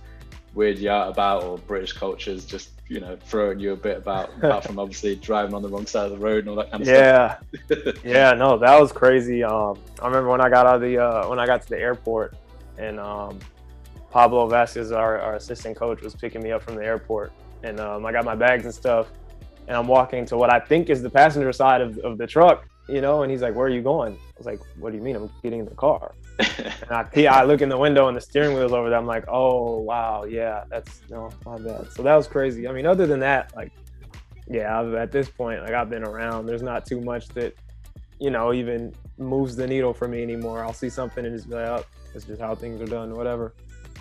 [0.53, 4.29] weird you out about or British cultures just you know throwing you a bit about
[4.37, 6.83] apart from obviously driving on the wrong side of the road and all that kind
[6.83, 7.37] of yeah.
[7.65, 7.79] stuff.
[7.85, 9.43] yeah, yeah, no, that was crazy.
[9.43, 11.79] Um, I remember when I got out of the uh, when I got to the
[11.79, 12.35] airport
[12.77, 13.39] and um,
[14.11, 17.31] Pablo Vasquez, our, our assistant coach, was picking me up from the airport
[17.63, 19.07] and um, I got my bags and stuff,
[19.67, 22.67] and I'm walking to what I think is the passenger side of, of the truck,
[22.87, 25.03] you know, and he's like, "Where are you going?" I was like, "What do you
[25.03, 25.15] mean?
[25.15, 26.13] I'm getting in the car."
[26.57, 28.99] and I, I look in the window and the steering wheel's over there.
[28.99, 32.67] I'm like, "Oh wow, yeah, that's no, my bad." So that was crazy.
[32.67, 33.71] I mean, other than that, like,
[34.47, 36.45] yeah, at this point, like I've been around.
[36.45, 37.55] There's not too much that,
[38.19, 40.63] you know, even moves the needle for me anymore.
[40.63, 43.53] I'll see something and just be like, "Oh, it's just how things are done, whatever."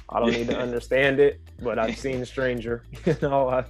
[0.08, 2.84] I don't need to understand it, but I've seen Stranger.
[3.06, 3.64] You know, I,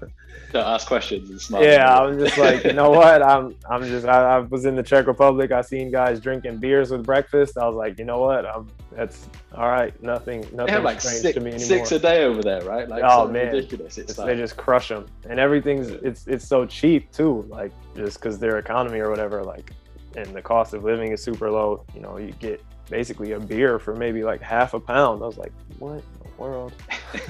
[0.52, 1.64] to ask questions and smile.
[1.64, 3.22] Yeah, I'm just like, you know what?
[3.22, 5.52] I'm I'm just I, I, was in the Czech Republic.
[5.52, 7.56] I seen guys drinking beers with breakfast.
[7.56, 8.46] I was like, you know what?
[8.46, 10.00] I'm that's all right.
[10.02, 11.66] Nothing nothing like strange six, to me anymore.
[11.66, 12.88] Six a day over there, right?
[12.88, 13.98] Like oh man, ridiculous.
[13.98, 17.46] It's, it's like, they just crush them, and everything's it's it's so cheap too.
[17.48, 19.72] Like just because their economy or whatever, like,
[20.16, 21.84] and the cost of living is super low.
[21.94, 25.22] You know, you get basically a beer for maybe like half a pound.
[25.22, 26.02] I was like, what?
[26.42, 26.72] World.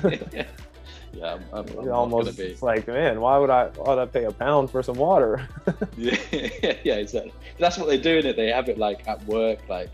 [1.13, 4.33] yeah, I'm, I'm, almost it's like, man, why would I why would I pay a
[4.33, 5.47] pound for some water?
[5.97, 6.17] yeah,
[6.85, 7.33] yeah, exactly.
[7.59, 8.37] That's what they do in it.
[8.37, 9.91] They have it like at work, like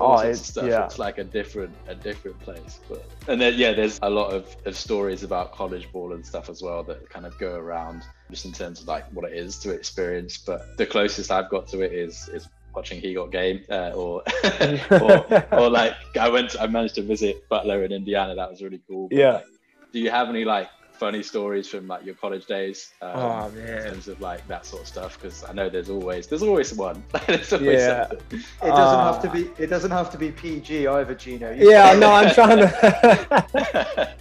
[0.00, 0.66] all oh, it's, stuff.
[0.66, 0.84] Yeah.
[0.84, 2.80] It's like a different a different place.
[2.88, 6.50] But and then yeah, there's a lot of, of stories about college ball and stuff
[6.50, 9.58] as well that kind of go around just in terms of like what it is
[9.60, 10.36] to experience.
[10.36, 14.22] But the closest I've got to it is is watching He Got Game, uh, or,
[14.90, 18.34] or, or like I went, to, I managed to visit Butler in Indiana.
[18.34, 19.08] That was really cool.
[19.08, 19.32] But, yeah.
[19.32, 19.46] Like,
[19.92, 22.92] do you have any like funny stories from like your college days?
[23.00, 25.88] Um, oh man, in terms of like that sort of stuff, because I know there's
[25.88, 27.02] always there's always one.
[27.26, 28.08] there's always yeah.
[28.08, 28.40] Something.
[28.40, 29.50] It doesn't uh, have to be.
[29.62, 31.52] It doesn't have to be PG either, Gino.
[31.52, 34.14] You yeah, no, I'm trying to.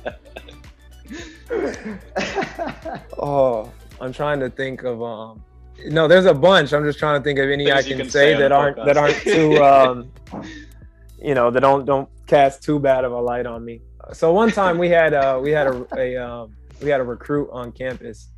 [3.19, 5.43] oh, I'm trying to think of um
[5.85, 6.73] no, there's a bunch.
[6.73, 8.77] I'm just trying to think of any Things I can, can say, say that aren't
[8.77, 8.85] podcast.
[8.85, 10.11] that aren't too um,
[11.21, 13.81] you know, that don't don't cast too bad of a light on me.
[14.13, 17.49] So one time we had uh we had a, a um, we had a recruit
[17.51, 18.29] on campus,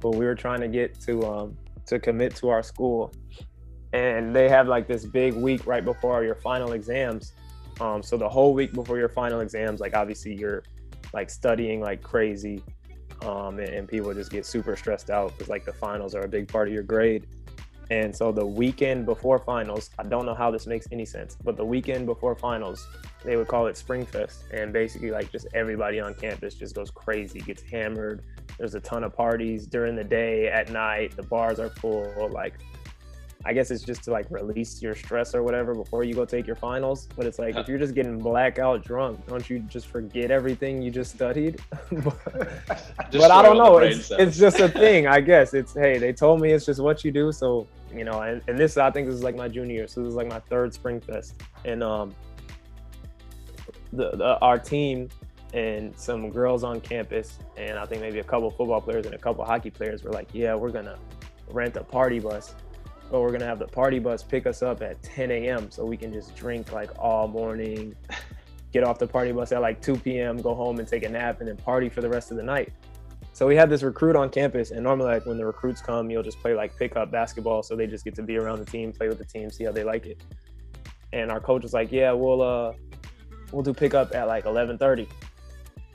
[0.00, 1.56] but we were trying to get to um
[1.86, 3.12] to commit to our school,
[3.92, 7.32] and they have like this big week right before your final exams.
[7.80, 10.62] Um, so the whole week before your final exams, like obviously you're
[11.12, 12.62] like studying like crazy
[13.22, 16.28] um, and, and, people just get super stressed out because like the finals are a
[16.28, 17.26] big part of your grade.
[17.90, 21.56] And so the weekend before finals, I don't know how this makes any sense, but
[21.56, 22.86] the weekend before finals,
[23.24, 27.40] they would call it Springfest, and basically like just everybody on campus just goes crazy,
[27.40, 28.22] gets hammered.
[28.58, 32.28] There's a ton of parties during the day, at night, the bars are full.
[32.30, 32.54] Like
[33.44, 36.46] I guess it's just to like release your stress or whatever before you go take
[36.46, 37.08] your finals.
[37.16, 40.90] But it's like if you're just getting blackout drunk, don't you just forget everything you
[40.90, 41.60] just studied?
[41.90, 42.18] but,
[43.10, 43.78] just but I don't know.
[43.78, 45.54] It's, it's just a thing, I guess.
[45.54, 47.30] It's hey, they told me it's just what you do.
[47.30, 50.02] So you know, and, and this I think this is like my junior year, so
[50.02, 52.14] this is like my third spring fest, and um,
[53.92, 55.08] the, the our team
[55.54, 59.18] and some girls on campus, and I think maybe a couple football players and a
[59.18, 60.98] couple hockey players were like, yeah, we're gonna
[61.50, 62.54] rent a party bus
[63.10, 65.70] but we're gonna have the party bus pick us up at 10 a.m.
[65.70, 67.94] so we can just drink like all morning,
[68.72, 71.40] get off the party bus at like 2 p.m., go home and take a nap,
[71.40, 72.72] and then party for the rest of the night.
[73.32, 76.24] So we had this recruit on campus, and normally, like when the recruits come, you'll
[76.24, 79.08] just play like pickup basketball, so they just get to be around the team, play
[79.08, 80.20] with the team, see how they like it.
[81.12, 82.72] And our coach was like, "Yeah, we'll uh,
[83.52, 85.06] we'll do pickup at like 11:30."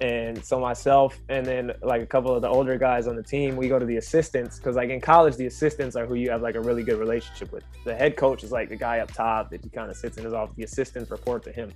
[0.03, 3.55] And so myself and then like a couple of the older guys on the team,
[3.55, 6.41] we go to the assistants because like in college, the assistants are who you have
[6.41, 7.63] like a really good relationship with.
[7.85, 10.25] The head coach is like the guy up top that he kind of sits in
[10.25, 10.55] his office.
[10.57, 11.71] The assistants report to him.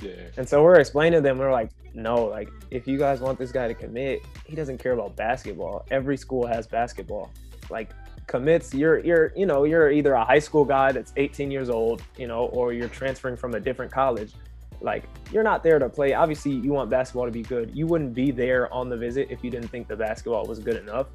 [0.00, 0.12] Yeah.
[0.36, 3.50] And so we're explaining to them, we're like, no, like if you guys want this
[3.50, 5.86] guy to commit, he doesn't care about basketball.
[5.90, 7.32] Every school has basketball.
[7.68, 7.90] Like
[8.28, 12.00] commits, you're you're you know you're either a high school guy that's 18 years old,
[12.16, 14.34] you know, or you're transferring from a different college.
[14.80, 16.14] Like you're not there to play.
[16.14, 17.70] Obviously, you want basketball to be good.
[17.74, 20.76] You wouldn't be there on the visit if you didn't think the basketball was good
[20.76, 21.08] enough.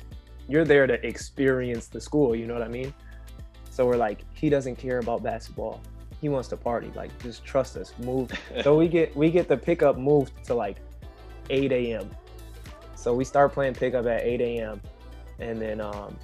[0.48, 2.36] You're there to experience the school.
[2.36, 2.94] You know what I mean?
[3.70, 5.82] So we're like, he doesn't care about basketball
[6.22, 6.92] he wants to party.
[6.96, 7.94] Like, just trust us.
[8.00, 8.32] Move.
[8.64, 10.78] so we get we get the pickup moved to like
[11.50, 12.10] 8 a.m.
[12.96, 14.82] So we start playing pickup at 8 a.m.
[15.40, 16.16] and then um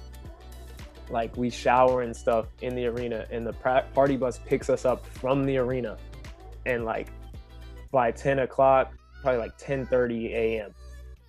[1.10, 5.06] like we shower and stuff in the arena, and the party bus picks us up
[5.06, 5.96] from the arena,
[6.66, 7.08] and like
[7.90, 8.92] by 10 o'clock,
[9.22, 10.74] probably like 10:30 a.m.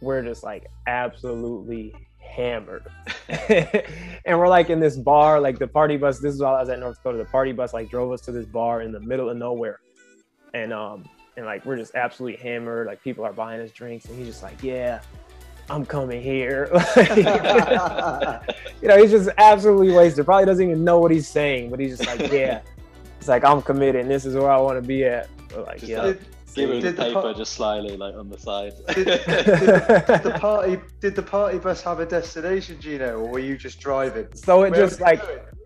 [0.02, 2.86] We're just like absolutely hammered.
[3.30, 6.20] and we're like in this bar, like the party bus.
[6.20, 7.18] This is while I was at North Dakota.
[7.18, 9.80] The party bus like drove us to this bar in the middle of nowhere.
[10.54, 11.06] And um
[11.38, 12.88] and like we're just absolutely hammered.
[12.88, 15.02] Like people are buying us drinks, and he's just like, Yeah,
[15.70, 16.70] I'm coming here.
[18.82, 20.26] you know, he's just absolutely wasted.
[20.26, 22.62] Probably doesn't even know what he's saying, but he's just like, Yeah.
[23.18, 25.28] It's like I'm committed and this is where I want to be at.
[25.54, 26.14] Like, just yeah.
[26.56, 28.74] Give him the paper the just slyly, like on the side.
[28.94, 33.40] Did, did, did, the party did the party bus have a destination, Gino, or were
[33.40, 34.28] you just driving?
[34.34, 35.22] So it Where just like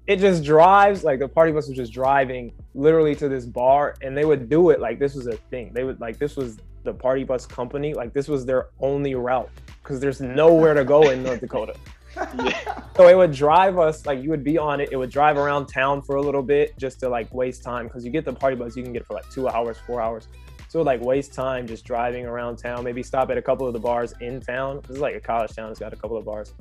[0.06, 4.18] it just drives like the party bus was just driving literally to this bar, and
[4.18, 5.72] they would do it like this was a thing.
[5.74, 9.50] They would like this was the party bus company, like this was their only route
[9.82, 11.76] because there's nowhere to go in North Dakota.
[12.44, 12.82] yeah.
[12.96, 14.90] So it would drive us like you would be on it.
[14.92, 18.06] It would drive around town for a little bit just to like waste time because
[18.06, 20.28] you get the party bus, you can get it for like two hours, four hours.
[20.74, 23.80] So like waste time just driving around town, maybe stop at a couple of the
[23.80, 24.82] bars in town.
[24.88, 26.56] This is like a college town, it's got a couple of bars.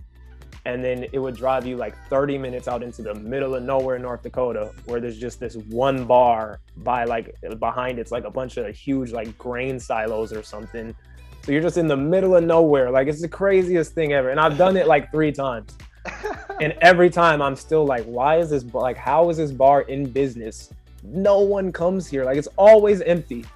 [0.67, 3.97] And then it would drive you like 30 minutes out into the middle of nowhere,
[3.97, 8.31] in North Dakota, where there's just this one bar by like behind it's like a
[8.31, 10.95] bunch of huge like grain silos or something.
[11.43, 12.91] So you're just in the middle of nowhere.
[12.91, 14.29] Like it's the craziest thing ever.
[14.29, 15.79] And I've done it like three times.
[16.61, 20.05] and every time I'm still like, why is this like how is this bar in
[20.05, 20.71] business?
[21.03, 22.27] No one comes here.
[22.27, 23.47] Like it's always empty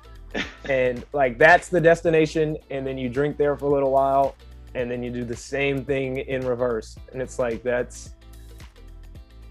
[0.68, 4.34] and like that's the destination and then you drink there for a little while
[4.74, 8.10] and then you do the same thing in reverse and it's like that's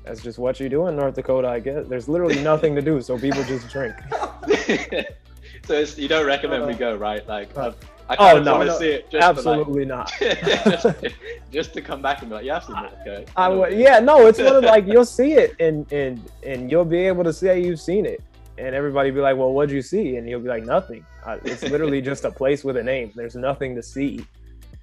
[0.04, 3.02] that's just what you do in north dakota i guess there's literally nothing to do
[3.02, 3.96] so people just drink
[5.66, 7.72] so you don't recommend uh, we go right like uh,
[8.08, 9.08] I kind oh, of no, want to see it.
[9.16, 10.14] absolutely like, not.
[10.20, 10.86] just,
[11.52, 13.26] just, to come back and be like, yeah, I've okay.
[13.36, 16.86] I, I yeah, no, it's one of like you'll see it and and and you'll
[16.86, 18.22] be able to say you've seen it
[18.58, 21.06] and everybody be like, "Well, what'd you see?" And he'll be like, "Nothing.
[21.44, 23.12] It's literally just a place with a name.
[23.16, 24.26] There's nothing to see."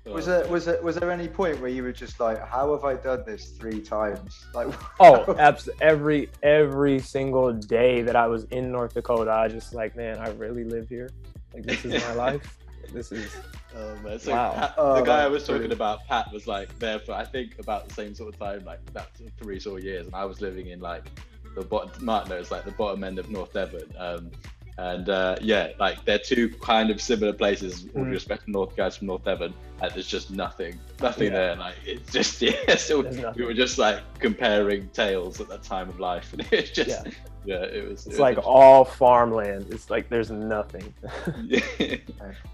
[0.04, 2.84] Was there was there was there any point where you were just like, "How have
[2.84, 8.44] I done this three times?" Like, oh, abs- every every single day that I was
[8.44, 11.10] in North Dakota, I just like, man, I really live here.
[11.54, 12.58] Like, this is my life.
[12.92, 13.34] This is.
[13.74, 14.18] Oh man!
[14.18, 14.52] So wow.
[14.52, 17.24] Pat, oh, the oh, guy I was talking about, Pat, was like there for I
[17.24, 19.08] think about the same sort of time, like that
[19.38, 21.06] three sort of years, and I was living in like
[21.54, 22.04] the bottom.
[22.04, 23.92] Martin knows like the bottom end of North Devon.
[23.98, 24.30] Um,
[24.78, 27.84] and uh, yeah, like they're two kind of similar places.
[27.84, 28.10] With mm.
[28.10, 29.52] respect to North guys from North Devon,
[29.82, 31.38] and there's just nothing, nothing yeah.
[31.38, 31.56] there.
[31.56, 32.76] Like it's just yeah.
[32.76, 33.02] So
[33.36, 37.12] we were just like comparing tales at that time of life, and it's just yeah,
[37.44, 37.92] yeah it was.
[37.92, 39.66] It's it was like all farmland.
[39.70, 40.92] It's like there's nothing.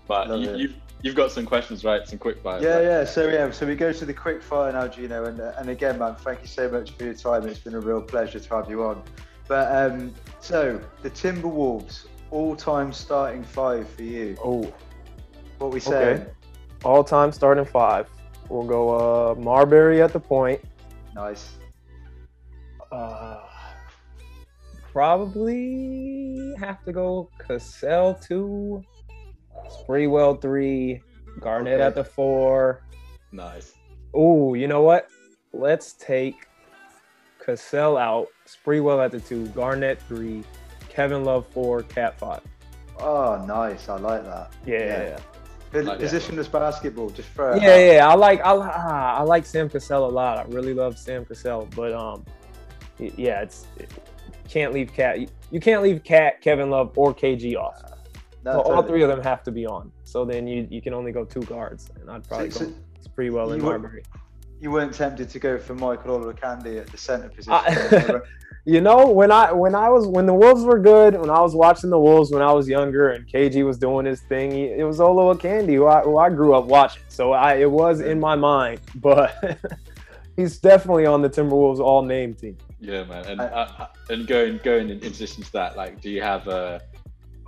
[0.09, 2.07] but you, you've you've got some questions, right?
[2.07, 2.63] Some quick fire.
[2.63, 2.83] Yeah, right?
[2.83, 3.05] yeah.
[3.05, 5.99] So yeah, so we go to the quick fire now, Gino, and uh, and again,
[5.99, 7.47] man, thank you so much for your time.
[7.47, 9.03] It's been a real pleasure to have you on.
[9.47, 14.37] But um, so the Timberwolves all-time starting five for you.
[14.45, 14.73] Oh,
[15.59, 16.15] what we say?
[16.15, 16.27] Okay.
[16.85, 18.09] All-time starting five.
[18.49, 20.61] We'll go uh, Marbury at the point.
[21.15, 21.53] Nice.
[22.93, 23.41] Uh,
[24.93, 28.85] probably have to go Cassell two.
[29.69, 31.03] Sprewell three,
[31.41, 31.83] Garnett okay.
[31.83, 32.83] at the four.
[33.33, 33.75] Nice.
[34.15, 35.09] Oh, you know what?
[35.53, 36.47] Let's take
[37.45, 40.45] Cassell out, Sprewell at the two, Garnett three,
[40.89, 42.41] Kevin Love four, Cat five.
[43.01, 43.89] Oh, nice.
[43.89, 44.53] I like that.
[44.67, 44.79] Yeah.
[44.79, 45.19] yeah.
[45.73, 45.81] yeah.
[45.83, 47.77] Like Positionless basketball, just throw Yeah, out.
[47.79, 48.09] yeah.
[48.09, 50.39] I like I, ah, I like Sam Cassell a lot.
[50.39, 52.25] I really love Sam Cassell, but um,
[52.99, 53.91] yeah, it's it,
[54.49, 55.19] can't leave Cat.
[55.51, 57.83] You can't leave Cat, Kevin Love, or KG off.
[58.49, 58.77] No, so totally.
[58.77, 59.93] all three of them have to be on.
[60.05, 63.33] So then you you can only go two guards, and I'd probably so, go.
[63.33, 64.03] well and Marbury.
[64.59, 67.53] You weren't tempted to go for Michael Olowokandi at the center position.
[67.53, 68.21] I,
[68.65, 71.55] you know, when I when I was when the Wolves were good, when I was
[71.55, 74.85] watching the Wolves when I was younger, and KG was doing his thing, he, it
[74.85, 77.03] was Olowokandi who I, who I grew up watching.
[77.09, 79.61] So I it was in my mind, but
[80.37, 82.57] he's definitely on the Timberwolves all name team.
[82.81, 86.49] Yeah, man, and uh, and going going in addition to that, like, do you have
[86.49, 86.81] a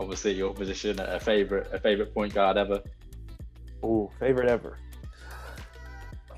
[0.01, 2.81] obviously your position a favorite a favorite point guard ever?
[3.83, 4.79] Oh, favorite ever.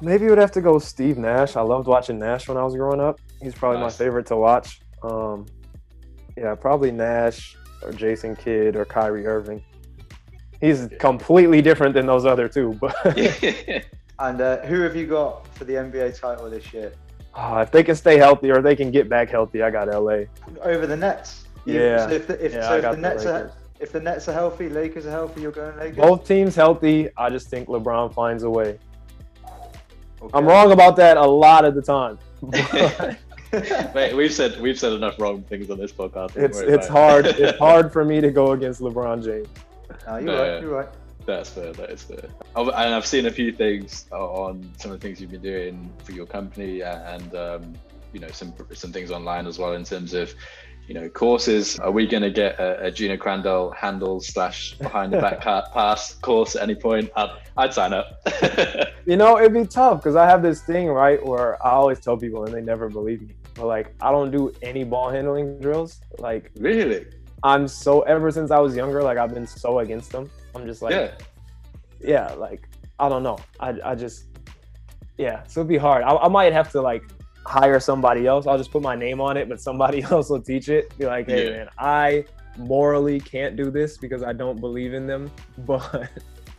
[0.01, 1.57] Maybe it would have to go Steve Nash.
[1.57, 3.21] I loved watching Nash when I was growing up.
[3.41, 3.99] He's probably nice.
[3.99, 4.81] my favorite to watch.
[5.05, 5.47] Um,
[6.37, 9.63] yeah, probably Nash or Jason Kidd or Kyrie Irving.
[10.61, 12.77] He's completely different than those other two.
[12.81, 12.97] But
[14.19, 16.93] and uh, who have you got for the NBA title this year?
[17.35, 20.25] Uh, if they can stay healthy or they can get back healthy, I got LA
[20.63, 21.45] over the Nets.
[21.65, 22.07] Yeah.
[22.07, 24.33] So if the, if, yeah, so if the Nets the are if the Nets are
[24.33, 25.97] healthy, Lakers are healthy, you're going Lakers.
[25.97, 27.09] Both teams healthy.
[27.17, 28.79] I just think LeBron finds a way.
[30.23, 30.31] Okay.
[30.35, 32.19] I'm wrong about that a lot of the time.
[33.95, 36.37] Wait, we've said we've said enough wrong things on this podcast.
[36.37, 39.49] It's it's hard it's hard for me to go against LeBron James.
[40.07, 40.63] No, you're no, right.
[40.63, 40.89] You're right.
[41.27, 41.73] That's fair.
[41.73, 42.29] That is fair.
[42.57, 46.13] And I've seen a few things on some of the things you've been doing for
[46.13, 47.75] your company, and um,
[48.13, 50.35] you know some some things online as well in terms of
[50.89, 51.79] you know, courses.
[51.79, 55.41] Are we going to get a, a Gino Crandall handle slash behind the back
[55.73, 57.11] pass course at any point?
[57.17, 58.21] I'd, I'd sign up.
[59.07, 62.17] you know, it'd be tough because I have this thing, right, where I always tell
[62.17, 63.35] people and they never believe me.
[63.55, 66.01] But like, I don't do any ball handling drills.
[66.19, 67.07] Like, really?
[67.45, 70.31] I'm so, ever since I was younger, like, I've been so against them.
[70.55, 71.13] I'm just like, yeah,
[72.01, 72.69] yeah like,
[72.99, 73.39] I don't know.
[73.61, 74.27] I, I just,
[75.19, 76.03] yeah, so it'd be hard.
[76.03, 77.05] I, I might have to like
[77.45, 78.47] hire somebody else.
[78.47, 80.97] I'll just put my name on it, but somebody else will teach it.
[80.99, 81.57] Be like, hey yeah.
[81.57, 82.25] man, I
[82.57, 85.31] morally can't do this because I don't believe in them.
[85.59, 86.11] But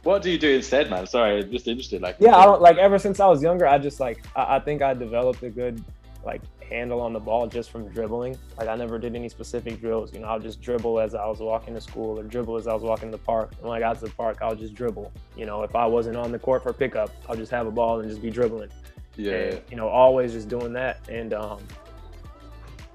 [0.04, 1.08] what do you do instead, man?
[1.08, 2.02] Sorry, I'm just interested.
[2.02, 2.78] Like, yeah, I don't like.
[2.78, 5.84] Ever since I was younger, I just like I, I think I developed a good
[6.26, 8.38] like handle on the ball just from dribbling.
[8.58, 10.14] Like I never did any specific drills.
[10.14, 12.74] You know, I'll just dribble as I was walking to school or dribble as I
[12.74, 13.52] was walking to the park.
[13.60, 15.12] And when I got to the park, I'll just dribble.
[15.38, 18.00] You know, if I wasn't on the court for pickup, I'll just have a ball
[18.00, 18.70] and just be dribbling.
[19.16, 19.34] Yeah.
[19.34, 21.08] And, you know, always just doing that.
[21.10, 21.60] And um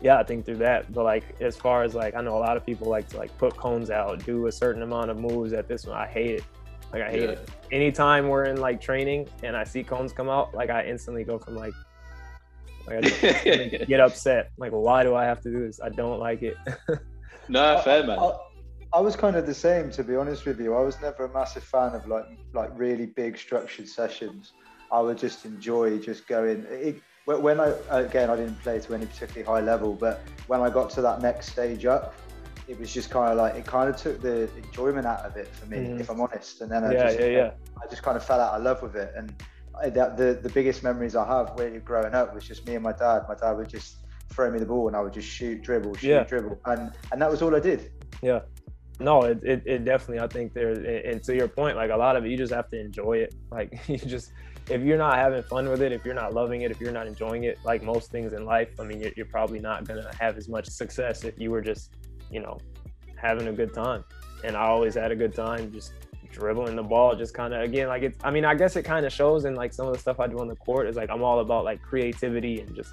[0.00, 0.92] yeah, I think through that.
[0.92, 3.36] But like as far as like I know a lot of people like to like
[3.38, 5.96] put cones out, do a certain amount of moves at this one.
[5.96, 6.44] I hate it.
[6.92, 7.30] Like I hate yeah.
[7.30, 7.48] it.
[7.70, 11.38] Anytime we're in like training and I see cones come out, like I instantly go
[11.38, 11.74] from like
[12.88, 14.50] like I get upset.
[14.56, 15.80] Like, why do I have to do this?
[15.80, 16.56] I don't like it.
[17.48, 18.18] no, fair man.
[18.18, 18.32] I,
[18.94, 20.74] I, was kind of the same, to be honest with you.
[20.74, 24.52] I was never a massive fan of like like really big structured sessions.
[24.90, 26.66] I would just enjoy just going.
[26.70, 30.70] It, when I again, I didn't play to any particularly high level, but when I
[30.70, 32.14] got to that next stage up,
[32.68, 35.48] it was just kind of like it kind of took the enjoyment out of it
[35.48, 36.00] for me, mm.
[36.00, 36.60] if I'm honest.
[36.62, 37.50] And then I yeah, just, yeah, yeah.
[37.82, 39.12] I just kind of fell out of love with it.
[39.14, 39.34] And
[39.94, 42.92] that the the biggest memories I have really growing up was just me and my
[42.92, 43.24] dad.
[43.28, 43.96] My dad would just
[44.30, 46.24] throw me the ball and I would just shoot, dribble, shoot, yeah.
[46.24, 47.90] dribble, and and that was all I did.
[48.22, 48.40] Yeah.
[49.00, 50.18] No, it, it, it definitely.
[50.20, 52.68] I think there, and to your point, like a lot of it, you just have
[52.70, 53.34] to enjoy it.
[53.50, 54.32] Like you just
[54.70, 57.06] if you're not having fun with it, if you're not loving it, if you're not
[57.06, 60.36] enjoying it, like most things in life, I mean, you're, you're probably not gonna have
[60.36, 61.94] as much success if you were just,
[62.30, 62.58] you know,
[63.16, 64.04] having a good time.
[64.44, 65.92] And I always had a good time, just
[66.30, 68.18] dribbling the ball, just kind of again, like it's.
[68.22, 70.26] I mean, I guess it kind of shows in like some of the stuff I
[70.26, 72.92] do on the court is like I'm all about like creativity and just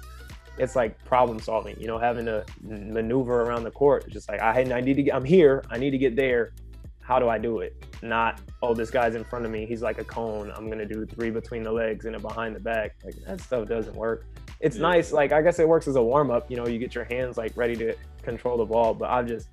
[0.58, 4.08] it's like problem solving, you know, having to maneuver around the court.
[4.08, 6.52] Just like I, I need to get, I'm here, I need to get there
[7.06, 7.84] how do I do it?
[8.02, 9.64] Not, oh, this guy's in front of me.
[9.64, 10.50] He's like a cone.
[10.56, 12.96] I'm going to do three between the legs and a behind the back.
[13.04, 14.26] Like that stuff doesn't work.
[14.58, 14.82] It's yeah.
[14.82, 15.12] nice.
[15.12, 16.50] Like, I guess it works as a warm up.
[16.50, 19.50] You know, you get your hands like ready to control the ball, but I've just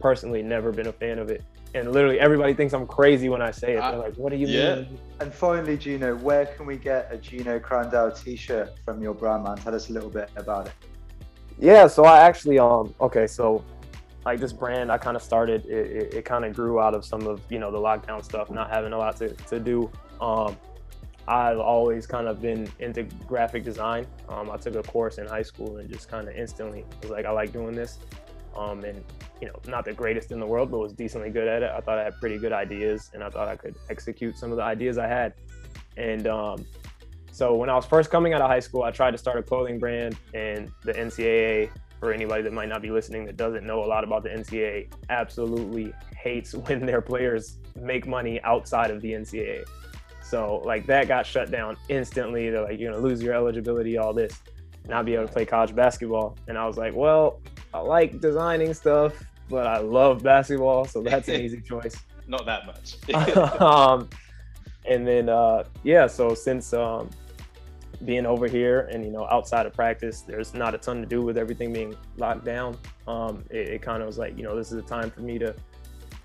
[0.00, 1.44] personally never been a fan of it.
[1.74, 3.80] And literally everybody thinks I'm crazy when I say it.
[3.80, 4.76] They're like, what do you yeah.
[4.76, 4.98] mean?
[5.20, 9.58] And finally, Gino, where can we get a Gino Crandall t-shirt from your brand, man?
[9.58, 10.72] Tell us a little bit about it.
[11.58, 13.62] Yeah, so I actually um okay, so
[14.28, 17.02] like this brand I kind of started it, it, it kind of grew out of
[17.02, 19.90] some of you know the lockdown stuff not having a lot to, to do.
[20.20, 20.54] Um,
[21.26, 24.06] I've always kind of been into graphic design.
[24.28, 27.24] Um, I took a course in high school and just kind of instantly was like
[27.24, 27.98] I like doing this.
[28.54, 29.02] Um, and
[29.40, 31.70] you know not the greatest in the world but was decently good at it.
[31.70, 34.58] I thought I had pretty good ideas and I thought I could execute some of
[34.58, 35.32] the ideas I had.
[35.96, 36.66] And um,
[37.32, 39.42] so when I was first coming out of high school I tried to start a
[39.42, 43.84] clothing brand and the NCAA for anybody that might not be listening that doesn't know
[43.84, 49.12] a lot about the NCAA, absolutely hates when their players make money outside of the
[49.12, 49.64] NCAA.
[50.22, 52.50] So like that got shut down instantly.
[52.50, 54.40] They're like, you're gonna lose your eligibility, all this,
[54.86, 56.36] not be able to play college basketball.
[56.48, 57.40] And I was like, well,
[57.72, 61.96] I like designing stuff, but I love basketball, so that's an easy choice.
[62.26, 62.96] Not that much.
[63.60, 64.08] um,
[64.86, 67.10] and then uh, yeah, so since um,
[68.04, 71.22] being over here and you know outside of practice, there's not a ton to do
[71.22, 72.76] with everything being locked down.
[73.06, 75.38] Um, it, it kind of was like you know this is a time for me
[75.38, 75.54] to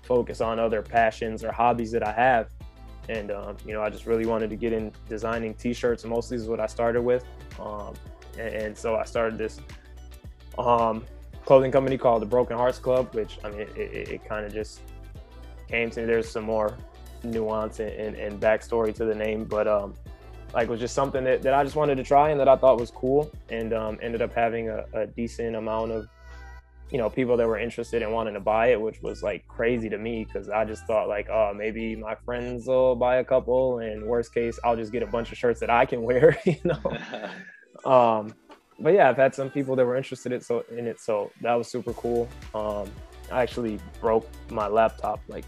[0.02, 2.50] focus on other passions or hobbies that I have.
[3.08, 6.46] And um, you know, I just really wanted to get in designing T-shirts, mostly is
[6.46, 7.24] what I started with.
[7.60, 7.94] Um,
[8.38, 9.60] and, and, so I started this
[10.58, 11.04] um,
[11.44, 14.52] clothing company called the Broken Hearts Club, which I mean, it, it, it kind of
[14.52, 14.80] just
[15.68, 16.06] came to me.
[16.06, 16.76] There's some more
[17.22, 19.94] nuance and, and, and backstory to the name, but um,
[20.52, 22.78] like was just something that, that I just wanted to try and that I thought
[22.78, 26.08] was cool, and um, ended up having a, a decent amount of
[26.90, 29.88] you know people that were interested in wanting to buy it which was like crazy
[29.88, 33.78] to me because i just thought like oh maybe my friends will buy a couple
[33.78, 36.56] and worst case i'll just get a bunch of shirts that i can wear you
[36.64, 36.80] know?
[37.90, 38.34] Um
[38.78, 41.54] but yeah i've had some people that were interested in so in it so that
[41.54, 42.28] was super cool.
[42.54, 42.88] Um
[43.30, 45.44] i actually broke my laptop like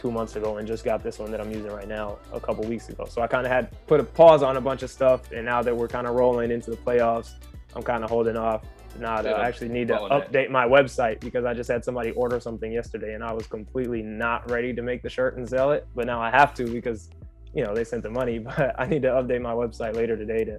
[0.00, 2.64] two months ago and just got this one that i'm using right now a couple
[2.64, 5.30] weeks ago so i kind of had put a pause on a bunch of stuff
[5.32, 7.34] and now that we're kind of rolling into the playoffs
[7.76, 8.64] i'm kind of holding off
[8.98, 12.72] not I actually need to update my website because I just had somebody order something
[12.72, 15.86] yesterday and I was completely not ready to make the shirt and sell it.
[15.94, 17.10] But now I have to because,
[17.54, 18.38] you know, they sent the money.
[18.44, 20.58] But I need to update my website later today to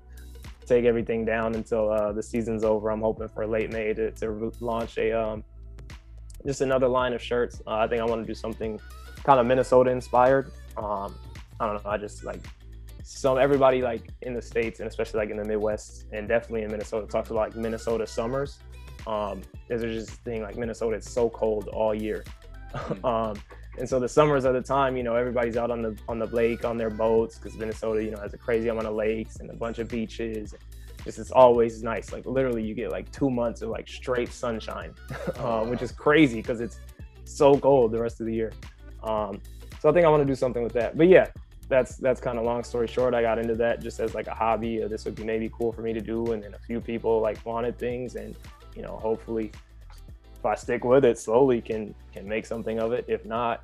[0.65, 2.89] take everything down until uh, the season's over.
[2.89, 5.43] I'm hoping for late May to, to launch a um,
[6.45, 7.61] just another line of shirts.
[7.67, 8.79] Uh, I think I want to do something
[9.23, 10.51] kind of Minnesota inspired.
[10.77, 11.15] Um,
[11.59, 11.89] I don't know.
[11.89, 12.41] I just like
[13.03, 16.71] some everybody like in the states and especially like in the Midwest and definitely in
[16.71, 18.59] Minnesota talks about like Minnesota summers.
[19.07, 22.23] Um, there's just this thing like Minnesota, it's so cold all year.
[22.73, 23.03] Mm.
[23.31, 23.41] um,
[23.77, 26.27] and so the summers are the time, you know, everybody's out on the on the
[26.27, 29.49] lake on their boats because Minnesota, you know, has a crazy amount of lakes and
[29.49, 30.53] a bunch of beaches.
[31.03, 32.11] Just it's always nice.
[32.11, 34.93] Like literally, you get like two months of like straight sunshine,
[35.39, 36.79] um, which is crazy because it's
[37.23, 38.51] so cold the rest of the year.
[39.03, 39.41] Um,
[39.79, 40.97] so I think I want to do something with that.
[40.97, 41.27] But yeah,
[41.67, 43.13] that's that's kind of long story short.
[43.13, 44.79] I got into that just as like a hobby.
[44.87, 47.43] this would be maybe cool for me to do, and then a few people like
[47.45, 48.35] wanted things, and
[48.75, 49.51] you know, hopefully,
[50.37, 53.05] if I stick with it, slowly can can make something of it.
[53.07, 53.63] If not,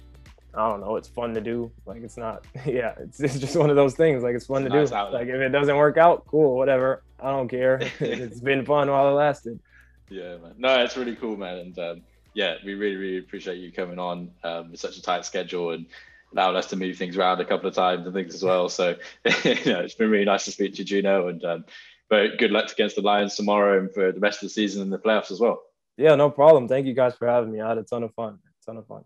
[0.54, 0.96] I don't know.
[0.96, 1.72] It's fun to do.
[1.86, 2.46] Like it's not.
[2.66, 4.24] Yeah, it's, it's just one of those things.
[4.24, 4.96] Like it's fun it's to nice do.
[4.96, 5.22] Outlet.
[5.22, 7.04] Like if it doesn't work out, cool, whatever.
[7.20, 7.80] I don't care.
[8.00, 9.60] it's been fun while it lasted.
[10.10, 10.56] Yeah, man.
[10.58, 11.58] No, it's really cool, man.
[11.58, 12.02] And um,
[12.38, 15.88] yeah, we really, really appreciate you coming on um, with such a tight schedule and
[16.32, 18.70] allowed us to move things around a couple of times and things as well.
[18.70, 18.90] So,
[19.26, 21.66] you know, it's been really nice to speak to Gino and um,
[22.12, 24.94] but good luck against the Lions tomorrow and for the rest of the season and
[24.94, 25.64] the playoffs as well.
[25.98, 26.68] Yeah, no problem.
[26.68, 27.60] Thank you guys for having me.
[27.60, 28.38] I had a ton of fun.
[28.46, 29.04] A ton of fun.